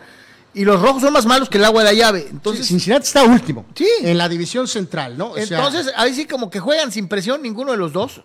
[0.53, 2.27] y los rojos son más malos que el agua de la llave.
[2.29, 3.87] Entonces, Cincinnati está último Sí.
[4.01, 5.31] en la división central, ¿no?
[5.31, 8.21] O sea, entonces ahí sí como que juegan sin presión ninguno de los dos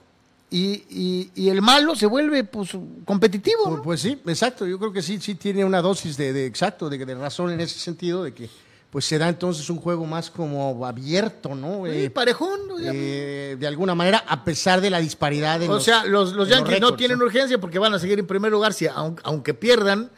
[0.56, 2.70] y, y- y el malo se vuelve pues
[3.04, 3.64] competitivo.
[3.64, 3.82] Pues, ¿no?
[3.82, 4.66] pues sí, exacto.
[4.66, 7.60] Yo creo que sí, sí tiene una dosis de, de- exacto, de, de razón en
[7.60, 8.48] ese sentido, de que
[8.90, 11.84] pues se da entonces un juego más como abierto, ¿no?
[11.86, 12.60] Sí, Eh, parejón.
[12.80, 16.80] eh, de alguna manera, a pesar de la disparidad en O sea, los, los Yankees
[16.80, 20.10] no tienen urgencia porque van a seguir en primer lugar, si, aun- aunque, pierdan,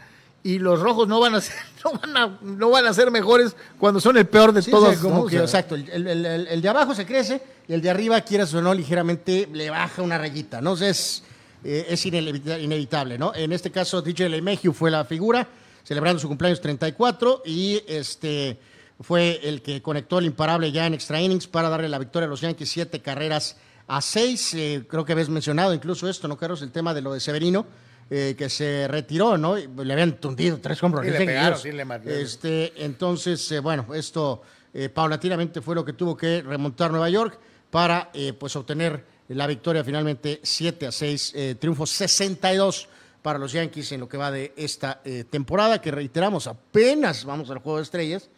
[0.55, 1.55] y los rojos no van a ser,
[1.85, 4.89] no van a, no van a ser mejores cuando son el peor de Sí, todos.
[4.89, 5.21] o sea, como ¿no?
[5.23, 7.83] O que, sea, exacto, el, el- el- el- el de abajo se crece y el
[7.83, 10.73] de arriba, quieras o no, ligeramente le baja una rayita, ¿no?
[10.73, 11.23] O sea, es,
[11.65, 13.35] eh, es inevita- inevitable, ¿no?
[13.35, 15.47] En este caso, DJ LeMahieu fue la figura,
[15.85, 18.59] celebrando su cumpleaños 34 y este
[19.01, 22.31] fue el que conectó el imparable ya en extra innings para darle la victoria a
[22.31, 23.57] los Yankees, siete carreras
[23.89, 24.55] a seis.
[24.55, 26.63] Eh, creo que habías mencionado incluso esto, ¿no, Carlos?
[26.63, 27.67] El tema de lo de Severino.
[28.11, 29.59] Eh, que se retiró, ¿no?
[29.59, 31.05] Y Le habían tundido tres hombros.
[31.05, 32.19] Sí, le pegaron, sí, le marcaron.
[32.19, 34.43] Este, entonces, eh, bueno, esto
[34.79, 37.39] eh, paulatinamente fue lo que tuvo que remontar Nueva York
[37.71, 42.87] para eh, pues obtener la victoria finalmente 7 a 6, eh, triunfo 62
[43.23, 45.01] para los Yankees en lo que va de esta
[45.31, 48.29] temporada, que reiteramos, apenas vamos al juego de estrellas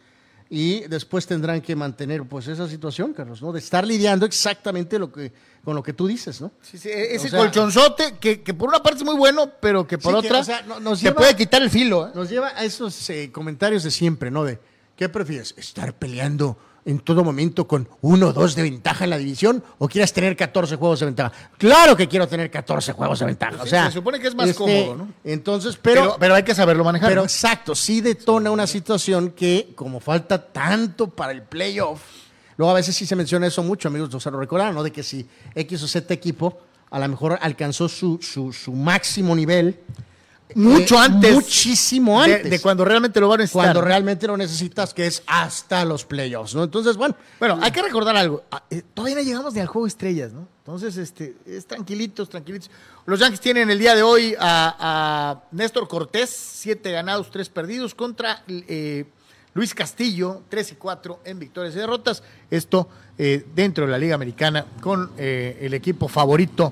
[0.51, 3.51] y después tendrán que mantener pues esa situación, Carlos, ¿no?
[3.51, 5.31] De estar lidiando exactamente lo que,
[5.63, 6.51] con lo que tú dices, ¿no?
[6.61, 9.85] sí, sí, ese O sea- colchonzote que, que por una parte es muy bueno, pero
[9.85, 12.07] que por Sí, que, otra o sea, no- nos te puede quitar el filo.
[12.07, 12.11] ¿eh?
[12.15, 14.43] Nos lleva a esos eh, comentarios de siempre, ¿no?
[14.43, 14.59] De,
[14.95, 15.53] ¿qué prefieres?
[15.57, 16.57] ¿Estar peleando
[16.89, 20.35] en todo momento con uno o dos de ventaja en la división o quieres tener
[20.35, 21.31] 14 juegos de ventaja?
[21.57, 23.61] Claro que quiero tener 14 juegos de ventaja.
[23.61, 25.13] o sea, se supone que es más este, cómodo, ¿no?
[25.23, 27.09] Entonces, Pero, pero, pero hay que saberlo manejar.
[27.09, 27.25] pero ¿no?
[27.25, 32.01] exacto, sí detona una situación que, como falta tanto para el playoff,
[32.57, 34.81] luego a veces sí se menciona eso mucho, amigos, o sea, lo recordaron, ¿no?
[34.81, 36.59] De que si X o Z equipo
[36.91, 39.79] a lo mejor alcanzó su, su, su máximo nivel.
[40.55, 41.33] Mucho eh, antes.
[41.33, 42.49] Muchísimo antes.
[42.49, 43.65] De, cuando realmente lo van a necesitar.
[43.65, 46.63] cuando realmente lo necesitas, que es hasta los playoffs, ¿no?
[46.63, 48.43] Entonces, bueno, Bueno, hay que recordar algo.
[48.51, 50.47] Ah, eh, Todavía no llegamos ni al juego de estrellas, ¿no?
[50.59, 52.69] Entonces, este, es tranquilitos, tranquilitos.
[53.05, 57.95] Los Yankees tienen el día de hoy a, a Néstor Cortés, siete ganados, tres perdidos,
[57.95, 59.05] contra eh,
[59.53, 62.23] Luis Castillo, tres y cuatro en victorias y derrotas.
[62.49, 66.71] Esto eh, dentro de la Liga Americana con eh, el equipo favorito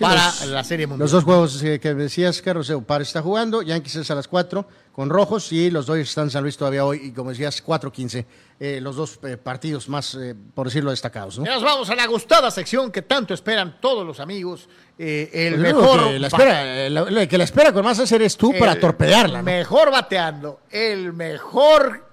[0.00, 1.04] para los- la Serie Mundial.
[1.04, 4.66] los dos juegos eh, que decías, Carlos, Par está jugando, Yankees es a las 4
[4.92, 8.24] con rojos y los Dodgers están en San Luis todavía hoy y como decías, 4-15,
[8.60, 11.44] eh, los dos eh, partidos más, eh, por decirlo, destacados, ¿no?
[11.44, 14.68] Ya nos vamos a la gustada sección que tanto esperan todos los amigos.
[14.98, 16.08] Eh, el Pues mejor.
[16.08, 18.72] que la espera, eh, la- la- que la espera con más hacer es tú para
[18.72, 19.44] el torpedearla, ¿no?
[19.44, 22.04] Mejor bateando, el mejor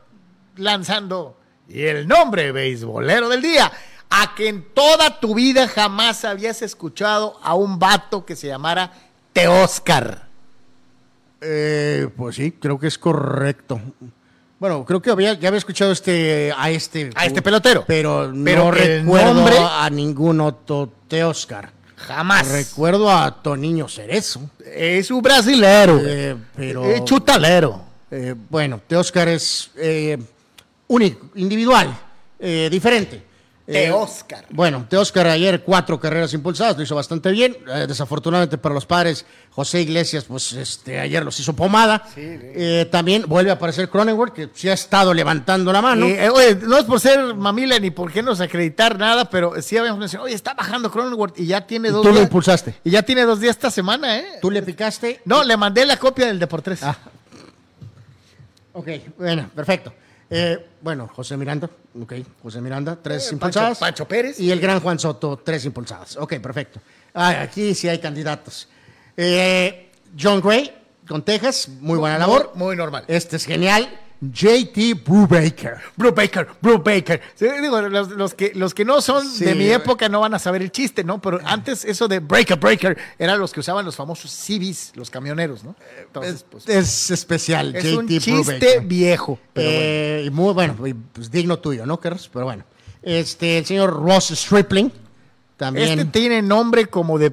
[0.57, 1.37] lanzando
[1.69, 3.71] y el nombre beisbolero del día.
[4.11, 8.91] A que en toda tu vida jamás habías escuchado a un vato que se llamara
[9.33, 10.27] Teoscar.
[11.39, 13.79] Eh, pues sí, creo que es correcto.
[14.59, 17.09] Bueno, creo que había, ya había escuchado este, a este...
[17.15, 17.83] A este pelotero.
[17.87, 21.71] Pero, Pero no recuerdo nombre- a ningún otro Teoscar.
[21.95, 22.47] Jamás.
[22.47, 24.41] Recuerdo a Toniño Cerezo.
[24.65, 25.99] Es un brasilero.
[26.03, 26.85] Eh, pero...
[26.85, 27.81] Es chutalero.
[28.11, 30.17] Eh, bueno, Teoscar es eh,
[30.87, 31.97] único, individual,
[32.37, 32.67] eh,
[33.71, 33.89] diferente.
[33.89, 34.45] Eh, Teóscar.
[34.51, 37.57] bueno, Teoscar ayer cuatro carreras impulsadas, lo hizo bastante bien.
[37.67, 42.03] Eh, desafortunadamente para los padres, José Iglesias, pues este, ayer los hizo pomada.
[42.15, 46.05] Eh, también vuelve a aparecer Cronenworth, que sí ha estado levantando la mano.
[46.05, 49.99] Oye, no es por ser mamila ni por qué nos acreditar nada, pero sí habíamos
[49.99, 52.23] mencionado, oye, está bajando Cronenworth y ya tiene dos tú lo días.
[52.25, 52.75] impulsaste.
[52.83, 54.25] Y ya tiene dos días esta semana, ¿eh?
[54.41, 55.21] Tú le picaste.
[55.25, 56.83] No, le mandé la copia del Deportes.
[56.83, 56.97] Ah.
[58.73, 58.87] Ok,
[59.17, 59.93] bueno, perfecto.
[60.33, 61.69] Eh, bueno, José Miranda,
[62.01, 63.77] ok, José Miranda, tres Eh, impulsadas.
[63.77, 64.39] Pancho- Pancho Pérez.
[64.39, 66.15] Y el gran Juan Soto, tres impulsadas.
[66.17, 66.79] Ok, perfecto.
[67.13, 68.69] Ah, aquí sí hay candidatos.
[69.17, 70.73] Eh, John Gray,
[71.07, 72.51] con Texas, muy buena labor.
[72.55, 73.03] Muy normal.
[73.09, 73.89] Este es genial.
[74.21, 75.77] JT Brubaker.
[75.97, 77.19] Bro Baker, Bro Baker.
[77.33, 79.73] Sí, digo, los, los que, los que no son Sí, de mi eh.
[79.73, 81.19] época no van a saber el chiste, ¿no?
[81.19, 85.63] Pero antes eso de Breaker, Breaker, eran los que usaban los famosos CBs, los camioneros,
[85.63, 85.75] ¿no?
[85.99, 88.81] Entonces, Es, pues, es especial, es JT un chiste Brubaker.
[88.81, 89.39] viejo.
[89.53, 89.81] Pero bueno.
[89.83, 92.29] Eh, y muy bueno, y, pues, digno tuyo, ¿no, Carlos?
[92.31, 92.63] Pero bueno.
[93.01, 94.91] Este, el señor Ross Stripling,
[95.57, 95.99] también.
[95.99, 97.31] Este tiene nombre como de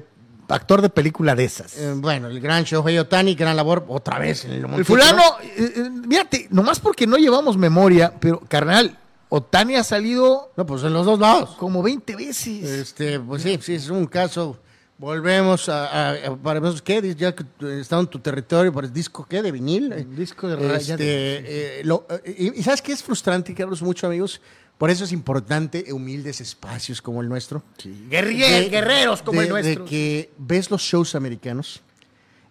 [0.49, 1.77] actor de película de esas.
[1.77, 5.01] Eh, bueno, el gran Shohei Otani, gran labor, otra vez en el El montículo.
[5.03, 8.97] fulano, eh, eh, fíjate, nomás porque no llevamos memoria, pero carnal,
[9.29, 11.51] Otani ha salido No, pues en los dos lados.
[11.57, 12.63] como 20 veces.
[12.63, 14.57] Este, pues sí, sí, es un caso.
[14.97, 17.15] Volvemos a, a, a- para ver, ¿qué?
[17.15, 17.45] Ya que
[17.79, 19.41] está en tu territorio, por el disco, ¿qué?
[19.41, 19.93] De vinil.
[19.93, 23.81] Un disco de Este, de- eh, lo- y, y ¿sabes qué es frustrante, Carlos?
[23.81, 24.41] Mucho, amigos.
[24.79, 27.61] Por eso es importante humildes espacios como el nuestro.
[28.09, 29.83] Guerrier- De- guerreros como de- el nuestro.
[29.83, 31.81] De que ves los shows americanos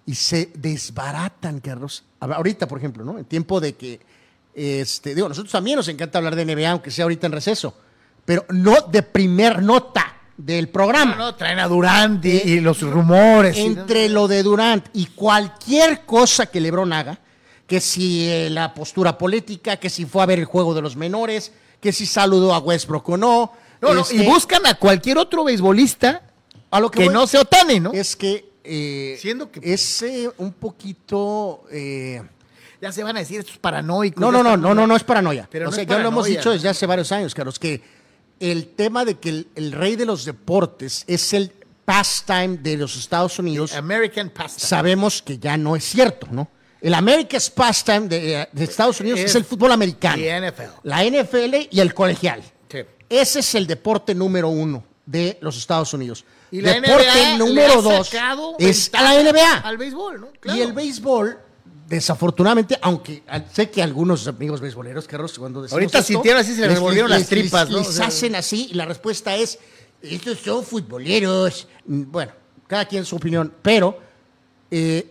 [0.07, 2.05] y se desbaratan, Carlos.
[2.21, 3.19] Ahorita, por ejemplo, ¿no?
[3.19, 3.99] En tiempo de que,
[4.55, 7.75] este, digo, nosotros también nos encanta hablar de NBA, aunque sea ahorita en receso,
[8.25, 11.13] pero no de primer nota del programa.
[11.17, 13.57] No, no, traen a Durant y, y los rumores.
[13.57, 17.19] y- Entre lo de Durant y cualquier cosa que LeBron haga,
[17.67, 20.95] que si eh, la postura política, que si fue a ver el juego de los
[20.97, 23.53] menores, que si saludó a Westbrook o no.
[23.81, 26.23] No, no, este, y buscan a cualquier otro beisbolista
[26.71, 27.93] a lo que, que voy no sea Otani, ¿no?
[27.93, 31.65] es que, eh, Siendo que- es eh, un poquito...
[31.71, 32.21] eh,
[32.81, 34.21] Ya se van a decir estos paranoicos.
[34.21, 35.49] no, ya no, no, están- no, no, no es paranoia.
[35.51, 37.81] Pero o no sea, es ya lo hemos dicho desde hace varios años, Carlos, que
[38.41, 41.53] el tema de que el, el rey de los deportes es el
[41.85, 44.67] pastime de los Estados Unidos, American Pasta.
[44.67, 46.49] sabemos que ya no es cierto, ¿no?
[46.81, 50.63] El America's pastime de, de Estados Unidos es, el fútbol americano, NFL.
[50.85, 52.43] la NFL y el colegial.
[52.71, 52.79] Sí.
[53.09, 56.25] Ese es el deporte número uno de los Estados Unidos.
[56.51, 58.09] Y la deporte NBA número dos
[58.59, 59.55] es ventaja la NBA.
[59.59, 60.29] Al béisbol, ¿no?
[60.55, 61.39] Y el béisbol,
[61.89, 63.23] desafortunadamente, aunque
[63.53, 67.11] sé que algunos amigos beisboleros, Carlos, cuando decimos Ahorita esto, sintieron así, se les revolvieron
[67.11, 67.79] las tripas, ¿no?
[67.79, 69.59] Les O sea- hacen así y la respuesta es,
[70.01, 71.67] estos son futboleros.
[71.87, 72.33] Mm, Bueno,
[72.67, 73.99] cada quien su opinión, pero
[74.71, 75.11] eh,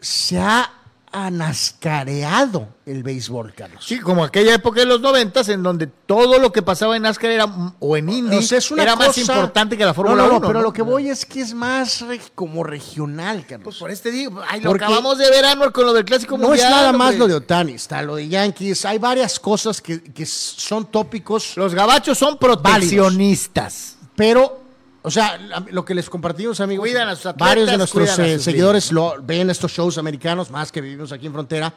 [0.00, 0.74] se ha
[1.12, 3.84] anascareado el béisbol, Carlos.
[3.86, 7.30] Sí, como aquella época de los noventas en donde todo lo que pasaba en NASCAR
[7.30, 7.46] era,
[7.78, 10.22] o en Indy O sea, es una era más cosa- importante que la No, Fórmula
[10.22, 10.40] no, 1.
[10.40, 13.64] no, pero lo que voy es que es más re- como regional, Carlos.
[13.64, 16.38] Pues por este digo, ay, lo Porque- acabamos de ver, Anwar, con lo del Clásico
[16.38, 16.66] No Mundial.
[16.68, 20.24] es nada más lo de Otani, está lo de Yankees, hay varias cosas que, que
[20.26, 23.96] son tópicos, Los gabachos son proteccionistas.
[24.16, 24.62] pero,
[25.08, 25.38] o sea,
[25.70, 29.16] lo que les compartimos, amigos, Cuidan a sus atletas, varios de nuestros eh, seguidores lo,
[29.22, 31.72] ven estos shows americanos, más que vivimos aquí en frontera,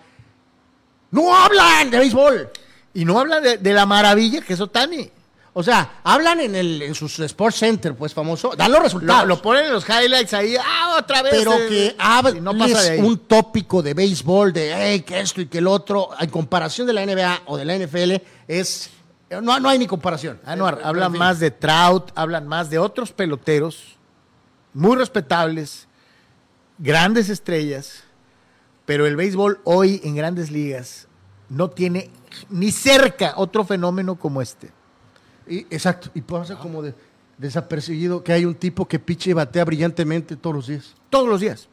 [1.11, 2.49] no hablan de béisbol.
[2.93, 5.09] Y no hablan de, de la maravilla que es Otani.
[5.53, 9.23] O sea, hablan en, el, en sus Sports Center, pues famoso, dan los resultados.
[9.23, 11.33] Lo, lo ponen en los highlights ahí, ah, otra vez.
[11.37, 15.45] pero eh, que hables no pasa un tópico de béisbol, de hey, que esto y
[15.45, 18.15] que el otro, en comparación de la NBA o de la NFL,
[18.47, 18.89] es.
[19.41, 20.39] No, no hay ni comparación.
[20.45, 23.97] Anuar, Eh, hablan más de Trout, hablan más de otros peloteros
[24.73, 25.87] muy respetables,
[26.77, 28.03] grandes estrellas,
[28.85, 31.07] pero el béisbol hoy en grandes ligas
[31.49, 32.09] no tiene
[32.49, 34.71] ni cerca otro fenómeno como este.
[35.47, 36.09] Y- exacto.
[36.13, 36.93] Y pasa como de,
[37.37, 40.93] desapercibido que hay un tipo que piche y batea brillantemente todos los días.
[41.09, 41.67] Todos los días.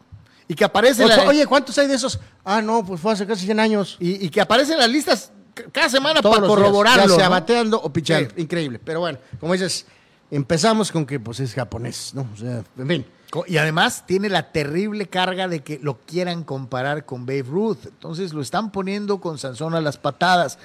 [0.48, 2.18] Y que aparece Oye, la- Oye, ¿cuántos hay de esos?
[2.44, 3.96] Ah, no, pues fue hace casi 100 años.
[4.00, 5.32] y, y que aparece en las listas
[5.72, 7.08] cada semana Todos para los días, corroborarlo.
[7.08, 7.30] Ya sea ¿no?
[7.30, 8.30] bateando o pichando.
[8.34, 8.42] Sí.
[8.42, 8.80] Increíble.
[8.82, 9.86] Pero bueno, como dices,
[10.30, 12.26] empezamos con que pues es japonés, ¿no?
[12.32, 13.06] O sea, en fin.
[13.46, 17.84] Y además tiene la terrible carga de que lo quieran comparar con Babe Ruth.
[17.84, 20.58] Entonces lo están poniendo con Sansón a las patadas.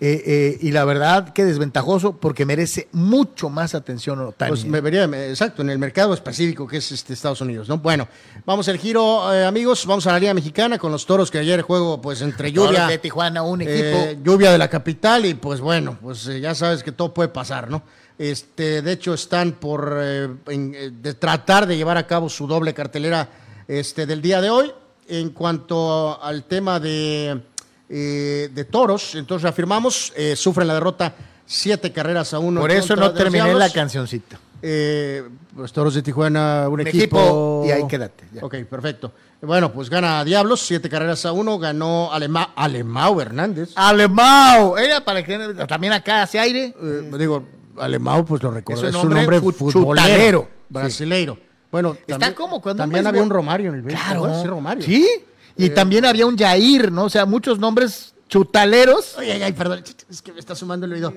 [0.00, 4.48] Eh, eh, y la verdad que desventajoso porque merece mucho más atención Otani.
[4.50, 7.78] Pues me vería, me- exacto, en el mercado específico que es este Estados Unidos, ¿no?
[7.78, 8.08] Bueno,
[8.44, 11.62] vamos al giro, eh, amigos, vamos a la Liga Mexicana con los toros que ayer
[11.62, 13.78] juego, pues entre lluvia, de Tijuana, un equipo.
[13.78, 17.28] eh, lluvia de la capital y pues bueno, pues eh, ya sabes que todo puede
[17.28, 17.82] pasar, ¿no?
[18.18, 22.46] Este, de hecho están por eh, en, eh, de tratar de llevar a cabo su
[22.46, 23.28] doble cartelera
[23.68, 24.72] este del día de hoy.
[25.06, 27.42] En cuanto al tema de
[27.88, 31.14] eh, de toros, entonces afirmamos, eh, sufren la derrota
[31.46, 32.60] siete carreras a uno.
[32.60, 34.38] Por eso no terminé la cancioncita.
[34.66, 35.22] Eh,
[35.56, 37.18] los Toros de Tijuana, un, Un equipo.
[37.20, 38.42] equipo, y ahí quédate, ya.
[38.42, 39.12] Ok, perfecto.
[39.42, 43.72] Bueno, pues gana Diablos, siete carreras a uno, ganó Alema, Alemao Hernández.
[43.74, 44.78] Alemao.
[44.78, 45.36] Era para que
[45.68, 46.74] también acá hace aire.
[46.82, 47.44] Eh, digo,
[47.76, 51.36] Alemao, pues lo recuerdo, Es un fu- futbolero, brasileiro.
[51.70, 54.22] Bueno, Está también, como cuando también había un Romario en el béisbol, Claro.
[54.22, 54.42] ¿verdad?
[54.42, 54.84] Sí, Romario.
[54.84, 55.08] Sí.
[55.56, 57.04] Y Eh, también había un Jair, ¿no?
[57.04, 59.14] O sea, muchos nombres chutaleros.
[59.18, 61.12] Ay, ay, ay, perdón, es que me está sumando el oído.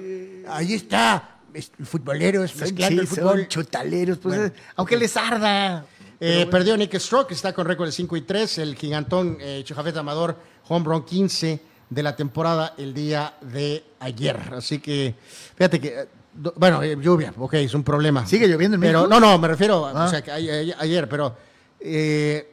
[0.50, 3.40] Ahí está, es- el futbolero, es mezclando el Sí, fútbol.
[3.40, 5.86] son chutaleros, pues, Bueno, eh, aunque les arda.
[6.20, 8.58] Eh, Perdió Nick Stroke, está con récord de 5 y 3.
[8.60, 10.36] El gigantón eh, Chujafet Amador,
[10.68, 11.60] home run 15
[11.90, 14.38] de la temporada el día de ayer.
[14.56, 15.14] Así que,
[15.56, 16.08] fíjate que, eh,
[16.56, 18.26] bueno, eh, lluvia, ok, es un problema.
[18.26, 19.20] ¿Sigue lloviendo en Pero, México?
[19.20, 20.06] no, no, me refiero, a- Ah.
[20.06, 21.36] o sea, que a- a- ayer, pero
[21.80, 22.52] eh,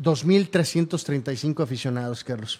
[0.00, 2.58] 2.335 aficionados, Carlos.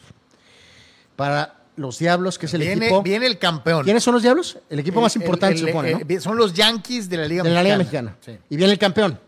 [1.16, 3.02] Para los Diablos, que es el Viene, equipo.
[3.02, 3.84] viene el campeón.
[3.84, 4.58] ¿Quiénes son los Diablos?
[4.68, 6.20] El equipo más importante, el- se supone.
[6.20, 7.78] Son los Yankees de la Liga De la Mexicana.
[7.84, 8.16] Liga Mexicana.
[8.40, 8.44] Sí.
[8.50, 9.18] Y viene el campeón.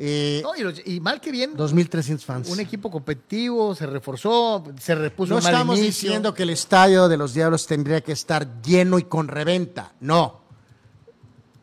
[0.00, 2.48] Eh, No, y, los- y mal que bien, 2.300 fans.
[2.50, 6.08] un equipo competitivo, se reforzó, se repuso No estamos inicio.
[6.10, 10.40] diciendo que el estadio de los Diablos tendría que estar lleno y con reventa, no.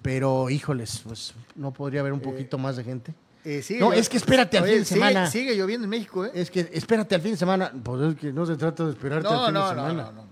[0.02, 3.14] Pero, híjoles, pues no podría haber un poquito más de gente.
[3.46, 5.30] Eh, sigue No, es que espérate al Oye, fin de sigue- semana.
[5.30, 6.32] Sigue lloviendo en México, ¿eh?
[6.34, 7.72] Es que espérate al fin de semana.
[7.84, 9.94] Pues es que no se trata de esperarte al fin no, de semana.
[10.04, 10.26] no, no.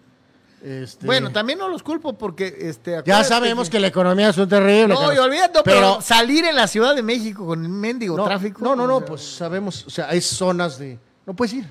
[0.64, 4.48] Este, Bueno, también no los culpo porque este ya sabemos que la economía es un
[4.48, 4.88] terrible.
[4.94, 5.16] No, Carlos.
[5.16, 8.64] y olvídate, pero, pero salir en la Ciudad de México con el mendigo no, tráfico.
[8.64, 10.98] No, no, no, o sea, pues sabemos, o sea, hay zonas de.
[11.26, 11.66] No puedes ir,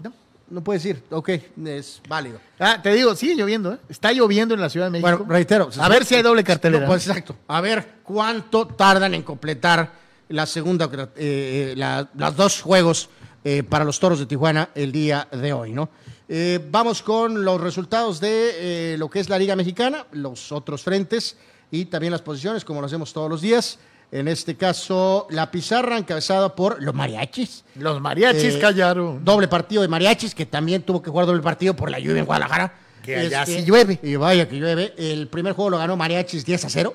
[0.00, 0.12] no.
[0.48, 1.02] no puedes ir.
[1.10, 1.30] Ok,
[1.64, 2.38] es válido.
[2.60, 3.78] Ah, te digo, sigue lloviendo, ¿eh?
[3.88, 5.08] Está lloviendo en la Ciudad de México.
[5.10, 5.68] Bueno, reitero.
[5.80, 6.82] A ver si hay doble cartelera.
[6.84, 7.34] No, pues exacto.
[7.48, 9.90] A ver cuánto tardan en completar
[10.28, 13.08] la segunda, eh, eh, la- las dos juegos
[13.44, 15.88] eh, para los toros de Tijuana el día de hoy, ¿no?
[16.28, 21.36] Eh, vamos con los resultados de lo que es la Liga Mexicana, los otros frentes
[21.70, 23.78] y también las posiciones, como lo hacemos todos los días.
[24.10, 27.64] En este caso, la pizarra encabezada por los mariachis.
[27.76, 29.24] Los mariachis callaron.
[29.24, 32.26] Doble partido de mariachis, que también tuvo que jugar doble partido por la lluvia en
[32.26, 32.72] Guadalajara.
[32.98, 34.00] Este, Que allá sí llueve.
[34.02, 34.92] Y vaya que llueve.
[34.96, 36.94] El primer juego lo ganó mariachis 10 a 0.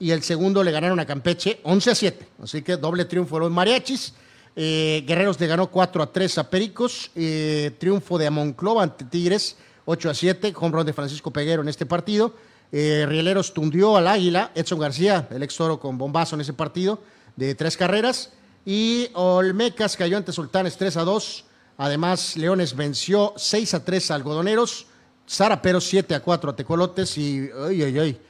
[0.00, 2.28] Y el segundo le ganaron a Campeche 11 a 7.
[2.42, 4.14] Así que doble triunfo de los mariachis.
[4.56, 7.10] Eh, Guerreros le ganó 4 a 3 a Pericos.
[7.14, 10.54] Eh, triunfo de Monclova ante Tigres 8 a 7.
[10.56, 12.34] Home run de Francisco Peguero en este partido.
[12.72, 14.52] Eh, Rieleros tundió al Águila.
[14.54, 17.02] Edson García, el ex toro con bombazo en ese partido
[17.36, 18.32] de tres carreras.
[18.64, 21.44] Y Olmecas cayó ante Sultanes 3 a 2.
[21.76, 24.86] Además, Leones venció 6 a 3 a Algodoneros.
[25.28, 27.18] Zaraperos 7 a 4 a Tecolotes.
[27.18, 28.20] Y, ay, ay, ay.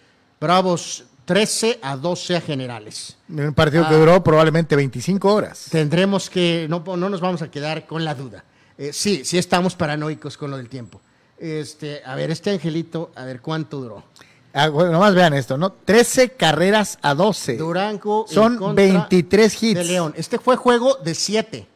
[0.41, 1.05] Bravos
[1.35, 3.17] 13 a 12 a Generales.
[3.29, 3.89] Un partido Ah.
[3.89, 5.67] que duró probablemente 25 horas.
[5.71, 8.45] Tendremos que, no, no nos vamos a quedar con la duda.
[8.77, 11.01] Eh, sí, sí estamos paranoicos con lo del tiempo.
[11.39, 14.05] Este, a ver, este angelito, a ver cuánto duró.
[14.53, 15.71] Ah, bueno, nomás vean esto, ¿no?
[15.73, 17.57] 13 carreras a 12.
[17.57, 19.75] Durango Son contra 23 hits.
[19.79, 20.13] de León.
[20.17, 21.67] Este fue juego de 7.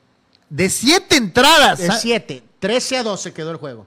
[0.51, 1.79] De 7 entradas.
[1.79, 2.43] De Ah, 7.
[2.59, 3.87] 13 a 12 quedó el juego.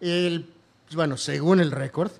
[0.00, 0.52] El,
[0.92, 2.10] bueno, según el récord.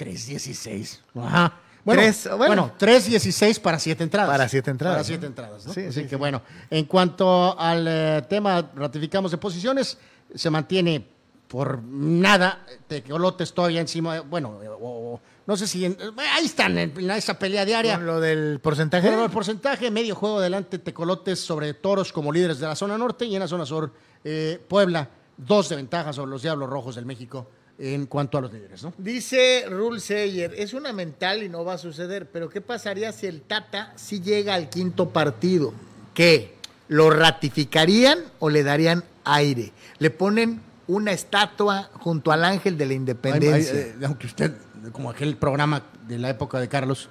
[0.00, 0.98] Ah, 3-16.
[1.16, 1.52] Ajá.
[1.84, 2.46] Bueno, Tres, bueno.
[2.46, 4.30] bueno, 3-16 para 7 entradas.
[4.30, 5.04] Para siete entradas, Para.
[5.04, 5.72] 7 entradas, ¿no?
[5.72, 6.16] Sí, Así sí, que sí.
[6.16, 9.96] bueno, en cuanto al eh, tema, ratificamos de posiciones,
[10.34, 11.06] se mantiene
[11.46, 16.10] por nada, Tecolotes todavía encima, de- bueno, eh, o- o- no sé si, en- eh,
[16.34, 17.94] ahí están en, esa pelea diaria.
[17.94, 19.08] Con lo del porcentaje.
[19.08, 23.34] El porcentaje, medio juego adelante, Tecolotes sobre Toros como líderes de la zona norte y
[23.34, 23.90] en la zona sur,
[24.24, 25.08] eh, Puebla,
[25.38, 27.48] dos de ventaja sobre los Diablos Rojos del México
[27.78, 28.92] en cuanto a los líderes, ¿no?
[28.98, 33.26] Dice Rule Seyer, es una mental y no va a suceder, pero ¿qué pasaría si
[33.26, 35.72] el Tata sí llega al quinto partido?
[36.12, 36.54] ¿Qué?
[36.88, 39.72] ¿Lo ratificarían o le darían aire?
[39.98, 43.72] Le ponen una estatua junto al ángel de la independencia.
[43.72, 44.52] Ay, ay, eh, aunque usted,
[44.90, 47.08] como aquel programa de la época de Carlos,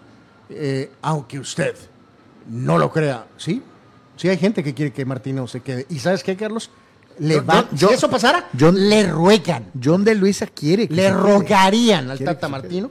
[0.50, 1.76] eh, aunque usted
[2.50, 3.62] no lo crea, ¿sí?
[4.18, 5.86] Sí hay gente que quiere que Martino se quede.
[5.90, 6.72] ¿Y sabes qué, Carlos?
[7.20, 10.94] Le Yo- va- yo- si eso pasara, yo- le ruegan, John de Luisa quiere que
[10.96, 12.90] le rogarían al Quiere Tata Martino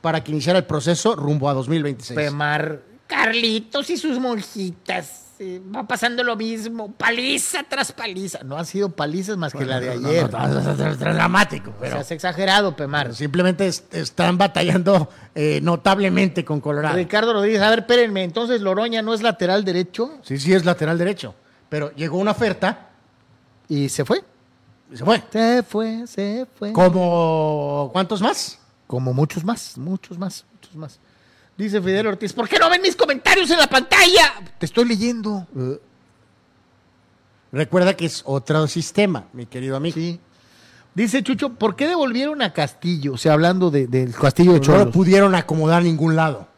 [0.00, 2.16] para que iniciara el proceso rumbo a 2026.
[2.18, 5.22] Pemar, Carlitos y sus monjitas.
[5.38, 8.38] eh, va pasando lo mismo, paliza tras paliza.
[8.42, 10.32] No ha sido palizas más que la de No, ayer.
[10.32, 13.14] no, dramático, pero has exagerado, Pemar.
[13.14, 16.96] simplemente es- están batallando eh, notablemente con Colorado.
[16.96, 20.96] Ricardo Rodríguez, a ver, espérenme, entonces Loroña no es lateral derecho Sí, sí, es lateral
[20.96, 21.34] derecho,
[21.68, 22.85] pero llegó una oferta
[23.68, 24.22] y se fue.
[24.94, 25.22] se fue.
[25.32, 26.72] Se fue, se fue.
[26.72, 28.58] ¿Como cuántos más?
[28.86, 30.98] Como muchos más, muchos más, muchos más.
[31.56, 34.34] Dice Fidel Ortiz, ¿por qué no ven mis comentarios en la pantalla?
[34.58, 35.46] Te estoy leyendo.
[37.52, 39.94] Recuerda que es otro sistema, mi querido amigo.
[39.94, 40.20] Sí.
[40.94, 43.14] Dice Chucho, ¿por qué devolvieron a Castillo?
[43.14, 44.94] O sea, hablando de- del Castillo de Pues no lo Cholos.
[44.94, 46.48] pudieron acomodar a ningún lado.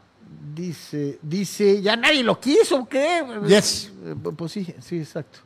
[0.55, 3.23] Dice, dice, ya nadie lo quiso, ¿qué?
[3.47, 3.91] Yes.
[4.05, 5.39] Eh, Pues sí, sí, exacto.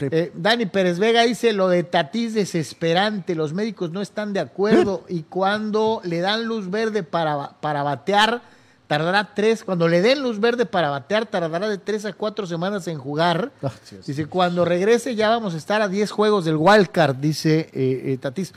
[0.00, 5.04] Eh, Dani Pérez Vega dice lo de Tatís desesperante, los médicos no están de acuerdo
[5.08, 8.42] y cuando le dan luz verde para, para batear,
[8.88, 12.88] tardará tres, cuando le den luz verde para batear, tardará de tres a cuatro semanas
[12.88, 13.52] en jugar.
[13.84, 14.12] Sí, sí.
[14.12, 18.18] Dice, cuando regrese ya vamos a estar a 10 juegos del wildcard, dice eh, eh,
[18.20, 18.52] Tatís.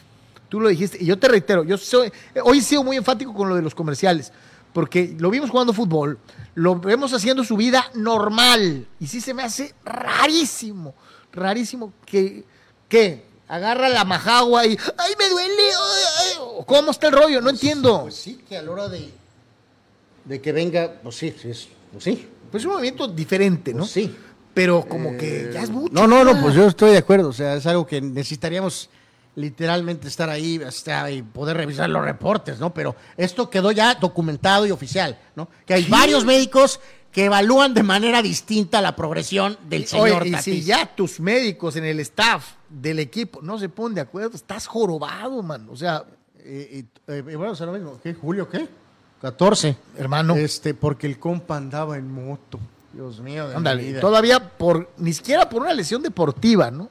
[0.49, 2.11] Tú lo dijiste, y yo te reitero, yo soy,
[2.43, 4.33] hoy he sido muy enfático con lo de los comerciales,
[4.73, 6.17] porque lo vimos jugando fútbol,
[6.55, 10.93] lo vemos haciendo su vida normal, y sí se me hace rarísimo,
[11.33, 12.43] rarísimo que,
[12.87, 17.41] que agarra la majagua y, ay, me duele, ay, ay", ¿cómo está el rollo?
[17.41, 18.01] No entiendo.
[18.03, 19.09] Pues sí, que a la hora de,
[20.25, 22.27] de que venga, pues sí, sí, es- pues sí.
[22.49, 23.79] Pues es un movimiento diferente, ¿no?
[23.79, 24.15] Pues sí.
[24.53, 25.93] Pero como que ya es mucho.
[25.93, 27.29] No, no, no, pues yo estoy de acuerdo.
[27.29, 28.89] O sea, es algo que necesitaríamos
[29.35, 32.73] literalmente estar ahí hasta, y poder revisar los reportes, ¿no?
[32.73, 35.47] Pero esto quedó ya documentado y oficial, ¿no?
[35.65, 36.81] Que hay varios médicos
[37.11, 40.43] que evalúan de manera distinta la progresión del señor Oye, y Tatis.
[40.45, 44.65] si ya tus médicos en el staff del equipo no se ponen de acuerdo, estás
[44.67, 45.67] jorobado, man.
[45.69, 46.03] O sea,
[46.43, 47.99] Eh, eh, eh, bueno, es lo mismo.
[48.01, 48.13] ¿Qué?
[48.15, 48.67] ¿Julio qué?
[49.21, 49.75] 14.
[49.97, 52.59] hermano, Este, porque el compa andaba en moto.
[52.93, 54.01] Dios mío, de mi ándale, vida.
[54.01, 56.89] todavía por, ni siquiera por una lesión deportiva, ¿no?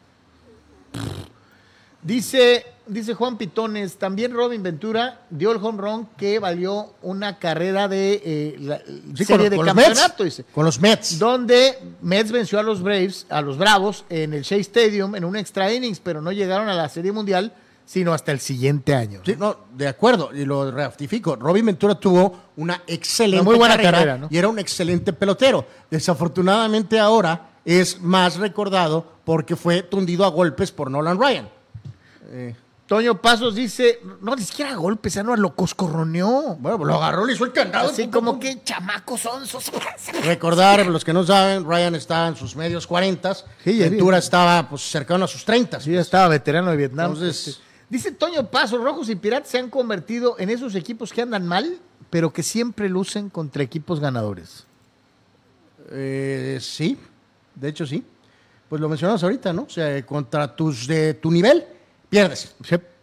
[2.03, 7.89] Dice, dice Juan Pitones, también Robin Ventura dio el home run que valió una carrera
[7.89, 8.79] de eh, la-
[9.17, 10.37] Sí, serie con- de con los campeonato, Mets.
[10.37, 10.51] dice.
[10.53, 11.19] Con los Mets.
[11.19, 15.37] donde Mets venció a los Braves, a los Bravos, en el Shea Stadium en un
[15.37, 17.53] extra innings, pero no llegaron a la Serie Mundial
[17.87, 19.21] sino hasta el siguiente año.
[19.27, 21.35] Sí, no, de acuerdo, y lo ratifico.
[21.35, 24.29] Robin Ventura tuvo una excelente Una muy buena carrera, carrera, ¿no?
[24.31, 25.67] y era un excelente pelotero.
[25.91, 31.49] Desafortunadamente ahora es más recordado porque fue tundido a golpes por Nolan Ryan.
[32.91, 36.57] Toño Pasos dice, no, ni siquiera golpes, no lo coscorroneó.
[36.57, 37.91] Bueno, pues lo agarró, le hizo el candado.
[37.91, 39.71] Así como que chamacos son sus...
[40.25, 44.83] Recordar, los que no saben, Ryan estaba en sus medios 40, Sí, Ventura estaba pues
[44.83, 45.79] cercano a sus 30.
[45.79, 47.12] Sí, ya estaba veterano de Vietnam.
[47.12, 51.23] Entonces- Este, dice Toño Pasos, Rojos y Piratas se han convertido en esos equipos que
[51.23, 51.79] andan mal,
[52.11, 54.67] pero que siempre lucen contra equipos ganadores.
[55.93, 56.99] Eh, sí,
[57.55, 58.05] de hecho sí.
[58.69, 59.62] Pues lo mencionamos ahorita, ¿no?
[59.62, 61.65] O sea, contra tus de tu nivel,
[62.11, 62.55] pierdes.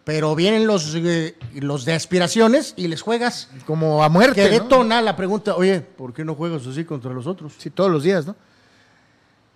[0.03, 3.49] Pero vienen los, eh, los de aspiraciones y les juegas.
[3.65, 4.63] Como a muerte, Que ¿no?
[4.63, 7.53] detona la pregunta, oye, ¿por qué no juegas así contra los otros?
[7.57, 8.35] Sí, todos los días, ¿no?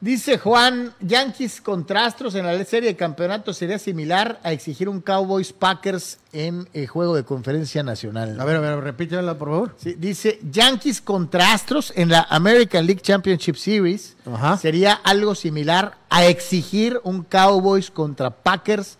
[0.02, 5.00] Dice Juan, Yankees contra Astros en la serie de campeonato sería similar a exigir un
[5.00, 8.38] Cowboys Packers en el juego de conferencia nacional.
[8.42, 9.76] A ver, a ver, repítemela, por favor.
[9.78, 14.58] Sí, dice Yankees contra Astros en la American League Championship Series Ajá.
[14.58, 18.98] sería algo similar a exigir un Cowboys contra Packers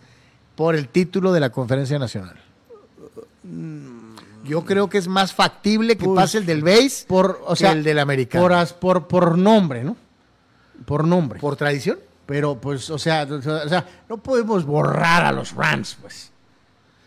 [0.62, 2.36] por el título de la conferencia nacional.
[4.44, 7.56] Yo creo que es más factible que Pues, pase el del base Por, o que
[7.56, 8.44] sea, el del americano.
[8.44, 9.96] Por, as- por, por nombre, ¿no?
[10.86, 11.40] Por nombre.
[11.40, 11.98] ¿Por tradición?
[12.26, 16.30] Pero, pues, o sea, o sea, o sea, no podemos borrar a los Rams, pues.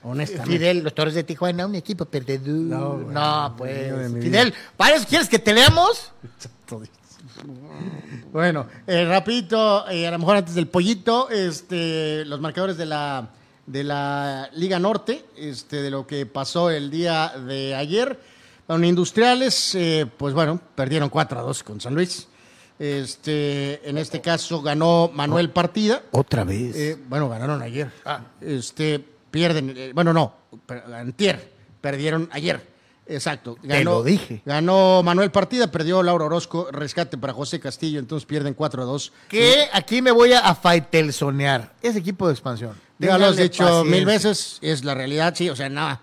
[0.04, 0.52] Honestamente.
[0.52, 2.50] Fidel, los Torres de Tijuana, un equipo perdedor.
[2.50, 4.12] No, No, güey, Dios de pues.
[4.12, 6.12] mi Fidel, ¿para eso quieres que te leamos?
[8.32, 13.28] Bueno, eh, rapidito, eh, a lo mejor antes del pollito, este, los marcadores de la,
[13.66, 18.20] de la Liga Norte, este, de lo que pasó el día de ayer.
[18.68, 22.28] Bueno, Industriales, eh, pues bueno, perdieron 4 a 2 con San Luis.
[22.78, 26.02] Este, en este caso ganó Manuel Partida.
[26.12, 26.76] Otra vez.
[26.76, 27.90] Eh, bueno, ganaron ayer.
[28.42, 30.34] Este, pierden, eh, bueno, no,
[30.66, 31.52] per- antier,
[31.82, 32.74] perdieron ayer.
[33.08, 33.56] Exacto.
[33.62, 34.42] lo dije.
[34.46, 39.14] Ganó Manuel Partida, perdió Laura Orozco, rescate para José Castillo, entonces pierden 4 a 2.
[39.30, 41.74] que aquí me voy a, a faitelsonear.
[41.84, 42.74] Es equipo de expansión.
[43.00, 43.92] Ya lo has dicho paciencia.
[43.92, 46.02] mil veces, es la realidad, sí, o sea, nada.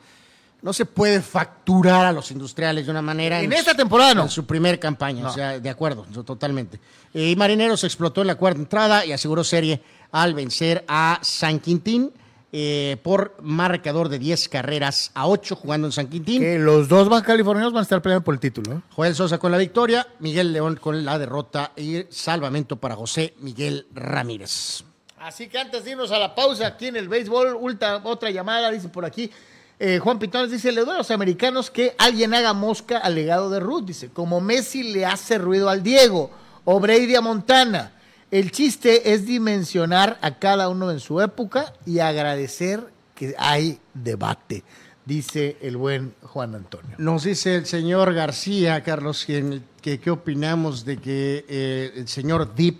[0.60, 3.40] No se puede facturar a los industriales de una manera.
[3.40, 4.22] En esta temporada no.
[4.22, 5.30] En su primer campaña, No.
[5.30, 6.78] o sea, de acuerdo, totalmente.
[7.12, 9.82] Y Marineros explotó en la cuarta entrada y aseguró serie
[10.12, 12.12] al vencer a San Quintín
[12.52, 16.40] eh, por marcador de 10 carreras a 8 jugando en San Quintín.
[16.42, 18.74] Que los dos baja californianos van a estar peleando por el título.
[18.74, 18.80] ¿eh?
[18.90, 23.88] Joel Sosa con la victoria, Miguel León con la derrota y salvamento para José Miguel
[23.94, 24.84] Ramírez.
[25.22, 27.56] Así que antes de irnos a la pausa aquí en el béisbol,
[28.02, 29.30] otra llamada, dice por aquí.
[29.78, 33.48] eh, Juan Pitones dice, le doy a los americanos que alguien haga mosca al legado
[33.50, 33.84] de Ruth.
[33.86, 36.30] Dice, como Messi le hace ruido al Diego
[36.64, 37.92] o Brady a Montana.
[38.32, 42.80] El chiste es dimensionar a cada uno en su época y agradecer
[43.14, 44.64] que hay debate,
[45.04, 46.96] dice el buen Juan Antonio.
[46.98, 52.76] Nos dice el señor García, Carlos, que- qué opinamos de que eh, el señor Deep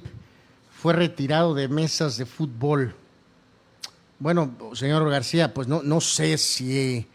[0.83, 2.93] fue retirado de mesas de fútbol.
[4.19, 7.07] Bueno, señor García, pues no, no sé si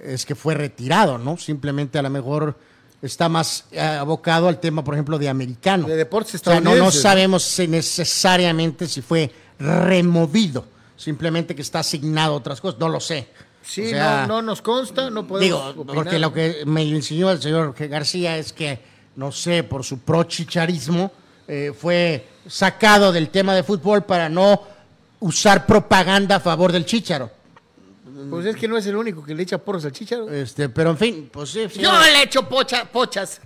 [0.00, 1.36] es que fue retirado, ¿no?
[1.36, 2.56] Simplemente a lo mejor
[3.02, 5.88] está más eh, abocado al tema, por ejemplo, de americano.
[5.88, 7.02] De deportes O sea, no, no estadounidenses.
[7.02, 10.64] sabemos si necesariamente si fue removido,
[10.96, 13.26] simplemente que está asignado a otras cosas, no lo sé.
[13.62, 15.94] Sí, O sea, no, no nos consta, no podemos Digo, opinar.
[15.96, 18.78] porque lo que me enseñó el señor García es que,
[19.16, 21.10] no sé, por su pro-chicharismo,
[21.48, 24.62] eh, fue sacado del tema de fútbol para no
[25.20, 27.30] usar propaganda a favor del chicharo.
[28.30, 30.28] Pues es que no es el único que le echa porros al chicharo.
[30.30, 31.66] Este, pero en fin, pues sí.
[31.70, 33.40] sí, Yo le echo pocha, pochas.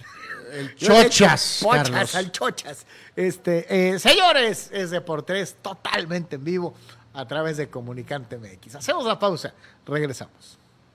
[0.53, 2.15] el Yo le echo chochas, Pochas Carlos.
[2.15, 2.87] al chochas.
[3.15, 6.75] Este, eh, señores, es de por tres, totalmente en vivo
[7.15, 8.77] a través de Comunicante MX.
[8.77, 9.53] Hacemos la pausa,
[9.87, 10.59] regresamos.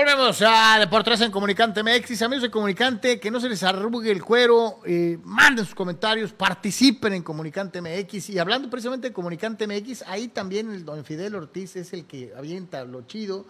[0.00, 2.22] Volvemos a Deportes en Comunicante MX.
[2.22, 7.12] Amigos de Comunicante, que no se les arrugue el cuero, eh, manden sus comentarios, participen
[7.12, 8.30] en Comunicante MX.
[8.30, 12.32] Y hablando precisamente de Comunicante MX, ahí también el don Fidel Ortiz es el que
[12.34, 13.44] avienta lo chido.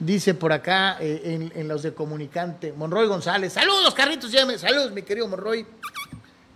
[0.00, 3.52] Dice por acá eh, en, en los de Comunicante, Monroy González.
[3.52, 4.58] Saludos, Carlitos Yeme.
[4.58, 5.64] Saludos, mi querido Monroy.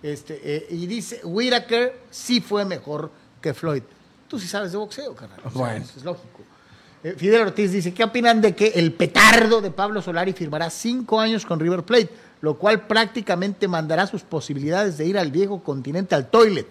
[0.03, 3.85] Este, eh, y dice, Whitaker sí fue mejor que Floyd.
[4.27, 5.39] Tú sí sabes de boxeo, carnal.
[5.79, 6.56] Es lógico.
[7.05, 11.21] Eh, Fidel Ortiz dice, ¿qué opinan de que el petardo de Pablo Solari firmará cinco
[11.21, 12.11] años con River Plate,
[12.41, 16.67] lo cual prácticamente mandará sus posibilidades de ir al viejo continente al toilet?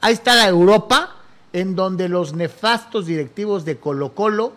[0.00, 1.16] Ahí está la Europa,
[1.52, 4.52] en donde los nefastos directivos de Colo Colo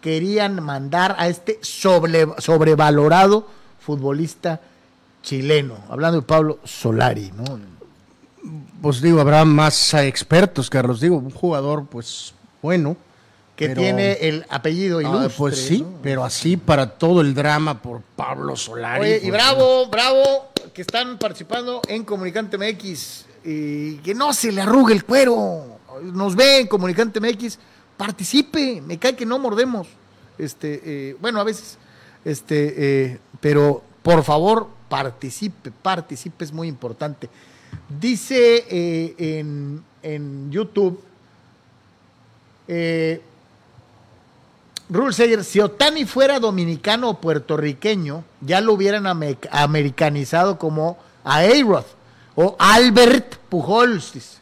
[0.00, 3.46] querían mandar a este sobre- sobrevalorado
[3.80, 4.60] futbolista
[5.22, 7.58] chileno, hablando de Pablo Solari, ¿no?
[8.80, 11.00] Pues digo, habrá más eh, expertos, Carlos.
[11.00, 12.32] Digo, un jugador, pues,
[12.62, 12.96] bueno.
[13.56, 15.34] Que pero- tiene el apellido Ah, ilustre.
[15.38, 15.98] pues sí, ¿no?
[16.02, 19.00] pero así para todo el drama por Pablo Solari.
[19.00, 20.22] Oye, y pues, bravo, bravo,
[20.74, 23.24] que están participando en Comunicante MX.
[23.44, 25.78] Y que no se le arrugue el cuero.
[26.02, 27.58] Nos ve en Comunicante MX.
[27.96, 28.82] Participe.
[28.82, 29.86] Me cae que no mordemos.
[30.36, 31.78] Este, eh, bueno, a veces.
[32.26, 32.74] Este,
[33.12, 35.70] eh, pero por favor, participe.
[35.70, 37.30] Participe es muy importante.
[37.88, 41.00] Dice eh, en, en YouTube.
[44.88, 51.42] Rule Sayer, si Otani fuera dominicano o puertorriqueño, ya lo hubieran ame- americanizado como a
[52.36, 54.12] o Albert Pujols.
[54.12, 54.36] dice.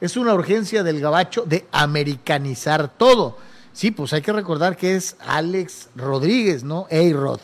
[0.00, 3.36] Es una urgencia del gabacho de americanizar todo.
[3.72, 6.86] Sí, pues hay que recordar que es Alex Rodríguez, ¿no?
[6.90, 7.40] A-Rod,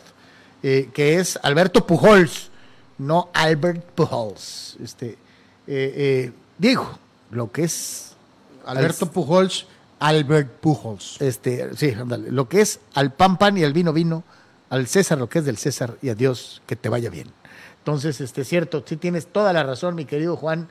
[0.63, 2.49] eh, que es Alberto Pujols,
[2.97, 4.77] no Albert Pujols.
[4.83, 5.17] Este, eh,
[5.67, 6.97] eh, digo,
[7.31, 8.13] lo que es
[8.65, 9.67] Alberto Pujols,
[9.99, 11.17] Albert Pujols.
[11.21, 12.31] este, sí, ándale.
[12.31, 14.23] Lo que es al pan pan y al vino vino,
[14.69, 17.27] al César lo que es del César y a Dios que te vaya bien.
[17.79, 20.67] Entonces, este cierto, sí tienes toda la razón, mi querido Juan,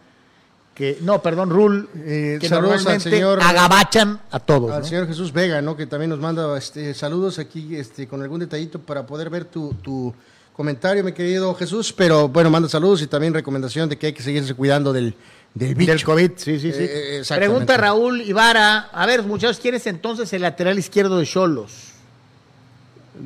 [0.74, 4.70] que no, perdón, Rul, Eh, que saludos al normalmente señor- agabachan a todos.
[4.70, 4.86] Al ¿no?
[4.86, 5.74] señor Jesús Vega, ¿no?
[5.76, 9.72] Que también nos manda este, saludos aquí este, con algún detallito para poder ver tu,
[9.82, 10.14] tu
[10.52, 11.94] comentario, mi querido Jesús.
[11.94, 15.14] Pero bueno, manda saludos y también recomendación de que hay que seguirse cuidando del,
[15.56, 15.92] del bicho.
[15.92, 16.82] Del COVID, sí, sí, sí.
[16.82, 17.48] Eh, exactamente.
[17.48, 21.92] Pregunta Raúl Ibarra, a ver, muchachos, ¿quién es entonces el lateral izquierdo de Cholos?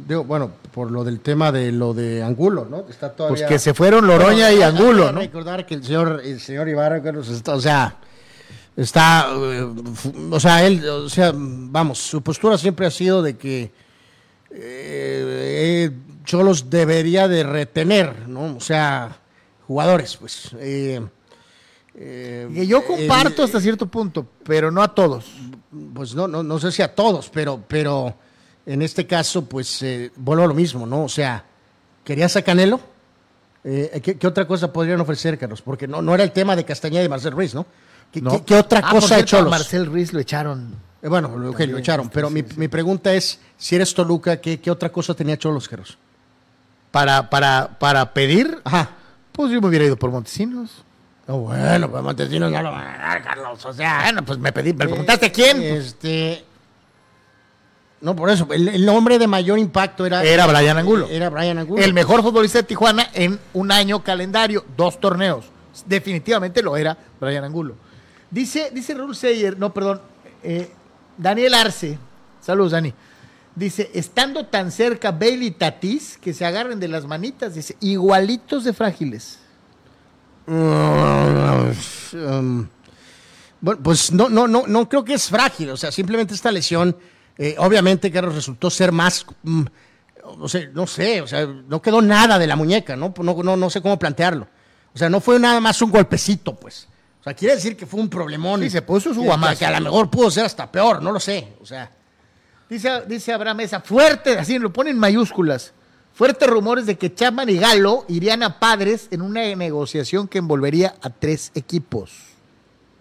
[0.07, 2.85] Digo, bueno, por lo del tema de lo de Angulo, ¿no?
[2.89, 3.49] Está Pues todavía...
[3.49, 5.21] que se fueron Loroña y hay Angulo, que ¿no?
[5.21, 7.97] Recordar que el señor, el señor Ibarra, está, o sea,
[8.77, 9.67] está, eh,
[10.31, 15.91] o sea, él, o sea, vamos, su postura siempre ha sido de que eh, eh,
[16.25, 18.55] Cholos debería de retener, ¿no?
[18.55, 19.17] O sea,
[19.67, 20.51] jugadores, pues.
[20.61, 21.01] eh,
[22.03, 25.27] eh, Que yo comparto eh, hasta cierto punto, pero no a todos.
[25.95, 28.15] pues no, no, no sé si a todos, pero, pero
[28.67, 31.05] en este caso, pues eh, vuelvo a lo mismo, ¿no?
[31.05, 31.45] O sea,
[32.05, 32.81] ¿querías a Canelo?
[33.63, 35.61] Eh, ¿qué, qué otra cosa podrían ofrecer, Carlos?
[35.61, 37.67] Porque no, no era el tema de Castañeda y Marcel Ruiz, ¿no?
[38.11, 38.31] ¿Qué, ¿no?
[38.31, 40.75] qué- qué otra Ah, cosa ha hecho Marcel Ruiz lo echaron.
[41.03, 42.55] Eh, bueno, lo que lo echaron, este, pero sí, mi, sí.
[42.57, 45.99] mi pregunta es, si eres Toluca, ¿qué, qué otra cosa tenía Cholos, Carlos?
[46.91, 48.91] para, para, para pedir, Ajá.
[49.33, 50.83] Pues yo me hubiera ido por Montesinos.
[51.31, 53.65] No, bueno, pues Montesinos no lo van a dar, Carlos.
[53.65, 55.63] O sea, Bueno, pues me pedí, me preguntaste quién.
[55.63, 56.45] Este.
[58.01, 58.49] No, por eso.
[58.51, 60.25] El, el nombre de mayor impacto era.
[60.25, 61.07] Era Brian Angulo.
[61.09, 61.81] Era Brian Angulo.
[61.81, 65.45] El mejor futbolista de Tijuana en un año calendario, dos torneos.
[65.87, 67.77] Definitivamente lo era Brian Angulo.
[68.29, 70.01] Dice, dice Raúl Seyer, no, perdón,
[70.43, 70.69] eh,
[71.17, 71.97] Daniel Arce,
[72.41, 72.93] saludos Dani,
[73.55, 78.65] dice, estando tan cerca Bailey y Tatis, que se agarren de las manitas, dice, igualitos
[78.65, 79.39] de frágiles.
[82.13, 82.69] Um,
[83.61, 85.71] bueno, pues no, no, no, no creo que es frágil.
[85.71, 86.97] O sea, simplemente esta lesión,
[87.39, 89.27] eh, obviamente, que resultó ser más.
[89.43, 89.63] mm,
[90.39, 93.13] o sea, no sé, o sea, no quedó nada de la muñeca, ¿no?
[93.23, 94.47] No, no, no sé cómo plantearlo.
[94.95, 96.89] O sea, no fue nada más un golpecito, pues.
[97.21, 98.61] O sea, quiere decir que fue un problemón.
[98.63, 99.59] Sí, se puso su guamazo.
[99.59, 101.55] Que, a lo mejor pudo ser hasta peor, no lo sé.
[101.61, 101.91] O sea,
[102.71, 105.73] Dice, dice Abraham Mesa, fuerte, así lo pone en mayúsculas,
[106.21, 110.95] fuertes rumores de que Chapman y Galo irían a padres en una negociación que envolvería
[111.01, 112.13] a tres equipos.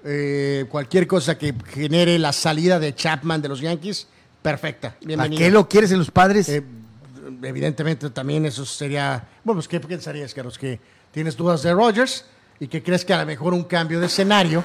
[0.05, 4.07] eh, cualquier cosa que genere la salida de Chapman de los Yankees,
[4.41, 4.91] perfecta.
[4.91, 5.37] ¿Para Bienvenido.
[5.37, 6.47] qué lo quieres en los padres?
[6.47, 6.63] Eh,
[7.43, 10.57] evidentemente también eso sería, bueno, pues ¿qué pensarías, Carlos?
[10.57, 10.79] Que
[11.11, 12.23] tienes dudas de Rogers
[12.59, 14.63] y que crees que a lo mejor un cambio de escenario,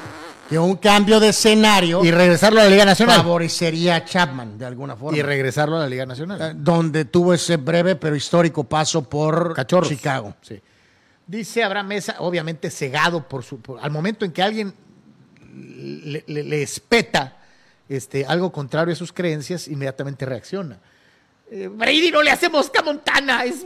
[0.48, 3.16] que un cambio de escenario y regresarlo a la Liga Nacional.
[3.18, 5.16] favorecería a Chapman de alguna forma.
[5.16, 6.40] Y regresarlo a la Liga Nacional.
[6.42, 9.88] Eh, donde tuvo ese breve pero histórico paso por Cachorros.
[9.88, 10.34] Chicago.
[10.42, 10.60] Sí.
[11.26, 13.60] Dice Abraham Mesa, obviamente cegado por su.
[13.60, 14.74] por- al momento en que alguien
[15.54, 17.38] le, le- le espeta
[17.88, 20.78] este, algo contrario a sus creencias, inmediatamente reacciona.
[21.50, 23.64] Eh, Brady no le hace mosca a Montana, es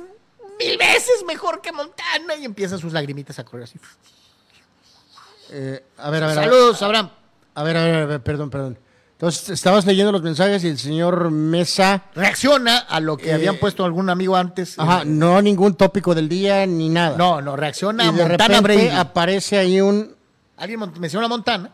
[0.59, 2.37] mil veces mejor que Montana.
[2.39, 3.79] Y empiezan sus lagrimitas a correr así.
[5.51, 6.39] Eh, a ver, a ver.
[6.39, 6.51] a ver.
[6.51, 7.11] Saludos, Abraham.
[7.55, 8.79] A ver, a ver, a ver, perdón, perdón.
[9.13, 13.57] Entonces, estabas leyendo los mensajes y el señor Mesa, Reacciona a lo que Eh, habían
[13.57, 14.79] puesto algún amigo antes.
[14.79, 17.17] ajá, Eh, no ningún tópico del día ni nada.
[17.17, 18.89] no, no, reacciona y a de Montana repente Brady.
[18.97, 20.15] aparece ahí un
[20.57, 21.71] Alguien menciona a Montana.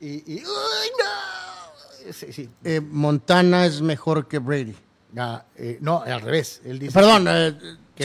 [0.00, 0.08] Y.
[0.34, 2.12] y ¡Ay, no!
[2.12, 2.48] Sí, sí.
[2.64, 4.74] eh, Montana es mejor que Brady.
[5.16, 6.60] Ah, eh, no, al revés.
[6.66, 7.26] Él dice Perdón,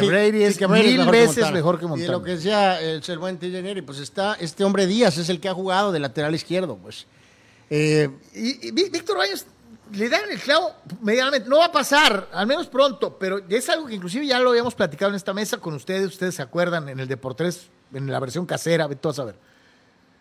[0.01, 2.11] que Brady es mil mejor veces mejor que Y Montana.
[2.11, 5.39] lo que decía el, el buen TJ Neri, pues está este hombre Díaz, es el
[5.39, 7.05] que ha jugado de lateral izquierdo, pues.
[7.69, 9.45] Eh, Y, y Ví- Víctor Baños
[9.93, 10.71] le dan el clavo
[11.01, 11.47] medianamente.
[11.47, 14.73] No va a pasar, al menos pronto, pero es algo que inclusive ya lo habíamos
[14.75, 16.07] platicado en esta mesa con ustedes.
[16.07, 19.35] Ustedes se acuerdan en el Deportes, en la versión casera, vete tú a saber.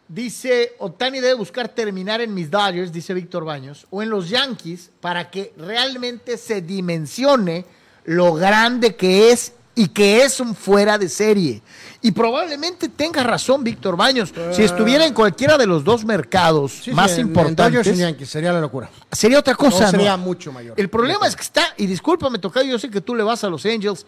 [0.08, 4.90] Dice, Otani debe buscar terminar en mis Dodgers, dice Víctor Baños, o en los Yankees,
[5.00, 7.64] para que realmente se dimensione
[8.04, 11.62] lo grande que es y que es un fuera de serie.
[12.02, 14.32] Y probablemente tenga razón Víctor Baños.
[14.52, 17.94] Si estuviera en cualquiera de los dos mercados sí, más sí, en- en importantes, y
[17.96, 18.90] Yankees, sería la locura.
[19.10, 19.84] sería otra cosa.
[19.86, 20.24] No, sería ¿no?
[20.24, 20.74] mucho mayor.
[20.76, 23.48] El problema es que está, y discúlpame, Tocayo, yo sé que tú le vas a
[23.48, 24.04] los Angels,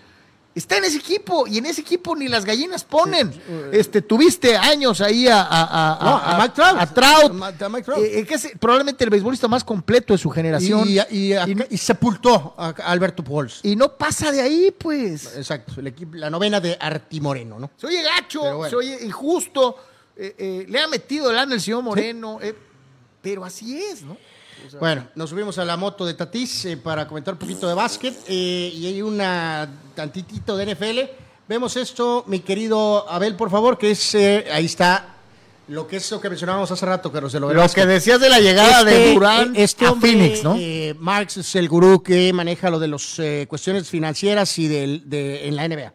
[0.55, 3.33] está en ese equipo, y en ese equipo ni las gallinas ponen.
[3.73, 6.77] este, tuviste años ahí a, a, a- No, a Mike Trout.
[6.81, 7.33] a Trout,
[7.71, 7.99] Mike Trout.
[8.05, 10.89] eh, eh, que es probablemente el beisbolista más completo de su generación.
[10.89, 13.61] Y, y- y- y sepultó a Alberto Pujols.
[13.63, 15.37] Y no pasa de ahí, pues.
[15.37, 17.71] Exacto, el equipo, la novena de Arti Moreno, ¿no?
[17.77, 18.71] Se oye gacho, bueno.
[18.71, 19.77] se oye injusto.
[20.17, 22.39] eh, eh, le ha metido lana el señor Moreno.
[22.41, 22.55] eh,
[23.21, 24.17] pero así es, ¿no?
[24.81, 28.15] Bueno, nos subimos a la moto de Tatís eh, para comentar un poquito de básquet
[28.29, 31.01] eh, y hay una tantitito de NFL.
[31.49, 35.15] Vemos esto, mi querido Abel, por favor, que es, eh, ahí está,
[35.69, 38.41] lo que es lo que mencionábamos hace rato, Carlos, de lo que decías de la
[38.41, 40.57] llegada de Este, Durán este a hombre, Phoenix, ¿no?
[40.59, 45.57] eh, Marx es el gurú que maneja lo de las cuestiones financieras y de, en
[45.57, 45.93] la NBA.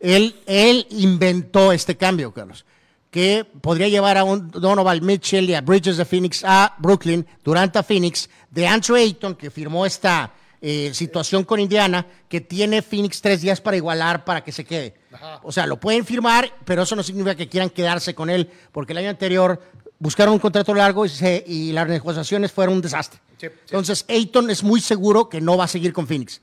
[0.00, 2.64] Él, él inventó este cambio, Carlos,
[3.10, 7.78] que podría llevar a un Donovan Mitchell y a Bridges de Phoenix a Brooklyn, durante
[7.78, 13.20] a Phoenix, de Andrew Ayton, que firmó esta eh, situación con Indiana, que tiene Phoenix
[13.22, 14.94] tres días para igualar para que se quede.
[15.42, 18.92] O sea, lo pueden firmar, pero eso no significa que quieran quedarse con él, porque
[18.92, 19.60] el año anterior
[19.98, 23.20] buscaron un contrato largo y, se- y las negociaciones fueron un desastre.
[23.66, 26.40] Entonces, Ayton es muy seguro que no va a seguir con Phoenix.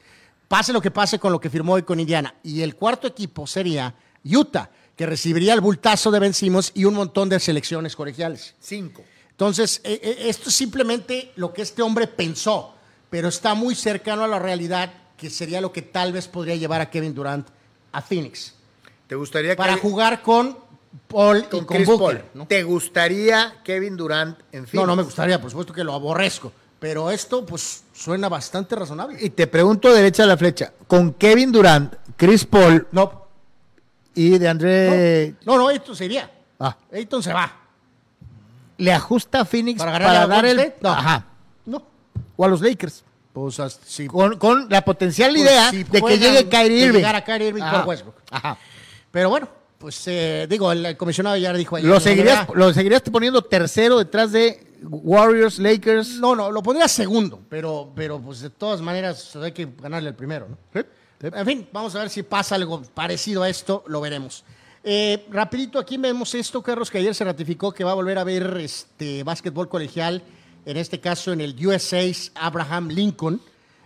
[0.48, 2.34] Pase lo que pase con lo que firmó hoy con Indiana.
[2.44, 3.94] Y el cuarto equipo sería
[4.24, 8.56] Utah, que recibiría el bultazo de Ben Simmons y un montón de selecciones colegiales.
[8.60, 9.04] Cinco.
[9.32, 12.74] Entonces, eh, eh, esto es simplemente lo que este hombre pensó,
[13.10, 16.80] pero está muy cercano a la realidad, que sería lo que tal vez podría llevar
[16.82, 17.48] a Kevin Durant
[17.92, 18.54] a Phoenix.
[19.08, 20.58] ¿Te gustaría Para que jugar con
[21.08, 22.22] Paul con y con Chris Booker.
[22.22, 22.30] Paul?
[22.34, 22.48] ¿no?
[22.48, 24.80] ¿Te gustaría Kevin Durant en fin?
[24.80, 26.52] No, no me gustaría, por supuesto que lo aborrezco.
[26.80, 29.18] Pero esto, pues, suena bastante razonable.
[29.22, 33.25] Y te pregunto derecha de la flecha, con Kevin Durant, Chris Paul No,
[34.16, 36.32] y de André no, no, Ayton se iría.
[36.60, 36.76] Ah.
[36.92, 37.52] Ayton se va.
[38.78, 40.74] le ajusta a Phoenix ¿Para para, ganarle a dar el?
[40.82, 40.90] No.
[40.90, 41.26] Ajá.
[41.66, 41.84] No.
[42.38, 44.08] o a los Lakers Pues, as- sí.
[44.08, 46.98] con, con la potencial Pues, idea si de que llegue Kyrie de Irving.
[47.00, 47.78] llegar a Kyrie Irving Ajá.
[47.80, 48.16] por Westbrook.
[48.32, 48.58] Ajá.
[49.12, 49.48] Pero bueno,
[49.78, 51.88] pues eh, digo, el, el comisionado ya dijo ayer.
[51.90, 52.48] ¿Lo no, seguirías.
[52.54, 56.20] ¿Lo seguirías poniendo tercero detrás de Warriors, Lakers?
[56.20, 60.16] No, no, lo pondría segundo, pero, pero pues de todas maneras hay que ganarle el
[60.16, 60.58] primero, ¿no?
[61.22, 64.44] En fin, vamos a ver si pasa algo parecido a esto, lo veremos.
[64.84, 68.24] Eh, rapidito, aquí vemos esto, Carlos, que ayer se ratificó que va a volver a
[68.24, 70.22] ver este básquetbol colegial,
[70.66, 72.02] en este caso en el USA
[72.36, 73.42] Abraham Lincoln,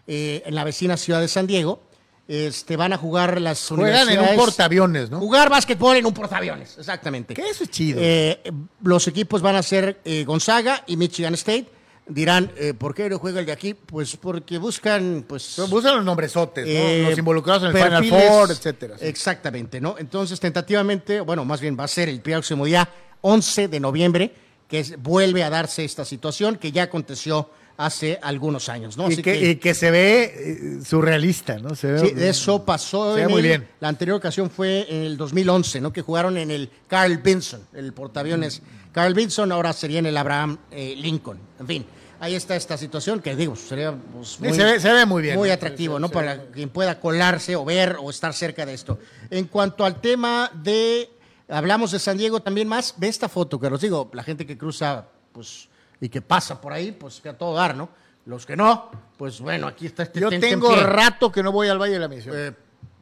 [0.08, 1.82] eh, en la vecina ciudad de San Diego.
[2.28, 5.20] Este, van a jugar las Juegan en un universidades- portaaviones, ¿no?
[5.20, 7.34] Jugar básquetbol en un portaaviones, exactamente.
[7.34, 8.00] Que eso es chido.
[8.04, 8.40] Eh,
[8.84, 11.68] los equipos van a ser Gonzaga y Michigan State.
[12.10, 13.74] Dirán, eh, ¿por qué no juega el de aquí?
[13.76, 15.62] Pues porque buscan, pues...
[15.70, 16.72] Buscan los nombresotes, ¿no?
[16.72, 18.98] eh, los involucrados en el perfiles- Final Four, etcétera.
[18.98, 19.06] sí.
[19.06, 19.96] Exactamente, ¿no?
[20.00, 22.90] Entonces, tentativamente, bueno, más bien va a ser el próximo día
[23.22, 24.32] 11 de noviembre
[24.68, 29.08] que es- vuelve a darse esta situación que ya aconteció hace algunos años, ¿no?
[29.10, 31.76] y, Así que, y que se ve eh, surrealista, ¿no?
[31.76, 33.14] Se ve, Sí, eso pasó.
[33.16, 33.68] Se ve muy el- bien.
[33.80, 35.94] La anterior ocasión fue en el 2011, ¿no?
[35.94, 38.62] Que jugaron en el Carl Vinson, el portaaviones
[38.92, 41.38] Carl Vinson, ahora sería en el Abraham eh, Lincoln.
[41.60, 41.86] En fin,
[42.20, 45.36] ahí está esta situación que digo, sería pues, Sí, se ve- se ve muy bien.
[45.38, 46.10] Muy atractivo, sí, ¿no?
[46.10, 49.00] Para quien pueda colarse o ver o estar cerca de esto.
[49.30, 51.10] En cuanto al tema de,
[51.48, 54.58] hablamos de San Diego también más, ve esta foto, que os digo, la gente que
[54.58, 55.70] cruza, pues,
[56.02, 57.90] y que pasa por ahí, pues que a todo dar, ¿no?
[58.26, 60.84] Los que no, pues bueno, aquí está este Yo tengo pie.
[60.84, 62.36] rato que no voy al Valle de la Misión.
[62.38, 62.54] Eh,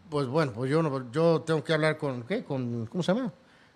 [0.10, 2.44] pues bueno, pues yo no, yo tengo que hablar con ¿qué?
[2.46, 3.34] Con ¿cómo se llama?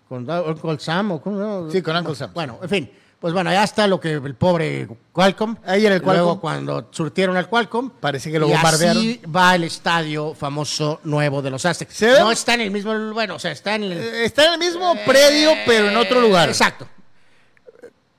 [0.08, 1.70] Con Uncle Sam o cómo no?
[1.70, 2.30] Sí, con Uncle Sam.
[2.32, 2.90] Bueno, en fin,
[3.22, 5.56] pues bueno, ya está lo que el pobre Qualcomm.
[5.64, 6.40] Ahí en el Luego Qualcomm.
[6.40, 8.98] cuando surtieron al Qualcomm, Parece que lo y bombardearon.
[8.98, 11.94] Así va el estadio famoso nuevo de los Aztecs.
[11.94, 14.44] Se ve- No está en el mismo, bueno, o sea, está en el Eh, Está
[14.48, 16.50] en el mismo predio, pero en otro lugar.
[16.50, 16.86] Exacto.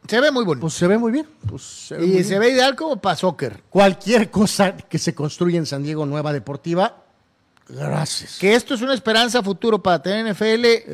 [0.07, 0.61] Se ve muy bonito.
[0.61, 1.27] Pues se ve muy bien.
[1.49, 2.25] Pues se ve muy y bien.
[2.25, 3.61] se ve ideal como para soccer.
[3.69, 6.97] cualquier cosa que se construya en San Diego nueva deportiva.
[7.69, 8.37] Gracias.
[8.39, 10.85] Que esto es una esperanza futuro para tener NFL, eh,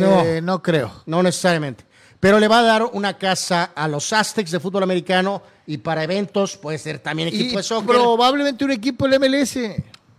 [0.00, 0.40] no.
[0.42, 0.92] no creo.
[1.06, 1.84] No necesariamente.
[2.20, 6.04] Pero le va a dar una casa a los Aztecs de fútbol americano y para
[6.04, 7.86] eventos puede ser también equipo Y de soccer.
[7.96, 9.56] probablemente un equipo del MLS.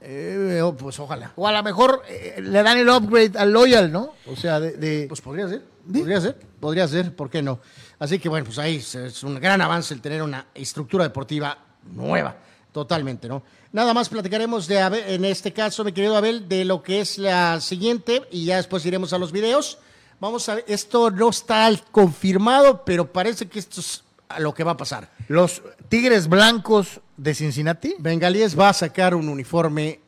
[0.03, 1.31] Eh, oh, pues ojalá.
[1.35, 4.13] O a lo mejor eh, le dan el upgrade al Loyal, ¿no?
[4.25, 4.71] O sea, de...
[4.73, 5.63] de- Pues podría ser.
[5.91, 6.39] Podría ser.
[6.59, 7.15] Podría ser.
[7.15, 7.59] ¿Por qué no?
[7.99, 11.55] Así que bueno, pues ahí es- es un gran avance el tener una estructura deportiva
[11.93, 12.35] nueva.
[12.71, 13.43] Totalmente, ¿no?
[13.73, 17.17] Nada más platicaremos de, Abel- en este caso, mi querido Abel, de lo que es
[17.19, 19.77] la siguiente y ya después iremos a los videos.
[20.21, 24.63] Vamos a ver, esto no está confirmado, pero parece que esto es a lo que
[24.63, 25.09] va a pasar.
[25.27, 27.95] los Tigres Blancos de Cincinnati.
[27.99, 29.99] Bengalíes va a sacar un uniforme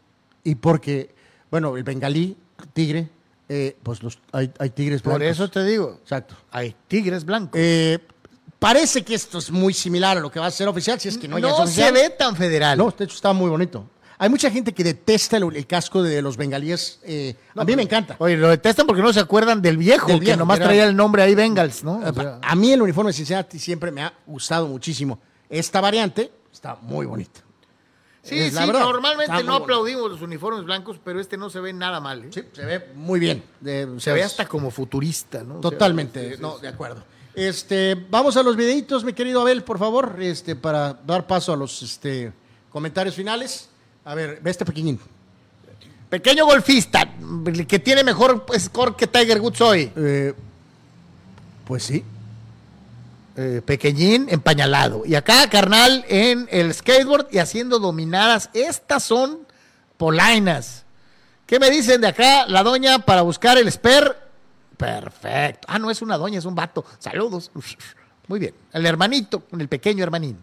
[0.43, 1.13] y porque,
[1.49, 2.37] bueno, el bengalí,
[2.73, 3.09] tigre,
[3.49, 5.35] eh, pues los, hay, hay tigres Por blancos.
[5.35, 5.97] eso te digo.
[6.03, 6.35] Exacto.
[6.51, 7.59] Hay Tigres Blancos.
[7.61, 7.99] Eh,
[8.59, 11.17] parece que esto es muy similar a lo que va a ser oficial, si es
[11.17, 11.93] que no, ya es no se oficial.
[11.93, 12.77] ve tan federal.
[12.77, 13.85] No, de hecho está muy bonito.
[14.23, 17.01] Hay mucha gente que detesta el, el casco de los bengalíes.
[17.03, 18.15] eh, a mí me encanta.
[18.19, 21.23] Oye, lo detestan porque no se acuerdan del viejo, Del que nomás traía el nombre
[21.23, 21.97] ahí Bengals, ¿no?
[21.97, 25.19] O sea, A mí el uniforme de Cincinnati siempre me ha gustado muchísimo.
[25.49, 27.41] Esta variante está muy bonita.
[28.21, 31.99] sí, es sí, normalmente no aplaudimos los uniformes blancos, pero este no se ve nada
[31.99, 32.23] mal.
[32.23, 32.29] ¿eh?
[32.29, 33.43] Sí, se ve muy bien.
[33.97, 35.55] Se ve hasta como futurista, ¿no?
[35.55, 37.03] O sea, Totalmente, no, de acuerdo.
[37.35, 41.57] Este, vamos a los videitos, mi querido Abel, por favor, este, para dar paso a
[41.57, 42.31] los este,
[42.69, 43.69] comentarios finales.
[44.05, 44.99] A ver, ve este pequeñín.
[46.09, 47.09] Pequeño golfista,
[47.67, 49.91] que tiene mejor score que Tiger Woods hoy.
[49.95, 50.33] Eh,
[51.65, 52.03] pues sí.
[53.35, 55.03] Eh, pequeñín, empañalado.
[55.05, 58.49] Y acá, carnal, en el skateboard y haciendo dominadas.
[58.53, 59.47] Estas son
[59.97, 60.83] polainas.
[61.47, 64.11] ¿Qué me dicen de acá, la doña, para buscar el spare?
[64.77, 65.67] Perfecto.
[65.69, 66.85] Ah, no es una doña, es un vato.
[66.99, 67.51] Saludos.
[68.27, 68.53] Muy bien.
[68.71, 70.37] El hermanito, el pequeño hermanín.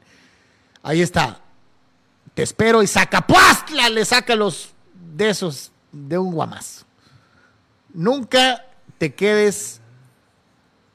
[0.83, 1.39] Ahí está.
[2.35, 3.89] Te espero y saca ¡Puastla!
[3.89, 6.85] Le saca los de esos de un guamazo.
[7.93, 8.65] Nunca
[8.99, 9.81] te quedes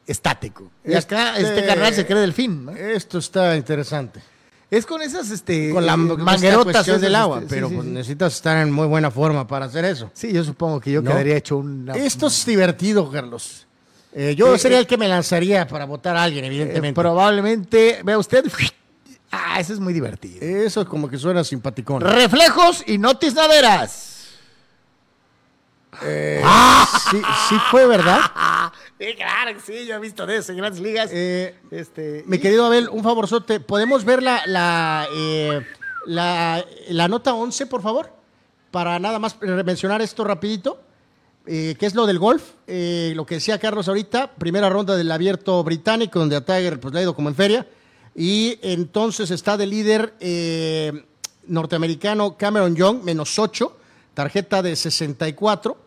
[0.07, 0.71] estático.
[0.83, 2.71] Y acá este, Este- carnal se cree delfín, ¿no?
[2.71, 4.21] Esto está interesante.
[4.71, 7.93] Es con esas este Con la manguerotas del agua, este, pero sí, sí, pues sí.
[7.93, 10.09] necesitas estar en muy buena forma para hacer eso.
[10.13, 11.11] Sí, yo supongo que yo ¿No?
[11.11, 13.67] quedaría hecho una Esto es divertido, Carlos.
[14.13, 16.99] Eh, yo Eh, sería eh, el que me lanzaría para votar a alguien, evidentemente.
[16.99, 18.45] probablemente, vea usted,
[19.35, 20.39] ah, ese es muy divertido.
[20.45, 22.01] Eso como que suena simpaticón.
[22.01, 24.11] Reflejos y notis naderas.
[26.03, 26.43] Eh,
[27.11, 28.19] sí, sí fue verdad.
[28.97, 31.09] Sí, claro que sí, yo he visto de eso en grandes ligas.
[31.11, 33.59] Eh, este, Mi y- querido Abel, un favorzote.
[33.59, 35.65] ¿Podemos ver la, la, eh,
[36.05, 38.09] la, la nota 11, por favor?
[38.71, 40.79] Para nada más mencionar esto rapidito.
[41.45, 42.41] Eh, ¿Qué es lo del golf?
[42.67, 46.93] Eh, lo que decía Carlos ahorita, primera ronda del abierto británico, donde a Tiger pues,
[46.93, 47.67] le ha ido como en feria.
[48.15, 51.05] Y entonces está de líder eh,
[51.47, 53.77] norteamericano Cameron Young, menos 8,
[54.13, 55.77] tarjeta de 64.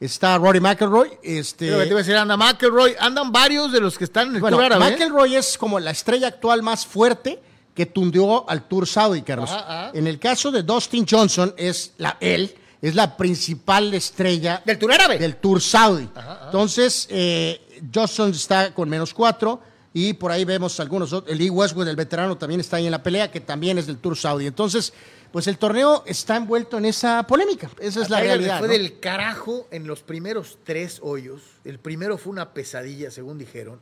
[0.00, 1.10] está Rory McIlroy.
[1.22, 4.36] Este, Pero te iba a decir, anda McElroy, andan varios de los que están en
[4.36, 4.90] el bueno, Tour Árabe, ¿eh?
[4.92, 7.40] McIlroy es como la estrella actual más fuerte
[7.74, 9.50] que tundió al Tour Saudi, Carlos.
[9.50, 9.90] Ajá, ajá.
[9.94, 14.92] En el caso de Dustin Johnson, es la, él es la principal estrella Del Tour
[14.92, 15.18] Árabe.
[15.18, 16.08] del Tour Saudi.
[16.46, 19.60] Entonces, eh, Johnson está con menos cuatro
[19.96, 21.32] y por ahí vemos algunos otros.
[21.32, 23.98] El Lee Westwood, el veterano, también está ahí en la pelea, que también es del
[23.98, 24.44] Tour Saudi.
[24.44, 24.92] Entonces,
[25.30, 27.70] pues el torneo está envuelto en esa polémica.
[27.78, 28.58] Esa es la realidad.
[28.58, 28.72] Fue ¿no?
[28.72, 31.42] del carajo en los primeros tres hoyos.
[31.64, 33.80] El primero fue una pesadilla, según dijeron.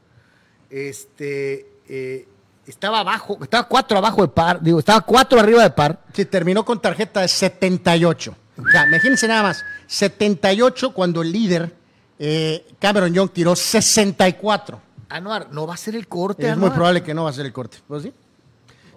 [0.68, 2.28] Este eh,
[2.66, 6.04] estaba abajo, estaba cuatro abajo de par, digo, estaba cuatro arriba de par.
[6.12, 8.36] Sí, terminó con tarjeta de 78.
[8.58, 11.74] O sea, imagínense nada más, 78 cuando el líder,
[12.18, 14.91] eh, Cameron Young, tiró 64.
[15.16, 16.46] Anuar, no va a ser el corte.
[16.46, 16.70] Es Anuar.
[16.70, 17.78] muy probable que no va a ser el corte.
[17.86, 18.12] Pues sí.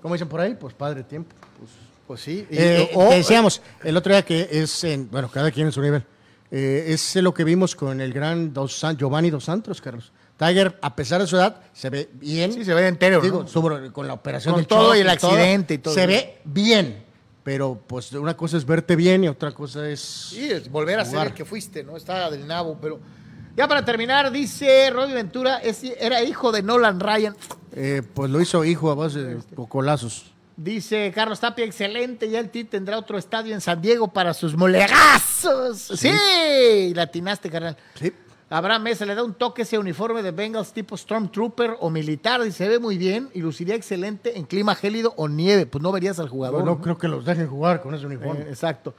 [0.02, 1.34] Como dicen por ahí, pues padre tiempo.
[2.08, 2.46] Pues sí.
[2.50, 5.72] y- Eh, o- te decíamos el otro día que es, en, bueno, cada quien en
[5.74, 6.04] su nivel.
[6.52, 10.12] Eh, es lo que vimos con el gran Dos San- Giovanni Dos Santos, Carlos.
[10.38, 12.52] Tiger, a pesar de su edad, se ve bien.
[12.54, 13.48] Sí, se ve entero, Digo, ¿no?
[13.48, 15.94] sobre- con la operación Con del todo y el accidente y todo.
[15.94, 17.04] Se ve bien.
[17.44, 20.00] Pero, pues, una cosa es verte bien y otra cosa es.
[20.00, 21.96] Sí, es volver a ser el que fuiste, ¿no?
[21.98, 23.00] Estaba del nabo, pero.
[23.56, 27.36] Ya para terminar, dice Roddy Ventura, es- era hijo de Nolan Ryan.
[27.74, 30.32] Eh, pues lo hizo hijo a base de cocolazos.
[30.58, 34.56] Dice Carlos Tapia, excelente, ya el TIT tendrá otro estadio en San Diego para sus
[34.56, 35.80] molegazos.
[35.80, 37.78] Sí, latinaste, carnal.
[37.96, 38.12] Sí.
[38.50, 42.52] Abraham Mesa le da un toque ese uniforme de Bengals tipo Stormtrooper o militar y
[42.52, 45.66] se ve muy bien y luciría excelente en clima gélido o nieve.
[45.66, 46.60] Pues no verías al jugador.
[46.64, 46.82] No, ¿no?
[46.82, 48.44] creo que los dejen jugar con ese uniforme.
[48.44, 48.94] Eh, exacto.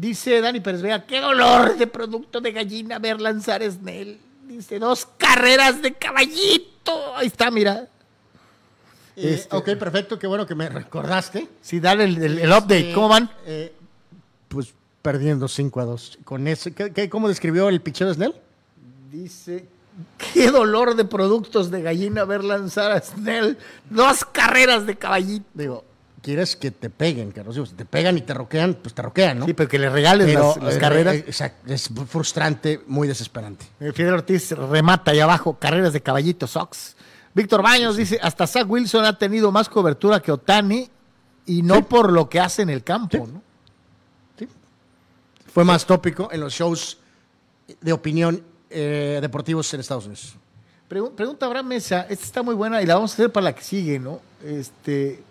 [0.00, 4.18] Dice Dani Pérez Vega, qué dolor de producto de gallina ver lanzar Snell.
[4.48, 7.14] Dice, dos carreras de caballito.
[7.16, 7.86] Ahí está, mira.
[9.14, 11.48] Eh, este- Ok, perfecto, qué bueno que me recordaste.
[11.60, 12.90] Sí, dale el, el- el update.
[12.90, 13.30] Eh, ¿Cómo van?
[13.44, 13.74] eh,
[14.48, 14.72] pues
[15.02, 16.18] perdiendo 5 a 2.
[16.24, 18.34] Con ese, ¿qué, qué- cómo describió el picheo de Snell?
[19.12, 19.66] Dice,
[20.32, 23.58] qué dolor de productos de gallina ver lanzar a Snell.
[23.90, 25.44] Dos carreras de caballito.
[25.52, 25.84] Digo,
[26.22, 27.54] quieres que te peguen, Carlos.
[27.54, 29.46] Digo, si te pegan y te roquean, pues te roquean, ¿no?
[29.46, 31.14] Sí, pero que le regales Pero, las, las eh, carreras.
[31.16, 33.66] eh, exacto, es frustrante, muy desesperante.
[33.80, 36.96] Eh, Fidel Ortiz remata ahí abajo, carreras de caballito, Sox.
[37.34, 40.88] Víctor Baños dice, hasta Zach Wilson ha tenido más cobertura que Otani
[41.46, 43.42] y no por lo que hace en el campo, ¿no?
[45.52, 46.98] Fue más tópico en los shows
[47.80, 50.34] de opinión eh, deportivos en Estados Unidos.
[50.88, 53.54] Pregu- pregunta Abraham Mesa, esta está muy buena y la vamos a hacer para la
[53.54, 54.20] que sigue, ¿no?
[54.44, 55.22] Este,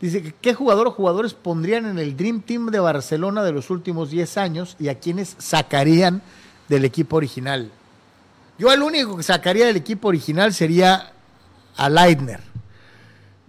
[0.00, 3.70] dice que qué jugador o jugadores pondrían en el Dream Team de Barcelona de los
[3.70, 6.22] últimos 10 años y a quiénes sacarían
[6.68, 7.70] del equipo original.
[8.58, 11.12] Yo al único que sacaría del equipo original sería
[11.76, 12.40] a Leitner.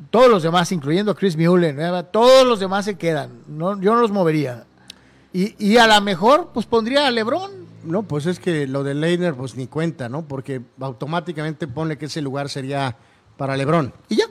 [0.10, 2.03] Todos los demás, incluyendo a Chris Mullin, ¿eh?
[2.11, 3.32] todos los demás se quedan.
[3.48, 4.65] No, yo no los movería.
[5.34, 7.68] Y, y a lo mejor, pues pondría a Lebron.
[7.84, 10.28] No, pues es que lo de Leitner, pues ni cuenta, ¿no?
[10.28, 12.98] Porque automáticamente pone que ese lugar sería
[13.38, 13.94] para LeBron.
[14.10, 14.26] Y ya.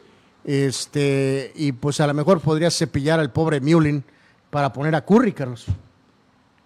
[0.46, 4.04] Este, y pues a lo mejor podría cepillar al pobre Mullin
[4.48, 5.66] para poner a Curry, Carlos.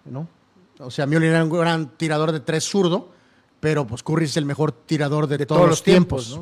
[0.05, 0.27] ¿No?
[0.77, 3.09] O sea, Mullin era un gran tirador de tres zurdo,
[3.59, 6.39] pero pues Curry es el mejor tirador de, todos, los tiempos.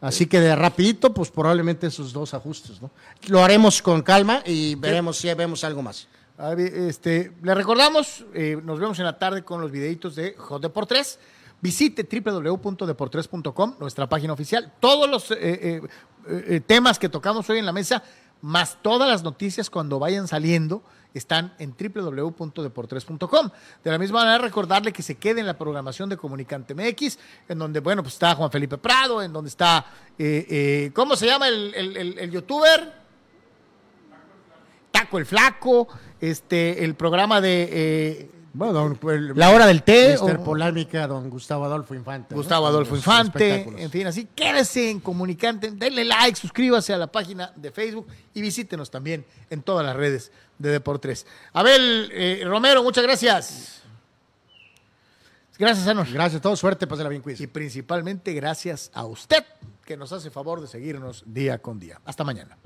[0.00, 2.90] Así que de rapidito, pues probablemente esos dos ajustes, ¿no?
[3.28, 6.08] Lo haremos con calma y veremos si vemos algo más.
[6.38, 10.34] A ver, Este, le recordamos, eh, nos vemos en la tarde con los videitos de
[10.38, 11.18] Hot Deport 3.
[11.62, 14.72] Visite www.deportres.com, nuestra página oficial.
[14.80, 15.80] Todos los eh, eh,
[16.26, 18.02] eh, temas que tocamos hoy en la mesa,
[18.40, 20.82] más todas las noticias cuando vayan saliendo,
[21.12, 23.50] están en www.deportres.com.
[23.84, 27.18] De la misma manera, recordarle que se quede en la programación de Comunicante MX,
[27.48, 29.84] en donde, bueno, pues está Juan Felipe Prado, en donde está,
[30.94, 33.00] ¿cómo se llama el, el- el- el youtuber?
[34.92, 35.88] Taco el Flaco,
[36.20, 41.30] este, el programa de Bueno, don, el- La Hora del Té, Mister o- Polémica, don
[41.30, 42.34] Gustavo Adolfo Infante.
[42.34, 42.40] ¿no?
[42.40, 43.80] Gustavo Adolfo Infante, espectáculos.
[43.80, 48.40] en fin, así quédese en Comunicante, denle like, suscríbase a la página de Facebook y
[48.42, 51.26] visítenos también en todas las redes de Deportes.
[51.52, 53.82] Abel eh, Romero, muchas gracias.
[55.58, 56.10] Gracias, Anor.
[56.10, 57.38] Gracias a todos, suerte, pásela bien, quiz.
[57.40, 59.44] Y principalmente gracias a usted
[59.84, 62.00] que nos hace favor de seguirnos día con día.
[62.04, 62.56] Hasta mañana.